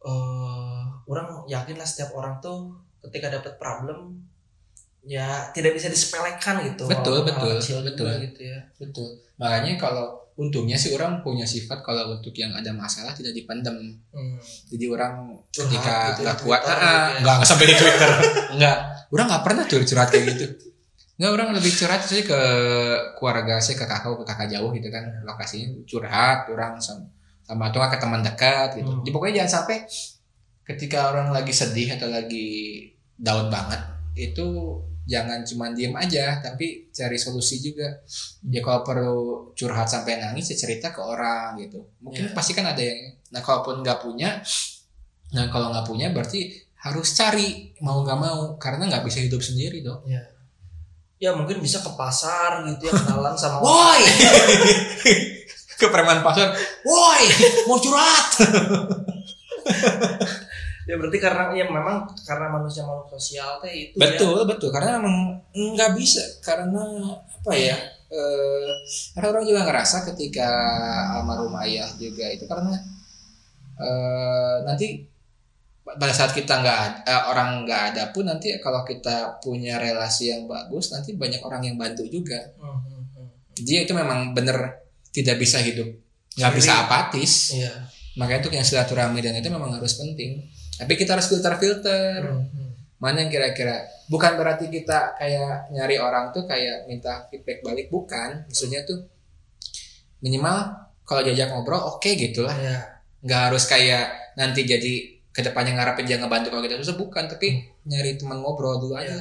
eh 0.00 0.80
orang 1.04 1.26
yakin 1.46 1.76
lah 1.76 1.84
setiap 1.84 2.12
orang 2.12 2.38
tuh 2.38 2.72
ketika 3.00 3.28
dapat 3.30 3.56
problem 3.56 4.20
ya 5.02 5.48
tidak 5.50 5.72
bisa 5.72 5.88
disepelekan 5.88 6.60
gitu. 6.62 6.84
Betul, 6.84 7.24
betul, 7.24 7.56
kecil 7.56 7.80
betul. 7.80 8.12
gitu 8.20 8.40
ya. 8.44 8.60
betul 8.76 9.08
makanya 9.34 9.76
kalau 9.78 10.20
untungnya 10.36 10.76
sih 10.76 10.92
orang 10.92 11.20
punya 11.20 11.44
sifat 11.44 11.80
kalau 11.80 12.12
untuk 12.14 12.32
yang 12.32 12.52
ada 12.52 12.68
masalah 12.70 13.12
tidak 13.12 13.32
dipendam 13.32 13.76
Hmm. 14.12 14.36
jadi 14.68 14.84
orang 14.88 15.32
Curhat 15.48 15.68
ketika 15.70 15.94
gitu 16.10 16.20
nggak 16.24 16.38
kuat 16.44 16.60
Twitter 16.60 16.76
ah, 16.76 16.84
gitu 16.84 16.92
ya. 16.92 17.20
nggak 17.20 17.34
nggak 17.36 17.48
sampai 17.48 17.66
di 17.66 17.74
Twitter 17.74 18.10
nggak 18.56 18.76
orang 19.10 19.26
nggak 19.26 19.42
pernah 19.44 19.64
curhat 19.64 20.08
kayak 20.08 20.24
gitu 20.28 20.44
nggak 21.20 21.30
orang 21.36 21.52
lebih 21.52 21.68
curhat 21.76 22.00
sih 22.00 22.24
ke 22.24 22.40
keluarga 23.12 23.60
sih 23.60 23.76
ke 23.76 23.84
kakak 23.84 24.08
ke 24.08 24.24
kakak 24.24 24.48
jauh 24.48 24.72
gitu 24.72 24.88
kan 24.88 25.04
lokasinya 25.28 25.68
curhat 25.84 26.48
orang 26.48 26.80
sama 26.80 27.04
sama 27.44 27.68
atau 27.68 27.76
nggak 27.76 27.92
ke 27.92 27.98
teman 28.00 28.22
dekat 28.24 28.68
gitu. 28.80 28.88
Hmm. 28.88 29.04
Jadi 29.04 29.10
pokoknya 29.12 29.34
jangan 29.44 29.52
sampai 29.60 29.76
ketika 30.64 31.12
orang 31.12 31.28
lagi 31.28 31.52
sedih 31.52 31.92
atau 31.92 32.08
lagi 32.08 32.48
down 33.20 33.52
banget 33.52 33.84
itu 34.16 34.80
jangan 35.04 35.42
cuma 35.42 35.74
diem 35.74 35.92
aja 35.92 36.40
tapi 36.40 36.88
cari 36.88 37.20
solusi 37.20 37.60
juga. 37.60 38.00
Ya 38.48 38.64
kalau 38.64 38.80
perlu 38.80 39.20
curhat 39.52 39.92
sampai 39.92 40.24
nangis 40.24 40.54
ya 40.54 40.56
cerita 40.56 40.88
ke 40.88 41.04
orang 41.04 41.60
gitu. 41.60 41.84
Mungkin 42.00 42.30
Ya. 42.30 42.32
pasti 42.32 42.56
kan 42.56 42.64
ada 42.64 42.80
yang 42.80 43.12
nah 43.28 43.44
kalaupun 43.44 43.84
nggak 43.84 44.00
punya 44.00 44.40
nah 45.30 45.46
kalau 45.52 45.70
nggak 45.70 45.86
punya 45.86 46.10
berarti 46.10 46.50
harus 46.80 47.12
cari 47.14 47.70
mau 47.84 48.02
nggak 48.02 48.18
mau 48.18 48.58
karena 48.58 48.88
nggak 48.90 49.04
bisa 49.06 49.22
hidup 49.22 49.38
sendiri 49.38 49.84
dong 49.84 50.02
Ya 51.20 51.36
mungkin 51.36 51.60
bisa 51.60 51.84
ke 51.84 51.92
pasar 52.00 52.64
gitu 52.64 52.88
ya 52.88 52.96
kenalan 53.04 53.36
sama 53.36 53.60
woi! 53.60 54.00
Ke 55.80 55.88
preman 55.88 56.20
pasar. 56.24 56.52
Woi! 56.84 57.22
Mau 57.68 57.76
curhat! 57.76 58.28
Ya 60.88 60.98
berarti 60.98 61.22
karena 61.22 61.54
ya 61.54 61.70
memang 61.70 62.02
karena 62.26 62.50
manusia 62.50 62.82
makhluk 62.82 63.14
sosial 63.14 63.62
teh 63.62 63.70
itu 63.70 63.94
betul 63.94 64.42
betul. 64.42 64.74
Karena 64.74 64.98
memang 64.98 65.38
nggak 65.54 65.94
bisa. 65.94 66.18
Karena 66.42 66.82
apa 67.14 67.52
ya 67.54 67.78
eh, 68.10 68.70
karena 69.14 69.26
orang 69.30 69.44
juga 69.46 69.70
ngerasa 69.70 70.02
ketika 70.10 70.50
almarhum 71.14 71.54
ayah 71.62 71.86
juga 71.94 72.26
itu 72.34 72.42
karena 72.42 72.74
eh, 73.78 74.56
nanti 74.66 75.06
pada 75.97 76.12
saat 76.12 76.30
kita 76.30 76.55
nggak 76.57 76.78
eh, 77.03 77.22
orang 77.26 77.64
nggak 77.64 77.82
ada 77.91 78.03
pun 78.11 78.22
nanti 78.22 78.55
kalau 78.59 78.82
kita 78.82 79.38
punya 79.38 79.76
relasi 79.76 80.28
yang 80.28 80.45
bagus 80.45 80.91
nanti 80.91 81.14
banyak 81.14 81.41
orang 81.41 81.62
yang 81.64 81.76
bantu 81.76 82.05
juga 82.05 82.36
ya. 82.36 82.47
Hmm, 82.57 82.78
hmm, 82.78 83.03
hmm. 83.11 83.28
jadi 83.59 83.84
itu 83.84 83.93
memang 83.93 84.30
bener 84.30 84.84
tidak 85.11 85.36
bisa 85.36 85.59
hidup 85.59 85.88
nggak 86.32 86.53
bisa 86.55 86.86
apatis 86.86 87.53
Iya. 87.53 87.72
makanya 88.14 88.41
itu 88.41 88.49
yang 88.53 88.62
silaturahmi 88.64 89.18
dan 89.18 89.34
itu 89.34 89.49
memang 89.49 89.72
harus 89.72 89.97
penting 89.97 90.38
tapi 90.76 90.95
kita 90.95 91.14
harus 91.14 91.26
filter 91.26 91.55
filter 91.57 92.20
Hmm, 92.22 92.47
hmm. 92.47 92.70
mana 92.99 93.24
yang 93.24 93.30
kira-kira 93.30 93.80
bukan 94.07 94.34
berarti 94.34 94.66
kita 94.66 95.14
kayak 95.14 95.70
nyari 95.70 95.97
orang 95.97 96.30
tuh 96.30 96.45
kayak 96.45 96.86
minta 96.86 97.26
feedback 97.26 97.61
balik 97.61 97.88
bukan 97.88 98.45
maksudnya 98.45 98.82
tuh 98.82 99.07
minimal 100.20 100.57
kalau 101.03 101.22
diajak 101.22 101.51
ngobrol 101.51 101.97
oke 101.97 102.07
gitu 102.09 102.45
lah 102.45 102.55
Ya. 102.55 102.78
nggak 103.20 103.41
harus 103.51 103.64
kayak 103.66 104.07
nanti 104.34 104.62
jadi 104.64 105.19
ke 105.30 105.40
depannya 105.40 105.78
ngarapin 105.78 106.04
dia 106.04 106.18
ngebantu 106.18 106.50
kalau 106.50 106.62
kita 106.66 106.78
susah 106.82 106.98
bukan 106.98 107.24
tapi 107.30 107.62
nyari 107.86 108.18
teman 108.18 108.42
ngobrol 108.42 108.82
dulu 108.82 108.98
aja 108.98 109.14
Ya. 109.14 109.20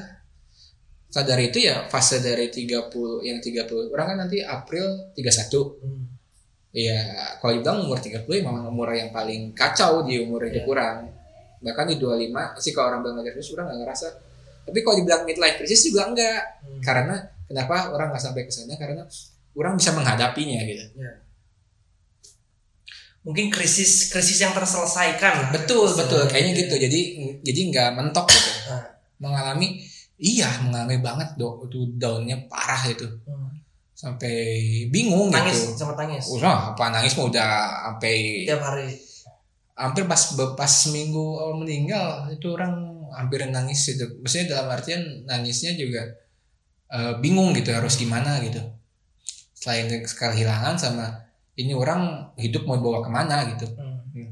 Setelah 1.09 1.25
dari 1.33 1.43
itu 1.49 1.57
ya 1.65 1.89
fase 1.89 2.21
dari 2.21 2.53
30 2.53 3.25
yang 3.25 3.41
30 3.41 3.89
orang 3.89 4.07
kan 4.13 4.17
nanti 4.25 4.45
April 4.45 5.09
31 5.17 5.81
Hmm. 5.81 6.05
Iya, 6.69 7.01
kalau 7.41 7.57
dibilang 7.57 7.81
umur 7.81 7.97
30 7.97 8.29
ya 8.29 8.45
memang 8.45 8.69
umur 8.69 8.93
yang 8.93 9.09
paling 9.09 9.57
kacau 9.57 10.05
di 10.05 10.21
umur 10.21 10.45
itu 10.45 10.61
Iya. 10.61 10.65
kurang. 10.69 11.09
Bahkan 11.65 11.85
di 11.89 11.95
25 11.97 12.53
sih 12.61 12.69
kalau 12.69 12.93
orang 12.93 13.01
bilang 13.01 13.15
midlife 13.17 13.33
crisis 13.41 13.53
orang 13.57 13.65
nggak 13.73 13.79
ngerasa. 13.89 14.07
Tapi 14.69 14.79
kalau 14.85 14.95
dibilang 15.01 15.21
midlife 15.25 15.57
crisis 15.57 15.81
juga 15.89 16.05
enggak. 16.05 16.41
Hmm. 16.61 16.77
Karena 16.85 17.15
kenapa 17.49 17.89
orang 17.89 18.13
nggak 18.13 18.21
sampai 18.21 18.45
ke 18.45 18.53
sana? 18.53 18.77
Karena 18.77 19.01
orang 19.57 19.73
bisa 19.81 19.91
menghadapinya 19.97 20.61
gitu. 20.61 20.85
Mungkin 23.21 23.47
krisis 23.47 24.09
krisis 24.09 24.39
yang 24.39 24.51
terselesaikan 24.51 25.33
lah. 25.35 25.49
betul 25.51 25.85
betul 25.91 26.23
kayaknya 26.25 26.53
gitu 26.57 26.75
jadi 26.75 26.99
jadi 27.41 27.59
nggak 27.69 27.89
mentok 27.93 28.27
gitu 28.27 28.51
Nah. 28.67 28.83
mengalami 29.23 29.83
iya 30.15 30.47
mengalami 30.61 30.97
banget 30.99 31.35
dong 31.35 31.63
itu 31.63 31.91
daunnya 31.95 32.39
parah 32.45 32.83
itu 32.85 33.03
Hmm. 33.23 33.51
sampai 33.93 34.31
bingung 34.87 35.27
Tangis 35.27 35.59
gitu 35.67 35.75
sama 35.77 35.91
tangis. 35.91 36.23
Wah, 36.39 36.71
apa 36.71 36.87
nangis 36.87 37.11
mah 37.13 37.27
udah 37.27 37.49
sampai 37.85 38.47
Tiap 38.47 38.61
hari. 38.63 38.95
hampir 39.75 40.03
pas 40.05 40.21
pas 40.55 40.71
seminggu 40.71 41.19
awal 41.35 41.59
meninggal 41.59 42.27
itu 42.29 42.47
orang 42.49 42.71
hampir 43.11 43.43
nangis 43.45 43.83
itu 43.89 44.07
maksudnya 44.19 44.55
dalam 44.55 44.71
artian 44.71 45.01
nangisnya 45.23 45.75
juga 45.75 45.99
eh, 46.89 47.13
bingung 47.19 47.51
gitu 47.51 47.71
harus 47.71 47.95
gimana 47.95 48.39
gitu 48.39 48.63
selain 49.53 49.87
kehilangan 49.99 50.79
sama 50.79 51.27
ini 51.59 51.73
orang 51.73 52.01
hidup 52.35 52.63
mau 52.63 52.77
bawa 52.77 52.99
ke 52.99 53.09
mana 53.09 53.35
gitu 53.49 53.67
Hmm. 53.69 54.31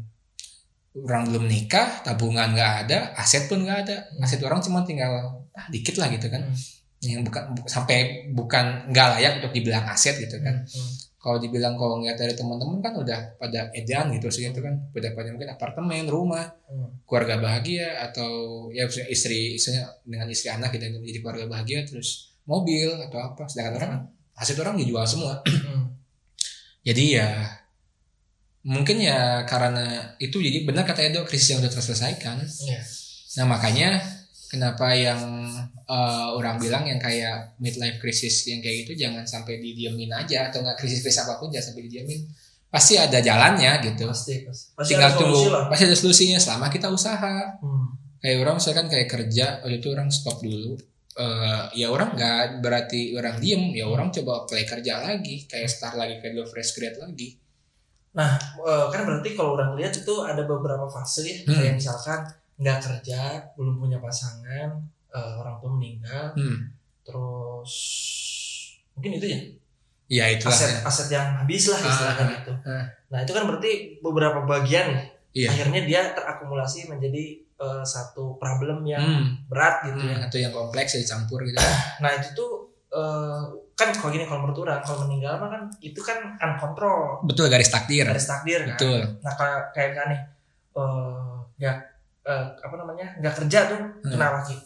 orang 0.97 1.29
belum 1.29 1.45
nikah 1.45 2.01
tabungan 2.01 2.51
nggak 2.51 2.73
ada 2.83 2.97
aset 3.15 3.45
pun 3.45 3.61
nggak 3.61 3.79
ada 3.83 3.95
aset 4.17 4.41
orang 4.41 4.59
cuma 4.59 4.81
tinggal 4.81 5.13
ah, 5.51 5.65
dikit 5.67 5.95
lah 5.95 6.09
gitu 6.09 6.27
kan 6.27 6.41
Hmm. 6.41 6.57
yang 7.05 7.21
bukan 7.21 7.53
bu- 7.53 7.67
sampai 7.67 7.97
bukan 8.31 8.65
nggak 8.89 9.07
layak 9.13 9.33
untuk 9.37 9.51
dibilang 9.51 9.85
aset 9.85 10.17
gitu 10.17 10.39
kan 10.39 10.63
Hmm. 10.63 10.89
kalau 11.17 11.37
dibilang 11.37 11.75
kalau 11.75 11.97
ngeliat 11.97 12.15
dari 12.15 12.33
teman-teman 12.33 12.79
kan 12.79 12.93
udah 12.95 13.19
pada 13.35 13.69
edan 13.71 14.09
gitu 14.11 14.27
sih 14.27 14.47
itu 14.47 14.57
kan 14.57 14.73
udah 14.89 15.11
pada 15.11 15.29
mungkin 15.29 15.49
apartemen 15.49 16.07
rumah 16.07 16.49
Hmm. 16.65 16.89
keluarga 17.03 17.37
bahagia 17.37 18.01
atau 18.03 18.29
ya 18.71 18.83
istri 19.05 19.53
istrinya 19.53 19.85
dengan 20.01 20.25
istri 20.27 20.49
anak 20.49 20.73
gitu 20.73 20.89
jadi 20.89 21.19
keluarga 21.19 21.45
bahagia 21.47 21.85
terus 21.85 22.33
mobil 22.43 22.89
atau 22.89 23.19
apa 23.23 23.45
sedangkan 23.45 23.73
orang 23.77 23.93
aset 24.33 24.57
orang 24.57 24.73
dijual 24.75 25.05
semua 25.05 25.45
Hmm. 25.45 25.93
Jadi 26.87 27.03
ya 27.13 27.29
mungkin 28.63 28.99
ya 28.99 29.19
karena 29.43 29.83
itu 30.17 30.37
jadi 30.37 30.63
benar 30.63 30.83
kata 30.83 31.03
Edo 31.05 31.23
krisis 31.23 31.51
yang 31.51 31.59
udah 31.59 31.71
terselesaikan 31.71 32.39
Iya. 32.43 32.79
nah 33.37 33.45
makanya 33.49 33.89
kenapa 34.47 34.91
yang 34.91 35.19
eh, 35.85 36.27
orang 36.29 36.55
bilang 36.57 36.83
yang 36.83 36.97
kayak 36.97 37.55
midlife 37.57 37.97
crisis 37.97 38.43
yang 38.45 38.59
kayak 38.59 38.83
gitu 38.83 38.97
jangan 38.97 39.23
sampai 39.23 39.57
didiemin 39.57 40.11
aja 40.11 40.47
atau 40.47 40.59
nggak 40.59 40.75
krisis 40.77 40.99
krisis 40.99 41.21
apa 41.21 41.35
pun 41.35 41.47
jangan 41.47 41.71
sampai 41.71 41.83
didiemin 41.87 42.21
pasti 42.67 42.95
ada 42.95 43.19
jalannya 43.19 43.71
gitu 43.81 44.11
Pasti, 44.11 44.43
pasti. 44.43 44.75
Pasti 44.75 44.91
tinggal 44.91 45.09
ada 45.09 45.17
tunggu 45.17 45.43
lah. 45.47 45.63
pasti 45.67 45.83
ada 45.85 45.95
solusinya 45.95 46.35
selama 46.37 46.67
kita 46.67 46.87
usaha 46.87 47.35
Hmm. 47.63 47.87
kayak 48.19 48.37
orang 48.41 48.55
misalkan 48.55 48.87
kayak 48.87 49.07
kerja 49.07 49.45
waktu 49.61 49.79
itu 49.79 49.87
orang 49.89 50.09
stop 50.09 50.43
dulu 50.43 50.75
Eh, 51.17 51.63
ya 51.73 51.89
orang 51.89 52.13
nggak 52.13 52.61
berarti 52.61 53.17
orang 53.17 53.41
diem 53.41 53.73
ya 53.73 53.89
orang 53.89 54.13
coba 54.13 54.45
apply 54.45 54.69
kerja 54.69 55.01
lagi 55.01 55.49
kayak 55.49 55.65
start 55.65 55.97
lagi 55.97 56.21
kayak 56.21 56.37
dulu 56.37 56.45
fresh 56.45 56.77
grade 56.77 57.01
lagi 57.01 57.33
Nah, 58.13 58.37
eh, 58.37 58.85
kan 58.89 59.01
berarti 59.01 59.33
kalau 59.33 59.53
orang 59.53 59.73
lihat 59.73 59.93
itu 59.93 60.13
ada 60.21 60.41
beberapa 60.41 60.85
fase 60.85 61.21
ya, 61.21 61.37
Hmm. 61.41 61.53
kayak 61.53 61.73
misalkan 61.75 62.21
nggak 62.57 62.77
kerja, 62.81 63.21
belum 63.53 63.77
punya 63.77 63.97
pasangan, 63.97 64.73
eh, 65.07 65.33
orang 65.37 65.57
tua 65.57 65.69
meninggal, 65.69 66.33
hmm. 66.33 66.57
terus 67.01 67.73
mungkin 68.93 69.17
itu 69.17 69.25
ya 69.29 69.39
ya 70.07 70.25
itulah 70.31 70.53
aset 70.55 70.81
aset 70.81 71.07
yang 71.11 71.29
habis 71.35 71.67
lah 71.67 71.77
istilahnya 71.77 72.23
Ah, 72.23 72.31
gitu. 72.41 72.53
ah. 72.63 72.85
Nah 73.09 73.19
itu 73.21 73.31
kan 73.33 73.43
berarti 73.43 73.71
beberapa 73.99 74.39
bagian 74.43 74.93
nih. 74.93 75.07
Iya. 75.33 75.49
akhirnya 75.53 75.81
dia 75.85 76.01
terakumulasi 76.13 76.89
menjadi 76.89 77.41
eh, 77.57 77.83
satu 77.83 78.35
problem 78.35 78.81
yang 78.83 79.01
Hmm. 79.01 79.27
berat 79.45 79.81
gitu 79.83 79.99
ya. 80.03 80.15
Hmm, 80.15 80.25
atau 80.25 80.37
yang 80.37 80.51
kompleks 80.51 80.93
ya 80.93 80.99
dicampur 80.99 81.41
gitu 81.41 81.57
Nah 81.99 82.11
itu 82.13 82.29
tuh 82.31 82.51
eh, 82.89 83.41
kan 83.73 83.89
kalau 83.91 84.09
gini 84.09 84.23
kalau 84.23 84.41
menurut 84.41 84.59
orang 84.63 84.79
kalau 84.79 85.03
meninggal 85.03 85.37
mah 85.37 85.49
kan 85.49 85.63
itu 85.79 85.99
kan 85.99 86.17
uncontrol 86.35 87.21
betul 87.23 87.45
garis 87.45 87.67
takdir 87.67 88.05
garis 88.05 88.25
takdir 88.25 88.63
kan. 88.63 88.69
betul 88.71 88.99
Nah 89.19 89.33
kayak 89.33 89.61
kayak 89.71 89.91
kan 89.93 90.05
nih 90.07 90.21
eh, 90.73 91.33
nggak 91.57 91.77
eh, 92.23 92.45
apa 92.57 92.75
namanya 92.75 93.07
nggak 93.17 93.33
kerja 93.35 93.59
tuh 93.67 93.79
Hmm. 93.99 94.11
kenapa 94.11 94.39
sih? 94.43 94.57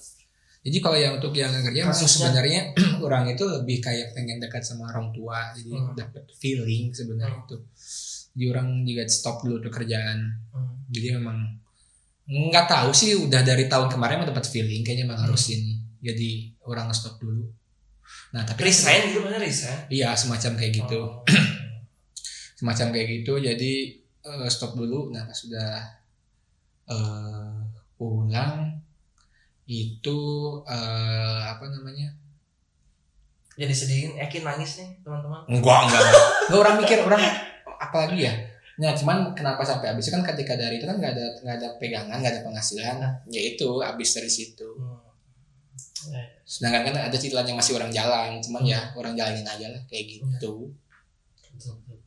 jadi 0.62 0.78
kalau 0.78 0.94
yang 0.96 1.14
untuk 1.16 1.34
yang 1.34 1.50
kerja 1.50 1.82
memang 1.82 1.90
Kasusnya. 1.92 2.30
sebenarnya 2.30 2.62
orang 3.02 3.26
itu 3.28 3.42
lebih 3.42 3.78
kayak 3.80 4.12
pengen 4.12 4.38
dekat 4.38 4.62
sama 4.62 4.88
orang 4.88 5.10
tua 5.10 5.50
jadi 5.52 5.74
Hmm. 5.74 5.96
dapat 5.96 6.24
feeling 6.36 6.92
sebenarnya 6.92 7.34
Hmm. 7.34 7.46
itu 7.46 7.58
jadi 8.32 8.46
orang 8.50 8.68
juga 8.84 9.04
stop 9.08 9.42
dulu 9.42 9.58
tuh 9.60 9.72
kerjaan 9.72 10.20
Hmm. 10.52 10.86
jadi 10.88 11.18
memang 11.18 11.61
nggak 12.32 12.66
tahu 12.66 12.90
sih 12.92 13.12
udah 13.18 13.42
dari 13.42 13.68
tahun 13.68 13.88
kemarin 13.88 14.18
mah 14.18 14.30
dapat 14.30 14.46
feeling 14.46 14.82
kayaknya 14.82 15.04
emang 15.06 15.20
Hmm. 15.20 15.28
harus 15.28 15.44
ini 15.50 15.76
jadi 16.00 16.32
orang 16.64 16.88
stop 16.90 17.18
dulu 17.18 17.44
nah 18.30 18.42
tapi 18.42 18.64
Resign 18.64 19.12
gitu 19.12 19.20
maksudnya 19.20 19.42
resign. 19.42 19.78
iya 19.90 20.10
semacam 20.14 20.52
kayak 20.56 20.74
gitu 20.78 21.00
Oh. 21.02 21.24
semacam 22.58 22.88
kayak 22.90 23.08
gitu 23.18 23.34
jadi 23.36 23.74
eh, 24.22 24.48
stop 24.48 24.74
dulu 24.74 25.10
nah 25.10 25.28
sudah 25.30 25.84
eh, 26.88 27.56
pulang 27.94 28.80
itu 29.66 30.20
eh, 30.66 31.42
apa 31.46 31.66
namanya 31.66 32.16
Jadi 33.52 33.74
sedihin, 33.74 34.12
Ekin 34.18 34.42
nangis 34.42 34.80
nih 34.80 34.90
teman-teman. 35.02 35.44
enggak 35.46 35.80
enggak 35.86 36.02
enggak 36.02 36.24
orang 36.56 36.76
mikir 36.78 36.98
orang 37.02 37.22
apalagi 37.78 38.18
ya 38.22 38.34
nah 38.82 38.98
cuman 38.98 39.38
kenapa 39.38 39.62
sampai 39.62 39.94
habis 39.94 40.10
kan 40.10 40.26
ketika 40.26 40.58
dari 40.58 40.82
itu 40.82 40.90
kan 40.90 40.98
nggak 40.98 41.14
ada 41.14 41.26
nggak 41.40 41.56
ada 41.62 41.68
pegangan 41.78 42.18
nggak 42.18 42.34
ada 42.34 42.42
penghasilan 42.42 42.98
ya 43.30 43.42
itu 43.46 43.68
habis 43.80 44.10
dari 44.12 44.32
situ 44.32 44.68
Hmm. 46.02 46.10
Ya, 46.10 46.26
sedangkan 46.42 46.82
kan 46.90 46.96
ada 46.98 47.14
cicilan 47.14 47.46
yang 47.46 47.62
masih 47.62 47.78
orang 47.78 47.94
jalan 47.94 48.42
cuman 48.42 48.66
ya 48.66 48.90
orang 48.98 49.14
jalanin 49.14 49.46
aja 49.46 49.70
lah 49.70 49.78
kayak 49.86 50.10
gitu 50.10 50.26
betul, 50.26 50.74
betul, 51.54 51.78
betul. 51.78 52.02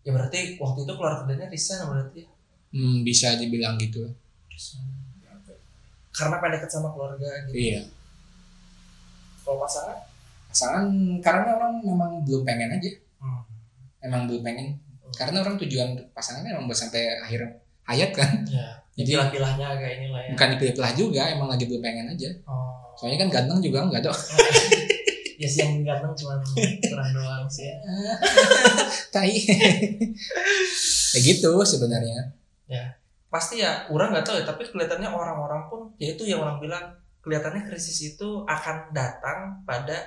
Ya 0.00 0.10
berarti 0.16 0.56
waktu 0.56 0.80
itu 0.80 0.92
keluar 0.96 1.20
kerjanya 1.20 1.44
resign 1.52 1.84
berarti 1.84 2.24
ya? 2.24 2.28
hmm, 2.72 3.04
bisa 3.04 3.36
dibilang 3.36 3.76
gitu. 3.76 4.00
Karena 6.08 6.40
pengen 6.40 6.56
dekat 6.56 6.70
sama 6.72 6.88
keluarga 6.88 7.28
gitu. 7.44 7.52
iya 7.52 7.80
Kalau 9.44 9.60
pasangan? 9.60 9.98
pasangan 10.48 10.84
karena 11.20 11.52
orang 11.52 11.72
memang 11.84 12.10
belum 12.24 12.42
pengen 12.48 12.80
aja 12.80 12.90
Hmm. 13.20 13.44
emang 14.00 14.24
belum 14.24 14.40
pengen 14.40 14.72
karena 15.16 15.40
orang 15.40 15.56
tujuan 15.58 15.96
pasangannya 16.12 16.52
emang 16.52 16.68
buat 16.68 16.78
sampai 16.78 17.02
akhir 17.18 17.40
hayat 17.84 18.12
kan 18.12 18.44
Ya. 18.44 18.68
Jadi- 18.96 19.12
pilah-pilahnya 19.12 19.66
agak 19.68 19.90
inilah 19.92 20.20
ya. 20.22 20.30
bukan 20.32 20.48
dipilih-pilih 20.56 20.92
juga 20.94 21.22
emang 21.28 21.48
lagi 21.48 21.64
belum 21.64 21.80
pengen 21.80 22.06
aja 22.08 22.30
Oh. 22.44 22.72
soalnya 22.94 23.24
kan 23.24 23.28
ganteng 23.30 23.60
juga 23.60 23.78
enggak 23.82 24.02
dong 24.04 24.16
ya 25.40 25.44
sih 25.44 25.60
yang 25.60 25.84
ganteng 25.84 26.16
cuma 26.16 26.40
kurang 26.80 27.10
doang 27.12 27.44
sih. 27.46 27.68
ya. 27.68 27.76
tai 29.12 29.36
ya 31.12 31.18
gitu 31.18 31.52
sebenarnya 31.62 32.36
Pasti 33.26 33.60
ya 33.60 33.84
orang 33.92 34.16
nggak 34.16 34.24
tahu 34.24 34.40
ya, 34.40 34.48
tapi 34.48 34.64
kelihatannya 34.64 35.12
orang-orang 35.12 35.68
pun 35.68 35.92
ya 36.00 36.16
itu 36.16 36.24
yang 36.24 36.40
orang 36.40 36.56
bilang 36.56 36.84
kelihatannya 37.20 37.68
krisis 37.68 38.16
itu 38.16 38.46
akan 38.48 38.94
datang 38.96 39.60
pada 39.68 39.98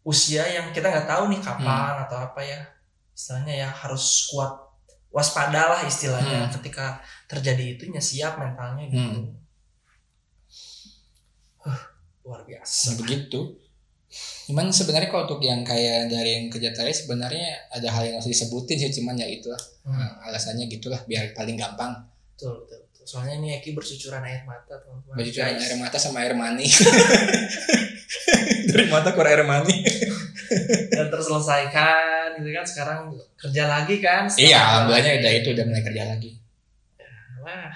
usia 0.00 0.46
yang 0.46 0.70
kita 0.70 0.86
nggak 0.86 1.04
tahu 1.04 1.28
nih 1.28 1.42
kapan 1.42 2.08
atau 2.08 2.16
apa 2.16 2.40
ya. 2.40 2.56
Istilahnya 3.16 3.54
ya 3.64 3.68
harus 3.72 4.28
kuat 4.28 4.52
waspada 5.08 5.72
lah 5.72 5.80
istilahnya 5.88 6.44
Hmm. 6.44 6.52
ketika 6.60 7.00
terjadi 7.24 7.80
itunya 7.80 7.98
siap 7.98 8.36
mentalnya 8.36 8.84
gitu. 8.92 9.00
Hmm. 9.00 9.32
Huh, 11.64 11.80
luar 12.22 12.44
biasa. 12.44 12.94
Begitu 13.00 13.64
cuman 14.46 14.70
sebenarnya 14.70 15.10
kalau 15.10 15.26
untuk 15.26 15.42
yang 15.42 15.66
kayak 15.66 16.06
dari 16.06 16.38
yang 16.38 16.46
kerja 16.46 16.70
tadi 16.70 16.94
sebenarnya 16.94 17.74
ada 17.74 17.90
hal 17.90 18.06
yang 18.06 18.14
harus 18.22 18.30
disebutin 18.30 18.78
sih 18.78 19.02
cuman 19.02 19.18
ya 19.18 19.26
itulah 19.26 19.58
Hmm. 19.82 19.98
Nah, 19.98 20.30
alasannya 20.30 20.70
gitulah 20.70 21.02
biar 21.06 21.34
paling 21.34 21.58
gampang 21.58 22.06
betul, 22.34 22.62
betul. 22.62 22.85
Soalnya 23.06 23.38
ini 23.38 23.54
Eki 23.56 23.70
bercucuran 23.70 24.18
air 24.20 24.42
mata, 24.42 24.74
teman-teman. 24.74 25.14
Guys. 25.14 25.62
air 25.62 25.78
mata 25.78 25.94
sama 25.96 26.18
air 26.20 26.34
mani 26.34 26.66
dari 28.66 28.84
mata 28.86 29.10
keluar 29.10 29.28
air 29.28 29.42
mani 29.42 29.82
Dan 30.88 31.06
terselesaikan 31.08 32.36
gitu 32.36 32.48
kan 32.50 32.62
sekarang 32.62 32.98
kerja 33.36 33.62
lagi 33.64 33.94
kan. 33.98 34.24
iya 34.36 34.60
alhamdulillahnya 34.60 35.10
udah 35.18 35.30
itu 35.32 35.48
udah 35.50 35.64
mulai 35.64 35.82
kerja 35.82 36.02
lagi 36.04 36.30
Wah. 37.40 37.72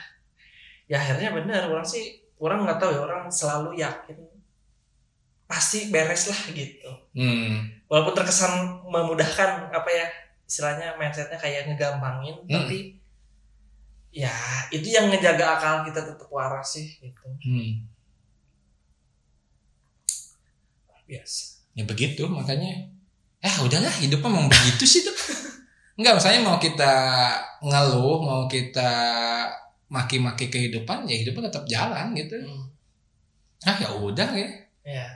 Ya 0.85 0.97
akhirnya 0.99 1.31
benar 1.31 1.65
orang 1.65 1.85
sih 1.85 2.19
orang 2.37 2.65
nggak 2.65 2.77
tahu 2.77 2.91
ya 2.91 3.01
orang 3.01 3.23
selalu 3.29 3.77
yakin 3.77 4.17
pasti 5.47 5.89
beres 5.89 6.27
lah 6.27 6.41
gitu. 6.53 6.89
hmm. 7.13 7.85
Walaupun 7.87 8.13
terkesan 8.15 8.83
memudahkan 8.85 9.69
apa 9.69 9.89
ya 9.89 10.07
istilahnya 10.45 10.95
mindsetnya 10.95 11.37
kayak 11.37 11.67
ngegampangin 11.67 12.37
Hmm. 12.41 12.49
tapi 12.57 13.00
ya 14.11 14.35
itu 14.75 14.91
yang 14.91 15.07
ngejaga 15.07 15.59
akal 15.59 15.75
kita 15.87 16.03
tetap 16.03 16.29
waras 16.31 16.79
sih 16.79 16.87
gitu. 16.99 17.27
Hmm. 17.47 17.87
Biasa. 21.11 21.59
ya 21.75 21.83
begitu 21.83 22.23
makanya 22.31 22.87
eh 23.43 23.55
udahlah 23.67 23.91
hidup 23.99 24.23
memang 24.23 24.47
begitu 24.47 24.87
sih 24.87 25.03
tuh 25.03 25.15
Enggak, 26.01 26.17
misalnya 26.17 26.41
mau 26.49 26.57
kita 26.57 26.95
ngeluh, 27.61 28.25
mau 28.25 28.43
kita 28.49 28.89
maki-maki 29.93 30.49
kehidupan, 30.49 31.05
ya 31.05 31.13
hidupnya 31.21 31.53
tetap 31.53 31.69
jalan 31.69 32.17
gitu. 32.17 32.41
Hmm. 32.41 32.73
Ah 33.69 33.77
ya 33.77 33.93
udah 33.93 34.33
ya. 34.33 34.49
Ya. 34.81 35.09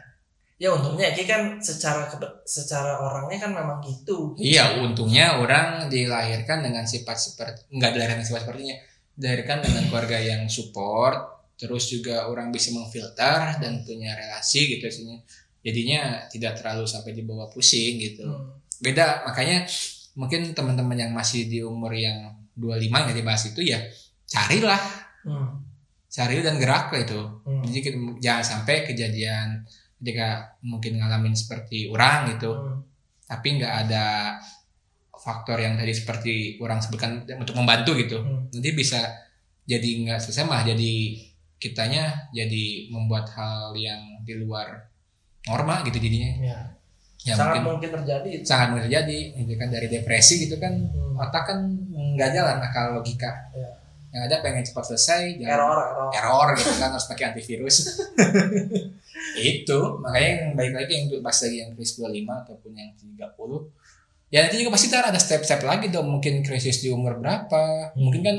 Ya 0.54 0.70
untungnya 0.70 1.10
Eki 1.10 1.24
kan 1.26 1.42
secara 1.58 2.06
secara 2.46 3.02
orangnya 3.02 3.42
kan 3.42 3.50
memang 3.50 3.82
gitu 3.82 4.38
Iya, 4.38 4.78
untungnya 4.86 5.42
orang 5.42 5.90
dilahirkan 5.90 6.62
dengan 6.62 6.86
sifat 6.86 7.18
seperti 7.18 7.66
nggak 7.74 7.90
dilahirkan 7.90 8.16
dengan 8.22 8.28
sifat 8.30 8.42
sepertinya, 8.46 8.76
dilahirkan 9.18 9.58
dengan 9.66 9.82
keluarga 9.90 10.18
yang 10.22 10.42
support, 10.46 11.18
terus 11.58 11.90
juga 11.90 12.30
orang 12.30 12.54
bisa 12.54 12.70
memfilter 12.70 13.58
dan 13.58 13.82
punya 13.82 14.14
relasi 14.14 14.78
gitu 14.78 14.86
sini. 14.86 15.18
Jadinya 15.64 16.28
tidak 16.30 16.60
terlalu 16.60 16.86
sampai 16.86 17.16
dibawa 17.16 17.50
pusing 17.50 17.98
gitu. 17.98 18.22
Hmm. 18.22 18.54
Beda 18.78 19.24
makanya 19.26 19.66
mungkin 20.14 20.54
teman-teman 20.54 20.94
yang 20.94 21.10
masih 21.10 21.50
di 21.50 21.64
umur 21.66 21.90
yang 21.96 22.30
25 22.54 22.86
nggak 22.94 23.16
dibahas 23.18 23.42
itu 23.50 23.60
ya 23.74 23.82
carilah, 24.30 24.78
Hmm. 25.24 25.66
cari 26.06 26.38
dan 26.44 26.60
gerak 26.62 26.94
lah 26.94 27.00
itu. 27.02 27.20
Hmm. 27.42 27.64
Jadi 27.66 27.78
jangan 28.22 28.44
sampai 28.44 28.86
kejadian 28.86 29.66
ketika 30.04 30.28
mungkin 30.60 31.00
ngalamin 31.00 31.32
seperti 31.32 31.88
orang 31.88 32.28
gitu 32.30 32.52
Hmm. 32.52 32.84
tapi 33.24 33.56
nggak 33.56 33.74
ada 33.82 34.36
faktor 35.16 35.56
yang 35.56 35.74
tadi 35.74 35.90
seperti 35.90 36.34
orang 36.60 36.76
sebutkan 36.78 37.24
untuk 37.34 37.56
membantu 37.56 37.96
gitu 37.96 38.20
Hmm. 38.20 38.52
nanti 38.52 38.70
bisa 38.70 39.00
jadi 39.64 39.88
nggak 40.04 40.20
selesai 40.20 40.44
mah 40.44 40.60
jadi 40.60 40.92
kitanya 41.56 42.28
jadi 42.30 42.92
membuat 42.92 43.32
hal 43.32 43.72
yang 43.72 43.96
di 44.20 44.36
luar 44.36 44.92
norma 45.44 45.80
gitu 45.82 45.96
jadinya 45.96 46.30
Ya. 46.38 46.58
ya 47.24 47.32
sangat 47.32 47.64
mungkin 47.64 47.88
mungkin 47.88 47.90
terjadi 47.96 48.28
itu. 48.30 48.44
sangat 48.44 48.66
mungkin 48.68 48.84
terjadi 48.86 49.18
itu 49.40 49.52
kan 49.56 49.68
dari 49.72 49.88
depresi 49.88 50.44
gitu 50.44 50.60
kan 50.60 50.76
Hmm. 50.76 51.16
otak 51.16 51.48
kan 51.48 51.58
nggak 51.88 52.28
jalan 52.30 52.60
akal 52.60 52.92
logika 52.94 53.32
Ya. 53.56 53.68
yang 54.12 54.22
ada 54.28 54.44
pengen 54.44 54.60
cepat 54.60 54.84
selesai 54.86 55.40
error 55.40 55.80
error 55.80 56.12
error 56.12 56.48
gitu 56.54 56.68
kan 56.76 56.92
harus 56.92 57.08
pakai 57.08 57.32
antivirus 57.32 57.76
itu 59.38 59.78
makanya 60.02 60.28
yang 60.28 60.44
baik 60.58 60.72
lagi 60.74 60.92
yang 60.96 61.06
pas 61.22 61.38
lagi 61.38 61.56
yang 61.62 61.70
krisis 61.74 62.02
25 62.02 62.42
ataupun 62.44 62.70
yang 62.74 62.90
30 62.98 63.24
ya 64.34 64.42
nanti 64.42 64.58
juga 64.58 64.74
pasti 64.74 64.90
ada 64.90 65.14
step-step 65.14 65.62
lagi 65.62 65.94
dong 65.94 66.10
mungkin 66.10 66.42
krisis 66.42 66.82
di 66.82 66.90
umur 66.90 67.22
berapa. 67.22 67.94
Mungkin 67.94 68.20
kan 68.26 68.36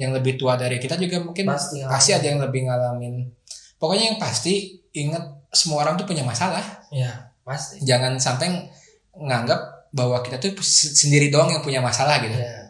yang 0.00 0.16
lebih 0.16 0.40
tua 0.40 0.56
dari 0.56 0.80
kita 0.80 0.96
juga 0.96 1.20
mungkin 1.20 1.44
pasti 1.44 1.84
pasti 1.84 2.16
ada 2.16 2.24
yang 2.24 2.40
lebih 2.40 2.64
ngalamin. 2.64 3.28
Pokoknya 3.76 4.14
yang 4.14 4.18
pasti 4.22 4.80
ingat 4.96 5.44
semua 5.52 5.84
orang 5.84 6.00
tuh 6.00 6.08
punya 6.08 6.24
masalah. 6.24 6.64
Ya 6.88 7.28
pasti. 7.44 7.84
Jangan 7.84 8.16
sampai 8.16 8.72
nganggap 9.12 9.92
bahwa 9.92 10.24
kita 10.24 10.40
tuh 10.40 10.56
sendiri 10.64 11.28
doang 11.28 11.52
yang 11.52 11.60
punya 11.60 11.84
masalah 11.84 12.24
gitu. 12.24 12.34
Ya. 12.34 12.64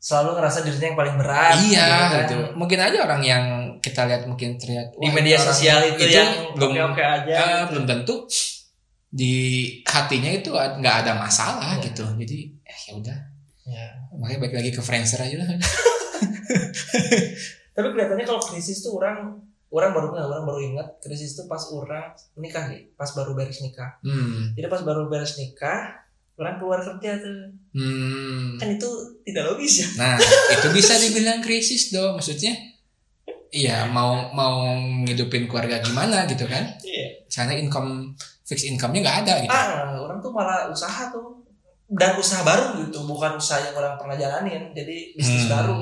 selalu 0.00 0.40
ngerasa 0.40 0.64
dirinya 0.64 0.86
yang 0.88 0.96
paling 0.96 1.16
berat 1.20 1.54
iya 1.60 1.84
kan. 1.84 2.24
gitu. 2.24 2.38
Mungkin 2.56 2.80
aja 2.80 3.04
orang 3.04 3.20
yang 3.20 3.44
kita 3.80 4.04
lihat 4.04 4.22
mungkin 4.24 4.54
terlihat 4.54 4.92
di 4.92 5.02
"Wah, 5.02 5.12
media 5.12 5.36
sosial 5.36 5.80
itu, 5.86 6.04
itu 6.04 6.14
yang 6.14 6.54
belum 6.54 6.70
oke 6.70 6.82
oke 6.92 7.02
aja 7.02 7.36
gitu. 7.36 7.68
belum 7.70 7.84
tentu 7.86 8.14
di 9.10 9.34
hatinya 9.82 10.30
itu 10.30 10.50
nggak 10.52 10.96
ada 11.02 11.12
masalah 11.14 11.74
Iya. 11.74 11.84
gitu 11.88 12.04
jadi 12.16 12.38
eh, 12.62 12.78
ya 12.86 12.92
udah 12.94 13.18
Ya. 13.66 13.86
makanya 14.12 14.38
balik 14.40 14.54
lagi 14.56 14.70
ke 14.70 14.80
Friendster 14.80 15.20
aja 15.20 15.36
lah 15.36 15.46
tapi 17.70 17.86
kelihatannya 17.88 18.24
kalau 18.24 18.42
krisis 18.42 18.80
tuh 18.80 18.94
orang 18.94 19.38
orang 19.70 19.90
baru 19.90 20.06
nggak 20.10 20.26
orang 20.26 20.44
baru 20.44 20.60
ingat 20.64 20.88
krisis 21.00 21.34
tuh 21.34 21.46
pas 21.46 21.62
orang 21.70 22.10
nikah 22.34 22.66
nih 22.66 22.90
pas 22.92 23.06
baru 23.08 23.32
beres 23.32 23.60
nikah 23.60 23.98
hmm. 24.00 24.54
jadi 24.54 24.66
pas 24.66 24.82
baru 24.82 25.06
beres 25.06 25.34
nikah 25.36 25.94
orang 26.36 26.56
keluar 26.56 26.80
kerja 26.80 27.18
tuh 27.18 27.54
Hmm. 27.70 28.58
kan 28.58 28.66
itu 28.68 28.90
tidak 29.22 29.46
logis 29.46 29.74
ya 29.78 29.88
nah 29.96 30.18
itu 30.50 30.68
bisa 30.72 30.98
dibilang 30.98 31.38
krisis 31.38 31.90
dong 31.90 32.18
maksudnya 32.18 32.50
iya 33.50 33.86
mau 33.86 34.30
mau 34.30 34.70
ngidupin 35.04 35.46
keluarga 35.46 35.82
gimana 35.82 36.24
gitu 36.24 36.46
kan? 36.46 36.64
Iya. 36.80 37.26
Karena 37.26 37.54
income 37.58 38.14
fix 38.42 38.66
income-nya 38.66 39.00
nggak 39.02 39.18
ada 39.26 39.34
gitu. 39.42 39.52
Ah 39.52 39.94
orang 39.98 40.18
tuh 40.18 40.30
malah 40.30 40.66
usaha 40.66 41.10
tuh. 41.10 41.38
Dan 41.90 42.14
usaha 42.14 42.46
baru 42.46 42.78
gitu 42.86 43.02
bukan 43.02 43.34
usaha 43.34 43.58
yang 43.58 43.74
orang 43.74 43.98
pernah 43.98 44.14
jalanin. 44.14 44.70
Jadi 44.70 45.14
bisnis 45.14 45.46
Hmm. 45.46 45.52
baru. 45.52 45.80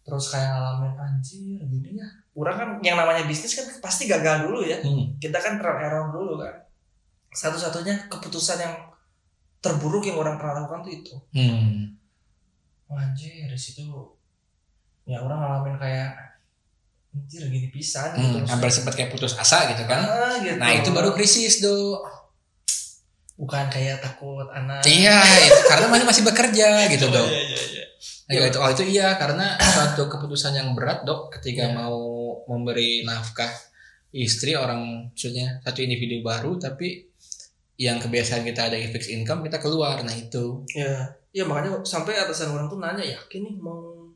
Terus 0.00 0.24
kayak 0.30 0.48
ngalamin 0.50 0.94
anjir 0.96 1.60
gini 1.60 1.90
ya. 1.98 2.06
Orang 2.30 2.56
kan 2.56 2.68
yang 2.80 2.94
namanya 2.94 3.26
bisnis 3.26 3.52
kan 3.52 3.66
pasti 3.82 4.06
gagal 4.06 4.46
dulu 4.46 4.62
ya. 4.62 4.78
Hmm. 4.80 5.18
kita 5.18 5.36
kan 5.36 5.58
trial 5.58 5.78
error 5.78 6.06
dulu 6.10 6.38
kan. 6.38 6.54
Satu-satunya 7.30 8.06
keputusan 8.06 8.58
yang 8.58 8.74
terburuk 9.58 10.02
yang 10.02 10.16
orang 10.16 10.38
pernah 10.38 10.62
lakukan 10.62 10.82
tuh 10.82 10.92
itu. 10.94 11.14
Hmm. 11.34 11.94
Wah, 12.86 13.02
anjir 13.02 13.46
di 13.46 13.58
situ 13.58 13.86
ya 15.04 15.18
orang 15.18 15.38
ngalamin 15.38 15.74
kayak 15.76 16.10
anjir 17.10 17.42
gini 17.46 17.68
pisan 17.68 18.14
gitu 18.14 18.38
Hmm. 18.38 18.46
hampir 18.46 18.70
sempat 18.70 18.94
kayak 18.94 19.10
putus 19.10 19.34
asa 19.34 19.66
gitu 19.74 19.82
kan. 19.84 19.98
Ah, 19.98 20.38
gitu. 20.38 20.54
nah 20.56 20.70
itu 20.70 20.88
baru 20.90 21.10
krisis 21.10 21.58
do. 21.58 21.98
Bukan 23.34 23.66
kayak 23.66 24.04
takut 24.04 24.46
anak. 24.52 24.84
Iya 24.84 25.16
itu 25.42 25.60
karena 25.66 25.86
masih 25.88 26.06
masih 26.06 26.22
bekerja 26.22 26.68
gitu 26.86 27.08
dong 27.08 27.24
iya 27.26 27.42
iya 27.42 27.62
iya. 27.66 27.84
Ya, 28.30 28.46
itu, 28.46 28.62
oh 28.62 28.70
itu 28.70 28.84
iya 28.86 29.18
karena 29.18 29.58
suatu 29.58 30.06
keputusan 30.06 30.54
yang 30.54 30.70
berat 30.78 31.02
dok 31.02 31.34
ketika 31.34 31.66
Iya. 31.66 31.74
mau 31.74 31.98
memberi 32.46 33.02
nafkah 33.02 33.50
istri 34.12 34.54
orang 34.54 35.10
maksudnya 35.10 35.58
satu 35.66 35.82
individu 35.82 36.22
baru 36.22 36.54
tapi 36.54 37.10
yang 37.74 37.98
kebiasaan 37.98 38.44
kita 38.44 38.70
ada 38.70 38.76
fixed 38.92 39.10
income 39.10 39.42
kita 39.42 39.58
keluar. 39.58 39.98
Nah 40.04 40.14
itu. 40.14 40.62
Ya 40.70 41.10
ya 41.32 41.42
makanya 41.42 41.80
sampai 41.82 42.20
atasan 42.20 42.52
orang 42.52 42.68
tuh 42.68 42.78
nanya 42.78 43.02
yakin 43.02 43.40
nih 43.40 43.56
mau 43.58 44.12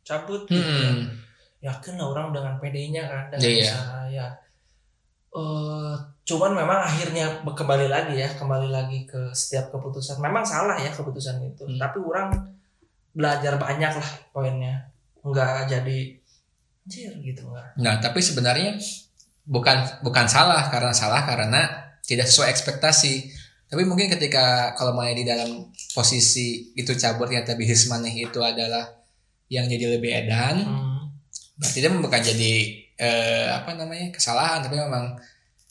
cabut? 0.00 0.46
Gitu 0.46 0.62
hmm. 0.64 1.27
Yakin 1.58 1.94
lah 1.94 2.06
orang 2.08 2.30
dengan 2.30 2.54
PD-nya 2.56 3.02
kan 3.04 3.24
dengan 3.30 3.50
Iya. 3.50 3.66
usaha 3.66 4.00
ya. 4.08 4.26
Eh 5.28 5.94
cuman 6.28 6.52
memang 6.52 6.78
akhirnya 6.84 7.24
kembali 7.42 7.88
lagi 7.88 8.14
ya 8.16 8.28
kembali 8.32 8.68
lagi 8.68 9.04
ke 9.04 9.32
setiap 9.32 9.72
keputusan. 9.72 10.20
Memang 10.20 10.44
salah 10.44 10.76
ya 10.76 10.88
keputusan 10.88 11.40
itu 11.42 11.64
Hmm. 11.64 11.76
tapi 11.76 11.98
orang 12.00 12.28
belajar 13.12 13.56
banyak 13.56 13.92
lah 13.92 14.10
poinnya. 14.30 14.88
Nggak 15.20 15.68
jadi 15.68 15.98
anjir 16.84 17.12
gitu 17.20 17.42
nggak. 17.44 17.76
Nah 17.80 17.98
tapi 17.98 18.20
sebenarnya 18.20 18.78
bukan 19.44 19.76
bukan 20.00 20.26
salah 20.28 20.68
karena 20.68 20.92
salah 20.92 21.24
karena 21.24 21.60
tidak 22.04 22.24
sesuai 22.24 22.48
ekspektasi. 22.48 23.28
Tapi 23.68 23.84
mungkin 23.84 24.08
ketika 24.08 24.72
kalau 24.72 24.96
mau 24.96 25.04
di 25.04 25.28
dalam 25.28 25.68
posisi 25.92 26.72
itu 26.72 26.96
cabut 26.96 27.28
ternyata 27.28 27.52
bisnis 27.52 27.84
maneh 27.92 28.16
itu 28.16 28.40
adalah 28.40 28.88
yang 29.52 29.68
jadi 29.68 29.96
lebih 30.00 30.08
edan 30.24 30.56
berarti 31.58 31.78
dia 31.82 31.90
bukan 31.90 32.22
jadi 32.22 32.52
eh, 32.98 33.48
apa 33.50 33.74
namanya 33.74 34.14
kesalahan 34.14 34.62
tapi 34.62 34.78
memang 34.78 35.18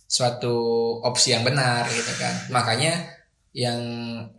suatu 0.07 0.55
opsi 1.03 1.35
yang 1.35 1.43
benar 1.43 1.83
gitu 1.91 2.15
kan. 2.15 2.47
Makanya 2.51 2.95
yang 3.51 3.79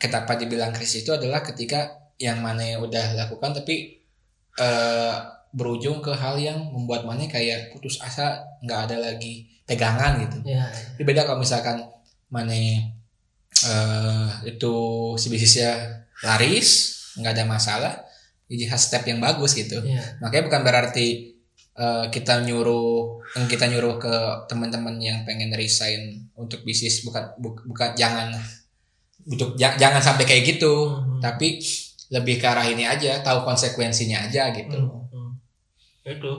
kenapa 0.00 0.36
dibilang 0.40 0.72
krisis 0.72 1.04
itu 1.04 1.12
adalah 1.12 1.44
ketika 1.44 2.08
yang 2.16 2.40
mana 2.40 2.80
udah 2.80 3.14
lakukan 3.14 3.52
tapi 3.56 4.00
eh, 4.56 5.14
berujung 5.52 6.04
ke 6.04 6.12
hal 6.12 6.36
yang 6.40 6.72
membuat 6.72 7.04
mana 7.04 7.24
kayak 7.28 7.72
putus 7.72 8.00
asa 8.00 8.44
nggak 8.64 8.80
ada 8.88 8.96
lagi 9.12 9.48
pegangan 9.68 10.24
gitu. 10.24 10.52
Ya 10.56 10.68
tapi 10.68 11.04
beda 11.04 11.28
kalau 11.28 11.40
misalkan 11.40 11.84
mana 12.32 12.56
eh, 13.64 14.28
itu 14.48 14.74
si 15.20 15.26
bisnisnya 15.28 16.04
laris 16.24 16.96
nggak 17.20 17.32
ada 17.36 17.44
masalah 17.44 17.94
jadi 18.48 18.72
step 18.80 19.04
yang 19.04 19.20
bagus 19.20 19.52
gitu. 19.52 19.84
Ya 19.84 20.00
makanya 20.24 20.48
bukan 20.48 20.62
berarti 20.64 21.37
eh, 21.78 22.06
kita 22.08 22.42
nyuruh 22.42 22.98
yang 23.32 23.46
kita 23.46 23.64
nyuruh 23.66 23.96
ke 23.96 24.14
teman-teman 24.46 24.98
yang 24.98 25.22
pengen 25.22 25.48
resign 25.52 26.00
untuk 26.34 26.60
bisnis 26.60 27.00
bukan 27.00 27.22
bu- 27.36 27.62
bukan 27.64 27.94
jangan 27.94 28.34
untuk 29.24 29.54
ja- 29.54 29.76
jangan 29.76 30.00
sampai 30.00 30.24
kayak 30.24 30.44
gitu 30.48 30.74
Hmm. 30.88 31.20
tapi 31.20 31.62
lebih 32.08 32.36
ke 32.36 32.46
arah 32.46 32.64
ini 32.64 32.82
aja 32.84 33.20
tahu 33.20 33.44
konsekuensinya 33.44 34.26
aja 34.26 34.50
gitu 34.50 34.74
Hmm, 34.76 35.06
hmm. 35.08 35.30
itu 36.04 36.32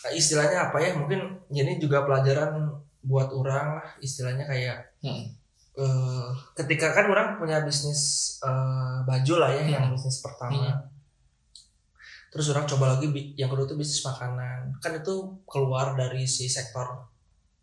Kayak 0.00 0.16
istilahnya 0.16 0.58
apa 0.64 0.80
ya 0.80 0.90
mungkin 0.94 1.20
ini 1.50 1.76
juga 1.76 2.00
pelajaran 2.00 2.72
buat 3.02 3.28
orang 3.30 3.76
lah 3.76 3.88
istilahnya 3.98 4.44
kayak 4.44 4.96
Hmm. 5.00 5.28
eh, 5.72 6.26
ketika 6.54 6.90
kan 6.90 7.04
orang 7.04 7.36
punya 7.36 7.60
bisnis 7.60 8.00
eh, 8.40 8.96
baju 9.02 9.34
lah 9.36 9.50
ya 9.52 9.64
yang 9.68 9.84
Hmm. 9.84 9.92
bisnis 9.92 10.20
pertama 10.20 10.72
terus 12.30 12.46
orang 12.48 12.62
coba 12.64 12.94
lagi 12.94 13.10
yang 13.34 13.50
kedua 13.50 13.66
tuh 13.66 13.74
bisnis 13.74 14.00
makanan. 14.00 14.78
Kan 14.78 14.96
itu 14.96 15.14
keluar 15.44 15.92
dari 15.92 16.22
si 16.24 16.46
sektor 16.46 16.86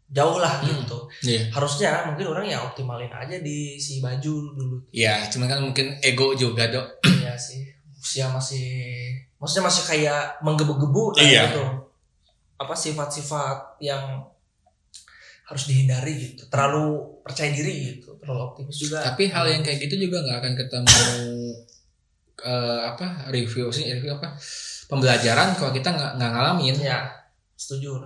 jauh 0.07 0.39
lah 0.39 0.59
Hmm. 0.59 0.72
gitu. 0.72 0.99
Iya. 1.24 1.51
harusnya 1.51 2.07
mungkin 2.07 2.28
orang 2.28 2.47
ya 2.47 2.63
optimalin 2.63 3.11
aja 3.11 3.39
di 3.39 3.76
si 3.76 3.99
baju 3.99 4.34
dulu. 4.53 4.78
Ya 4.91 5.28
cuman 5.28 5.47
kan 5.47 5.59
mungkin 5.61 5.99
ego 5.99 6.32
juga 6.32 6.68
dok. 6.68 6.99
Iya 7.03 7.36
sih. 7.36 7.63
Usia 7.97 8.28
masih 8.28 8.68
maksudnya 9.36 9.68
masih 9.68 9.84
kayak 9.84 10.39
menggebu-gebu 10.39 11.20
Iya. 11.20 11.51
gitu. 11.51 11.63
Apa 12.55 12.72
sifat-sifat 12.74 13.80
yang 13.80 14.24
harus 15.43 15.63
dihindari 15.63 16.32
gitu. 16.32 16.47
Terlalu 16.47 17.20
percaya 17.24 17.51
diri 17.51 17.95
gitu. 17.95 18.15
Terlalu 18.20 18.41
optimis 18.45 18.80
juga. 18.80 19.03
Tapi 19.03 19.28
hal 19.28 19.47
yang 19.47 19.63
kayak 19.63 19.80
gitu 19.82 20.07
juga 20.07 20.24
nggak 20.24 20.38
akan 20.39 20.53
ketemu 20.55 20.95
eh, 22.43 22.81
apa 22.85 23.31
review 23.33 23.71
sih 23.73 23.88
review 23.89 24.17
apa 24.17 24.38
pembelajaran 24.88 25.57
kalau 25.57 25.71
kita 25.73 25.89
nggak 25.93 26.11
nggak 26.19 26.31
ngalamin. 26.33 26.75
Ya 26.81 26.99
setuju 27.57 27.97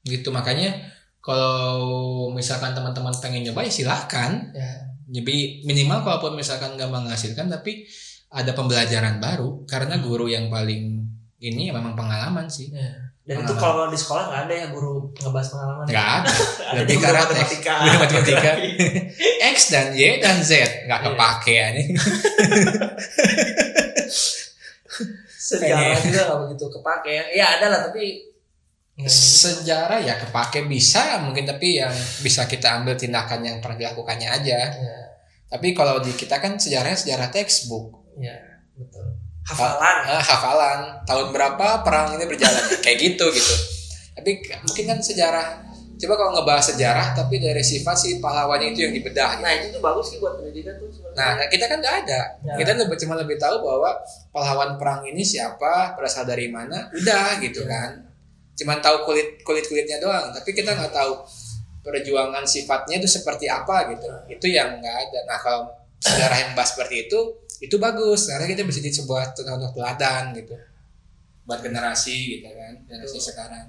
gitu 0.00 0.32
makanya 0.32 0.72
kalau 1.20 2.32
misalkan 2.32 2.72
teman-teman 2.72 3.12
pengen 3.20 3.44
nyoba 3.44 3.66
ya 3.66 3.72
silahkan. 3.72 4.52
Ya. 4.56 4.88
Jadi 5.10 5.66
minimal 5.66 6.06
kalaupun 6.06 6.38
misalkan 6.38 6.78
nggak 6.78 6.88
menghasilkan 6.88 7.50
tapi 7.50 7.84
ada 8.30 8.54
pembelajaran 8.54 9.18
baru 9.18 9.66
karena 9.66 9.98
guru 9.98 10.30
yang 10.30 10.46
paling 10.46 11.02
ini 11.42 11.68
ya 11.68 11.72
memang 11.74 11.98
pengalaman 11.98 12.46
sih. 12.46 12.70
Ya. 12.72 13.09
Dan 13.30 13.46
itu 13.46 13.54
kalau 13.62 13.86
di 13.86 13.94
sekolah 13.94 14.26
nggak 14.26 14.42
ada 14.50 14.54
ya 14.58 14.66
guru 14.74 15.06
ngebahas 15.14 15.48
pengalaman. 15.54 15.84
nggak 15.86 16.02
ada. 16.18 16.30
Ada 16.66 16.78
lebih 16.82 16.96
karena 16.98 17.20
matematika. 17.22 17.74
guru 17.78 17.96
matematika. 18.02 18.50
X 19.54 19.56
dan 19.70 19.86
Y 19.94 20.18
dan 20.18 20.42
Z. 20.42 20.50
Nggak 20.90 20.98
Iya. 20.98 21.06
kepake 21.14 21.52
ya 21.54 21.66
nih 21.70 21.86
Sejarah 25.30 25.94
juga 26.02 26.20
nggak 26.26 26.38
begitu 26.42 26.64
kepake. 26.74 27.10
Ya. 27.14 27.24
Ya 27.30 27.46
ada 27.54 27.66
lah 27.70 27.80
tapi 27.86 28.26
sejarah 29.00 30.02
ya 30.02 30.18
kepake 30.18 30.66
bisa 30.66 31.22
mungkin 31.22 31.46
tapi 31.46 31.78
yang 31.78 31.94
bisa 32.26 32.50
kita 32.50 32.82
ambil 32.82 32.98
tindakan 32.98 33.46
yang 33.46 33.62
pernah 33.62 33.78
dilakukannya 33.78 34.26
aja. 34.26 34.58
Ya, 34.74 34.98
tapi 35.46 35.70
kalau 35.70 36.02
di 36.02 36.10
kita 36.18 36.42
kan 36.42 36.58
sejarahnya 36.58 36.98
sejarah 36.98 37.30
textbook. 37.30 37.94
Ya 38.18 38.34
betul. 38.74 39.19
Hafalan. 39.50 39.96
Ah, 40.06 40.22
hafalan 40.22 40.78
tahun 41.02 41.26
berapa 41.30 41.66
perang 41.82 42.14
ini 42.14 42.24
berjalan 42.24 42.62
kayak 42.84 42.98
gitu 42.98 43.26
gitu 43.28 43.54
tapi 44.10 44.36
mungkin 44.60 44.84
kan 44.86 44.98
sejarah 45.00 45.46
coba 45.96 46.14
kalau 46.14 46.30
ngebahas 46.34 46.64
sejarah 46.70 47.06
tapi 47.12 47.36
dari 47.36 47.60
sifat 47.60 47.92
si 47.92 48.10
pahlawannya 48.18 48.72
itu 48.72 48.84
yang 48.84 48.94
dibedah 48.94 49.36
gitu. 49.36 49.42
Nah 49.42 49.52
itu 49.52 49.66
tuh 49.68 49.80
bagus 49.80 50.06
sih 50.08 50.16
buat 50.16 50.36
pendidikan 50.36 50.76
tuh 50.76 50.88
nah 51.12 51.36
sebenarnya. 51.36 51.46
kita 51.48 51.64
kan 51.66 51.76
nggak 51.78 51.96
ada 52.04 52.20
Ya. 52.40 52.54
kita 52.56 52.70
lebih 52.74 52.96
cuma 52.98 53.14
lebih 53.16 53.36
tahu 53.36 53.56
bahwa 53.60 53.90
pahlawan 54.30 54.70
perang 54.76 55.04
ini 55.04 55.20
siapa 55.20 55.92
berasal 55.92 56.24
dari 56.24 56.48
mana 56.48 56.88
udah 56.90 57.36
gitu 57.38 57.64
Ya. 57.64 57.68
kan 57.68 57.90
cuman 58.54 58.78
tahu 58.78 58.96
kulit 59.04 59.40
kulit 59.40 59.64
kulitnya 59.64 59.96
doang 59.98 60.28
tapi 60.30 60.52
kita 60.52 60.72
nggak 60.72 60.88
tahu 60.90 61.20
perjuangan 61.80 62.44
sifatnya 62.44 62.96
itu 62.96 63.08
seperti 63.08 63.48
apa 63.48 63.88
gitu 63.90 64.04
itu 64.28 64.46
yang 64.48 64.76
nggak 64.76 64.96
ada 65.00 65.18
nah 65.26 65.36
kalau 65.36 65.64
sejarah 65.96 66.36
yang 66.38 66.52
bahas 66.52 66.72
seperti 66.72 67.08
itu 67.08 67.18
itu 67.60 67.76
bagus 67.76 68.32
karena 68.32 68.48
kita 68.48 68.64
bisa 68.64 68.80
jadi 68.80 68.96
sebuah 69.04 69.36
contoh 69.36 69.70
teladan 69.76 70.32
gitu. 70.32 70.56
Buat 71.44 71.60
generasi 71.60 72.40
gitu 72.40 72.48
kan 72.48 72.74
generasi 72.88 73.20
Betul. 73.20 73.28
sekarang. 73.28 73.66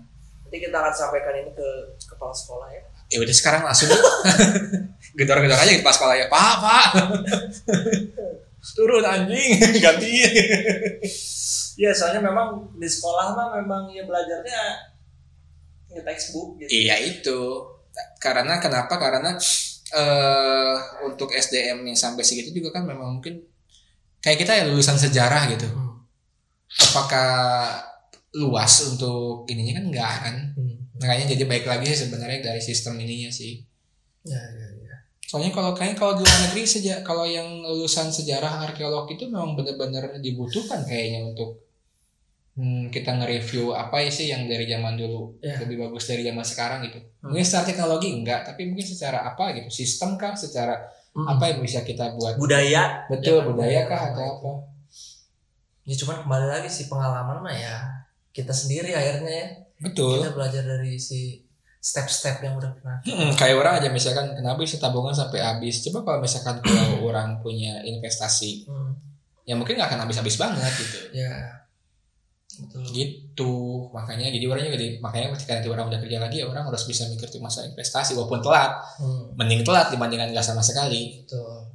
Nanti 0.47 0.57
kita 0.63 0.75
akan 0.79 0.93
sampaikan 0.95 1.35
ini 1.35 1.51
ke 1.51 1.67
kepala 2.07 2.31
sekolah 2.31 2.67
ya. 2.71 2.83
ya 3.11 3.19
udah 3.19 3.35
sekarang 3.35 3.67
langsung 3.67 3.91
gedor-gedor 5.19 5.59
aja 5.59 5.71
pas 5.83 5.95
sekolah 5.99 6.15
ya. 6.15 6.25
Pak 6.31 6.55
pak. 6.63 6.85
Turun 8.79 9.03
anjing. 9.03 9.59
Ganti. 9.83 10.09
Iya 11.75 11.91
soalnya 11.91 12.23
memang 12.23 12.71
di 12.79 12.87
sekolah 12.87 13.35
mah 13.35 13.47
memang 13.59 13.91
ya 13.91 14.07
belajarnya 14.07 14.61
ya 15.91 16.01
textbook 16.07 16.55
gitu. 16.63 16.71
Iya 16.71 16.95
itu. 17.03 17.39
Karena 18.23 18.55
kenapa? 18.63 18.95
Karena 18.95 19.35
eh 19.91 20.75
untuk 21.03 21.35
SDM 21.35 21.83
yang 21.83 21.99
sampai 21.99 22.23
segitu 22.23 22.55
juga 22.55 22.79
kan 22.79 22.87
memang 22.87 23.19
mungkin 23.19 23.50
kayak 24.21 24.37
kita 24.37 24.51
ya 24.53 24.63
lulusan 24.69 24.95
sejarah 24.95 25.49
gitu. 25.51 25.67
Hmm. 25.67 26.05
Apakah 26.71 27.29
luas 28.37 28.87
untuk 28.87 29.43
ininya 29.51 29.81
kan 29.81 29.85
enggak 29.91 30.13
kan? 30.23 30.35
Hmm. 30.55 30.77
Makanya 31.01 31.33
jadi 31.35 31.43
baik 31.49 31.65
lagi 31.65 31.91
sebenarnya 31.91 32.39
dari 32.53 32.61
sistem 32.61 32.95
ininya 33.01 33.33
sih. 33.33 33.65
Ya, 34.23 34.37
ya, 34.37 34.67
ya. 34.85 34.95
Soalnya 35.25 35.51
kalau 35.51 35.73
kayaknya 35.73 35.97
kalau 35.97 36.13
di 36.15 36.23
luar 36.23 36.39
negeri 36.47 36.63
seja 36.63 37.01
kalau 37.01 37.25
yang 37.25 37.65
lulusan 37.65 38.13
sejarah 38.13 38.61
arkeolog 38.69 39.09
itu 39.09 39.25
memang 39.27 39.57
benar-benar 39.57 40.21
dibutuhkan 40.21 40.85
kayaknya 40.85 41.25
untuk 41.25 41.65
hmm, 42.55 42.93
kita 42.93 43.17
nge-review 43.17 43.73
apa 43.73 44.05
sih 44.13 44.29
yang 44.29 44.45
dari 44.45 44.69
zaman 44.69 44.99
dulu 44.99 45.41
Ya. 45.41 45.57
lebih 45.63 45.81
bagus 45.81 46.05
dari 46.05 46.21
zaman 46.21 46.45
sekarang 46.45 46.79
gitu. 46.85 46.99
Hmm. 47.01 47.33
Mungkin 47.33 47.45
secara 47.47 47.65
teknologi 47.65 48.07
enggak, 48.13 48.45
tapi 48.45 48.69
mungkin 48.69 48.85
secara 48.85 49.25
apa 49.25 49.57
gitu, 49.57 49.73
sistem 49.73 50.19
kah, 50.21 50.37
secara 50.37 50.77
Hmm. 51.11 51.27
apa 51.27 51.43
yang 51.45 51.59
bisa 51.59 51.83
kita 51.83 52.15
buat 52.15 52.35
budaya 52.35 53.03
betul 53.05 53.37
Ya, 53.37 53.45
budaya 53.45 53.81
kah 53.83 54.01
atau 54.09 54.25
apa? 54.33 54.51
ya 55.83 55.95
cuman 55.97 56.23
kembali 56.23 56.47
lagi 56.47 56.69
sih 56.69 56.87
pengalaman 56.87 57.41
mah 57.41 57.51
ya 57.51 57.75
kita 58.29 58.49
sendiri 58.49 58.91
akhirnya 58.91 59.27
ya 59.29 59.47
Betul. 59.77 60.21
kita 60.21 60.31
belajar 60.31 60.63
dari 60.63 60.95
si 60.95 61.41
step-step 61.77 62.39
yang 62.39 62.55
udah 62.55 62.71
pernah 62.71 62.97
Hmm, 63.01 63.33
kayak 63.33 63.57
orang 63.57 63.73
aja 63.75 63.89
misalkan 63.89 64.31
kenapa 64.31 64.61
bisa 64.61 64.77
tabungan 64.77 65.11
sampai 65.11 65.41
habis. 65.41 65.81
Coba 65.81 66.05
kalau 66.05 66.19
misalkan 66.21 66.61
kalau 66.61 67.01
orang 67.09 67.41
punya 67.41 67.81
investasi, 67.81 68.69
Hmm, 68.69 68.93
ya 69.43 69.57
mungkin 69.57 69.75
nggak 69.75 69.89
akan 69.89 70.05
habis-habis 70.05 70.37
banget 70.37 70.69
gitu. 70.77 71.17
ya 71.17 71.60
betul. 72.57 72.81
Gitu. 72.83 73.53
Makanya 73.89 74.27
jadi 74.27 74.45
orangnya 74.45 74.71
jadi 74.75 74.87
makanya 74.99 75.31
ketika 75.35 75.51
nanti 75.55 75.69
orang 75.69 75.85
udah 75.87 75.99
kerja 75.99 76.17
lagi 76.17 76.41
ya 76.41 76.45
orang 76.45 76.63
harus 76.63 76.83
bisa 76.83 77.07
mikir 77.07 77.27
tuh 77.27 77.39
masa 77.39 77.63
investasi 77.63 78.11
walaupun 78.13 78.41
telat. 78.41 78.71
Hmm, 78.97 79.31
mending 79.35 79.61
telat 79.61 79.87
dibandingkan 79.89 80.31
nggak 80.31 80.43
sama 80.43 80.59
sekali. 80.59 81.23
Betul 81.23 81.71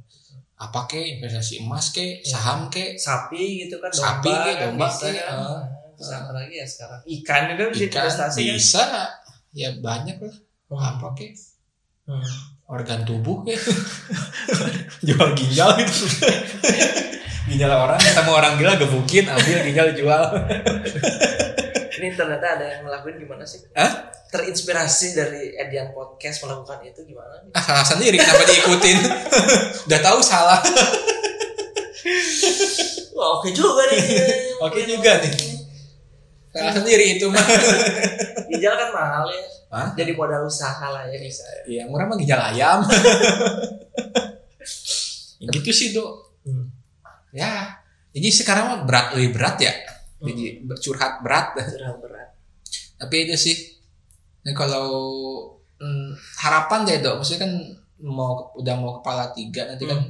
apa 0.57 0.89
ke 0.89 0.97
investasi 0.97 1.61
emas 1.61 1.93
ke 1.93 2.25
Ya. 2.25 2.33
saham 2.33 2.65
ke 2.67 2.97
sapi 2.97 3.61
gitu 3.63 3.77
kan 3.77 3.93
Sapi, 3.93 4.25
domba, 4.25 4.41
kan 4.41 4.55
domba, 4.65 4.87
bisa. 4.89 5.05
iya. 5.07 5.23
kan. 5.23 5.37
Nah, 5.37 5.61
bisa 5.93 6.13
apa 6.17 6.31
lagi 6.33 6.53
ya 6.57 6.65
sekarang. 6.65 6.99
Ikan 7.05 7.41
juga 7.53 7.63
bisa 7.69 7.83
ikan 7.85 8.01
investasi 8.01 8.39
kan? 8.41 8.53
bisa. 8.57 8.83
Ya 9.53 9.69
banyak 9.77 10.17
lah. 10.17 10.35
Hmm. 10.67 10.81
apa 10.81 11.07
ke 11.13 11.29
Hmm. 12.07 12.23
organ 12.65 13.03
tubuh 13.03 13.43
ke 13.43 13.51
jual 15.07 15.29
ginjal 15.35 15.75
gitu 15.77 16.07
ginjal 17.47 17.71
orang 17.71 17.95
ketemu 17.97 18.31
orang 18.33 18.53
gila 18.59 18.73
gebukin 18.75 19.25
ambil 19.25 19.57
ginjal 19.63 19.87
jual 19.95 20.23
ini 21.97 22.07
ternyata 22.13 22.47
ada 22.59 22.65
yang 22.67 22.81
ngelakuin 22.83 23.17
gimana 23.17 23.41
sih 23.41 23.63
Hah? 23.71 24.11
terinspirasi 24.27 25.15
dari 25.15 25.55
Edian 25.55 25.91
podcast 25.91 26.43
melakukan 26.43 26.83
itu 26.83 26.99
gimana 27.03 27.39
nih 27.41 27.51
ah 27.55 27.63
salah 27.63 27.85
sendiri 27.87 28.19
kenapa 28.19 28.43
diikutin 28.43 28.97
udah 29.87 29.99
tahu 30.03 30.19
salah 30.19 30.59
Wah, 33.11 33.41
oke 33.41 33.49
juga 33.49 33.81
nih 33.89 34.03
Oke 34.61 34.85
juga 34.85 35.17
nih. 35.17 35.33
salah 36.51 36.73
sendiri 36.75 37.17
itu 37.17 37.25
mah 37.27 37.41
ginjal 38.45 38.73
kan 38.75 38.89
mahal 38.91 39.25
ya 39.27 39.41
Hah? 39.67 39.87
jadi 39.95 40.11
modal 40.13 40.47
usaha 40.47 40.79
lah 40.87 41.03
ya 41.05 41.19
bisa 41.19 41.43
ya. 41.43 41.61
Iya, 41.67 41.83
murah 41.91 42.07
mah 42.07 42.15
ginjal 42.15 42.39
ayam. 42.39 42.87
ya 45.43 45.51
gitu 45.59 45.71
sih, 45.75 45.91
Dok. 45.91 46.39
Hmm. 46.47 46.71
Ya. 47.37 47.77
Jadi 48.17 48.27
sekarang 48.33 48.89
berat 48.89 49.13
lebih 49.13 49.37
berat 49.37 49.61
ya. 49.61 49.73
Jadi 50.17 50.65
curhat 50.81 51.21
berat. 51.21 51.53
Curhat 51.53 52.01
berat 52.01 52.29
Tapi 52.97 53.15
itu 53.29 53.37
sih. 53.37 53.57
Nah, 54.41 54.57
kalau 54.57 54.87
hmm, 55.77 56.17
harapan 56.41 56.89
deh, 56.89 56.97
Dok. 57.05 57.21
Maksudnya 57.21 57.45
kan 57.45 57.53
mau 58.01 58.49
udah 58.57 58.75
mau 58.77 59.01
kepala 59.01 59.29
tiga 59.33 59.69
nanti 59.69 59.85
kan 59.89 60.01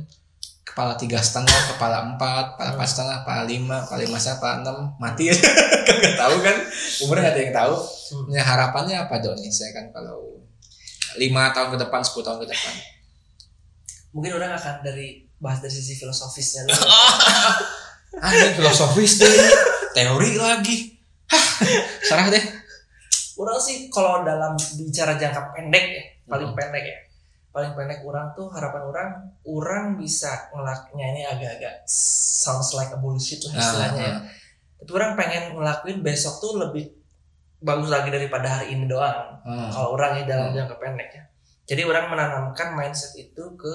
kepala 0.68 0.94
tiga 1.00 1.18
setengah, 1.24 1.76
kepala 1.76 2.04
empat, 2.14 2.54
kepala 2.54 2.70
empat 2.76 2.88
setengah, 2.88 3.16
kepala 3.24 3.42
lima, 3.48 3.78
kepala 3.88 4.00
lima 4.04 4.18
setengah, 4.20 4.38
kepala 4.38 4.56
enam 4.62 4.78
mati 5.00 5.24
kan 5.88 5.96
nggak 5.96 6.16
tahu 6.20 6.36
kan 6.44 6.58
umurnya 7.02 7.22
nggak 7.24 7.36
ada 7.36 7.42
yang 7.42 7.56
tahu. 7.56 7.76
Hmm. 7.80 8.26
Nah, 8.36 8.46
harapannya 8.46 8.96
apa 9.08 9.16
dok 9.24 9.36
nih? 9.40 9.52
Saya 9.52 9.72
kan 9.72 9.90
kalau 9.96 10.38
lima 11.18 11.50
tahun 11.52 11.74
ke 11.76 11.78
depan, 11.88 12.00
10 12.04 12.24
tahun 12.24 12.40
ke 12.46 12.48
depan. 12.52 12.76
mungkin 14.16 14.34
orang 14.40 14.56
akan 14.56 14.82
dari 14.82 15.27
bahas 15.38 15.60
dari 15.60 15.70
sisi 15.70 15.96
filosofisnya 15.96 16.66
dulu 16.66 16.82
Ah, 18.18 18.34
filosofis 18.52 19.22
deh, 19.22 19.30
teori 19.94 20.34
lagi. 20.36 20.90
Hah, 21.28 21.46
sarah 22.02 22.28
deh. 22.28 22.42
orang 23.38 23.60
sih 23.60 23.86
kalau 23.88 24.26
dalam 24.26 24.58
bicara 24.58 25.14
jangka 25.14 25.54
pendek 25.54 25.86
ya 25.88 26.02
paling 26.26 26.50
Hmm. 26.50 26.58
pendek 26.58 26.82
ya 26.82 26.98
paling 27.48 27.70
pendek 27.72 28.02
orang 28.02 28.34
tuh 28.34 28.50
harapan 28.50 28.82
orang 28.84 29.10
orang 29.44 29.84
bisa 29.94 30.50
ngelaknya 30.50 31.06
ini 31.08 31.22
agak-agak 31.24 31.86
sounds 31.86 32.74
like 32.74 32.90
a 32.90 32.98
bullshit 32.98 33.38
lah 33.44 33.54
istilahnya 33.54 34.02
ya 34.02 34.10
Ah, 34.10 34.22
tapi 34.76 34.90
orang 34.92 35.14
pengen 35.14 35.44
ngelakuin 35.54 36.02
besok 36.02 36.34
tuh 36.40 36.58
lebih 36.58 36.90
bagus 37.60 37.90
lagi 37.90 38.10
daripada 38.10 38.58
hari 38.58 38.74
ini 38.74 38.86
doang 38.86 39.38
ah. 39.38 39.70
kalau 39.70 39.94
orang 39.94 40.18
ya 40.18 40.24
dalam 40.26 40.50
Hmm. 40.50 40.58
jangka 40.58 40.76
pendek 40.76 41.10
ya 41.12 41.24
jadi 41.68 41.86
orang 41.86 42.10
menanamkan 42.10 42.74
mindset 42.74 43.14
itu 43.14 43.44
ke 43.54 43.72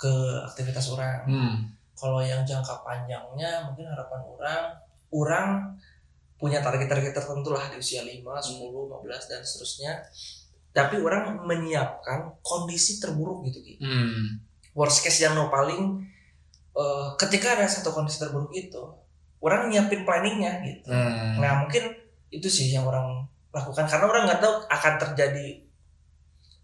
ke 0.00 0.12
aktivitas 0.42 0.88
orang 0.90 1.28
Hmm. 1.28 1.54
kalau 1.92 2.24
yang 2.24 2.40
jangka 2.42 2.80
panjangnya 2.80 3.60
mungkin 3.68 3.84
harapan 3.84 4.20
orang 4.24 4.62
orang 5.12 5.46
punya 6.40 6.64
target-target 6.64 7.12
tertentu 7.12 7.52
lah 7.52 7.68
di 7.68 7.76
usia 7.76 8.00
5, 8.00 8.24
10, 8.40 8.56
15 8.88 9.28
dan 9.28 9.44
seterusnya 9.44 9.92
tapi 10.72 10.96
orang 10.96 11.36
menyiapkan 11.44 12.32
kondisi 12.40 12.96
terburuk 12.96 13.44
gitu 13.44 13.60
Ki. 13.60 13.74
Hmm. 13.78 14.40
worst 14.72 15.04
case 15.04 15.20
yang 15.20 15.36
no 15.36 15.52
paling 15.52 16.00
eh, 16.72 17.06
ketika 17.18 17.58
ada 17.58 17.68
satu 17.68 17.92
kondisi 17.92 18.16
terburuk 18.18 18.48
itu 18.50 18.80
orang 19.40 19.68
nyiapin 19.68 20.08
planningnya 20.08 20.64
gitu 20.64 20.88
Hmm. 20.88 21.36
nah 21.36 21.60
mungkin 21.60 21.92
itu 22.30 22.48
sih 22.48 22.72
yang 22.72 22.88
orang 22.88 23.20
lakukan 23.50 23.84
karena 23.84 24.06
orang 24.06 24.22
nggak 24.24 24.40
tahu 24.40 24.54
akan 24.64 24.94
terjadi 24.96 25.60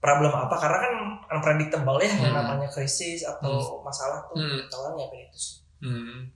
problem 0.07 0.31
apa 0.31 0.55
karena 0.55 0.79
kan 0.79 0.95
unpredictable 1.29 1.99
ya 1.99 2.07
yang 2.07 2.31
Hmm. 2.31 2.39
namanya 2.39 2.71
krisis 2.71 3.27
atau 3.27 3.83
masalah 3.83 4.23
tuh 4.25 4.39
Hmm. 4.39 4.63
orang 4.71 4.95
nyiapin 4.95 5.27
itu 5.27 5.35
sih 5.37 5.55
Hmm. 5.83 6.31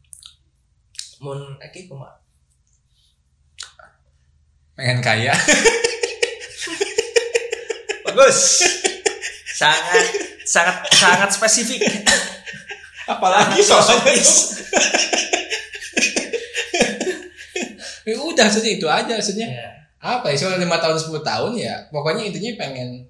mun 1.20 1.38
Eki 1.60 1.86
kumaha 1.86 2.18
Pengen 4.72 4.98
kaya. 4.98 5.36
Bagus. 8.02 8.64
sangat 9.52 10.08
sangat 10.42 10.76
sangat 10.90 11.28
spesifik. 11.28 11.84
Apalagi 13.04 13.60
soalnya 13.60 14.08
Ya 18.00 18.16
udah 18.16 18.44
maksudnya 18.48 18.72
itu 18.72 18.86
aja 18.88 19.12
maksudnya 19.12 19.46
Ya. 19.46 19.68
apa 20.00 20.26
ya 20.26 20.34
soalnya 20.34 20.64
lima 20.64 20.80
tahun 20.80 20.96
10 20.96 21.20
tahun 21.20 21.52
ya 21.54 21.76
pokoknya 21.92 22.24
intinya 22.26 22.56
pengen 22.58 23.04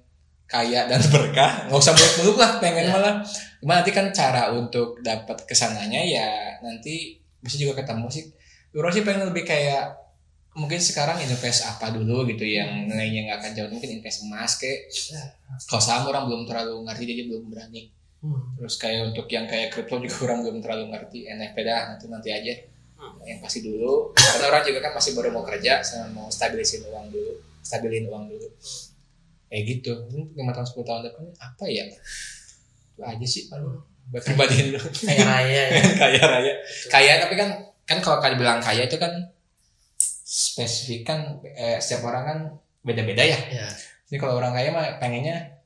kaya 0.51 0.83
dan 0.85 0.99
berkah. 1.07 1.65
Nggak 1.65 1.79
usah 1.79 1.95
muluk-muluk 1.95 2.37
lah 2.37 2.51
pengen 2.59 2.85
Ya. 2.85 2.91
malah. 2.91 3.15
Cuma 3.57 3.79
nanti 3.79 3.89
kan 3.89 4.11
cara 4.11 4.51
untuk 4.51 4.99
dapat 4.99 5.47
ke 5.47 5.55
sananya 5.55 5.97
ya 5.97 6.27
nanti 6.59 7.15
bisa 7.39 7.55
juga 7.55 7.79
ketemu 7.79 8.11
sih. 8.11 8.27
Orang 8.71 8.91
sih 8.91 9.01
pengen 9.01 9.31
lebih 9.31 9.43
kayak 9.43 9.95
mungkin 10.51 10.75
sekarang 10.77 11.15
invest 11.17 11.63
apa 11.63 11.95
dulu 11.95 12.27
gitu 12.27 12.43
yang 12.43 12.83
nilainya 12.85 13.31
nggak 13.31 13.37
akan 13.39 13.51
jauh. 13.55 13.69
Mungkin 13.71 13.89
invest 13.97 14.23
emas 14.23 14.59
kayak 14.59 14.91
Ya. 15.09 15.23
kalau 15.65 15.79
saham 15.79 16.03
orang 16.05 16.27
belum 16.27 16.43
terlalu 16.43 16.83
ngerti 16.83 17.03
jadi 17.07 17.21
belum 17.25 17.47
berani. 17.47 17.87
Hmm. 18.21 18.53
terus 18.53 18.77
kayak 18.77 19.09
untuk 19.09 19.25
yang 19.27 19.49
kayak 19.49 19.73
kripto 19.73 19.97
juga 19.97 20.29
orang 20.29 20.45
belum 20.45 20.57
terlalu 20.61 20.93
ngerti. 20.93 21.25
NFT 21.25 21.57
dah 21.63 21.81
nanti 21.89 22.05
nanti 22.05 22.29
aja. 22.29 22.53
Hmm. 23.01 23.17
yang 23.25 23.41
pasti 23.41 23.65
dulu. 23.65 24.13
Karena 24.13 24.45
orang 24.47 24.61
juga 24.61 24.79
kan 24.79 24.93
masih 24.93 25.11
baru 25.15 25.33
mau 25.33 25.41
kerja 25.41 25.81
sama 25.81 26.05
mau 26.11 26.27
stabilisin 26.29 26.85
uang 26.85 27.09
dulu 27.09 27.33
stabilin 27.61 28.05
uang 28.05 28.25
dulu 28.27 28.45
kayak 29.51 29.63
gitu 29.67 29.91
lima 30.31 30.49
tahun 30.49 30.63
10 30.65 30.79
tahun 30.81 31.01
depan 31.05 31.23
apa 31.37 31.63
ya 31.67 31.83
itu 31.83 31.99
aja 32.97 33.25
sih 33.25 33.43
paling 33.45 33.67
buat 34.07 34.23
pribadi 34.23 34.71
Kayak 34.97 35.25
raya 35.25 35.61
ya. 35.67 35.81
kaya 36.03 36.21
raya 36.23 36.53
kaya 36.87 37.13
tapi 37.19 37.35
kan 37.35 37.49
kan 37.83 37.97
kalau 37.99 38.17
kalian 38.17 38.37
bilang 38.37 38.59
kaya 38.59 38.85
itu 38.85 38.95
kan 38.95 39.11
spesifik 40.23 41.03
kan 41.03 41.19
eh, 41.45 41.75
setiap 41.77 42.07
orang 42.07 42.23
kan 42.23 42.37
beda-beda 42.81 43.21
ya 43.21 43.35
Ya. 43.51 43.67
jadi 44.07 44.17
kalau 44.17 44.35
orang 44.35 44.51
kaya 44.51 44.69
mah 44.69 44.97
pengennya 44.97 45.59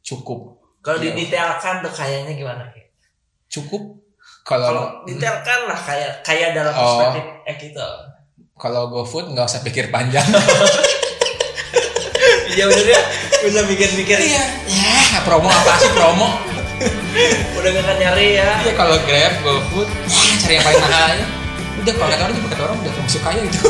cukup 0.00 0.58
Kalau 0.78 0.98
Iya. 0.98 1.10
didetailkan 1.12 1.74
tuh 1.80 1.92
kayaknya 1.92 2.34
gimana? 2.34 2.64
cukup 3.46 3.98
Kalau 4.42 5.04
detailkan 5.04 5.60
lah 5.64 5.78
kayak 5.78 6.10
kayak 6.22 6.50
dalam 6.52 6.72
Oh. 6.72 6.82
perspektif 6.98 7.24
eh 7.44 7.56
gitu. 7.60 7.88
kalau 8.54 8.88
GoFood 8.88 9.30
nggak 9.30 9.44
usah 9.44 9.62
pikir 9.62 9.86
panjang 9.88 10.26
Iya 12.48 12.64
bener 12.64 12.86
ya. 12.88 13.02
Bisa 13.38 13.60
mikir-mikir. 13.66 14.18
iya 14.18 14.44
ya 14.66 15.20
promo 15.22 15.46
apa 15.46 15.72
sih 15.78 15.90
promo 15.94 16.42
Udah 17.58 17.70
gak 17.74 17.82
akan 17.82 17.96
nyari 17.98 18.38
ya. 18.38 18.62
Iya 18.62 18.72
kalau 18.78 18.94
Grab, 19.02 19.34
GoFood, 19.42 19.88
ya 20.06 20.38
cari 20.38 20.54
yang 20.54 20.62
paling 20.62 20.78
mahal 20.78 21.02
aja. 21.10 21.26
Udah 21.82 21.92
kalau 21.98 22.10
kata 22.14 22.22
orang 22.22 22.36
juga 22.38 22.48
kata 22.54 22.62
orang 22.62 22.76
udah 22.78 22.92
termasuk 22.94 23.20
kaya 23.26 23.40
gitu. 23.50 23.68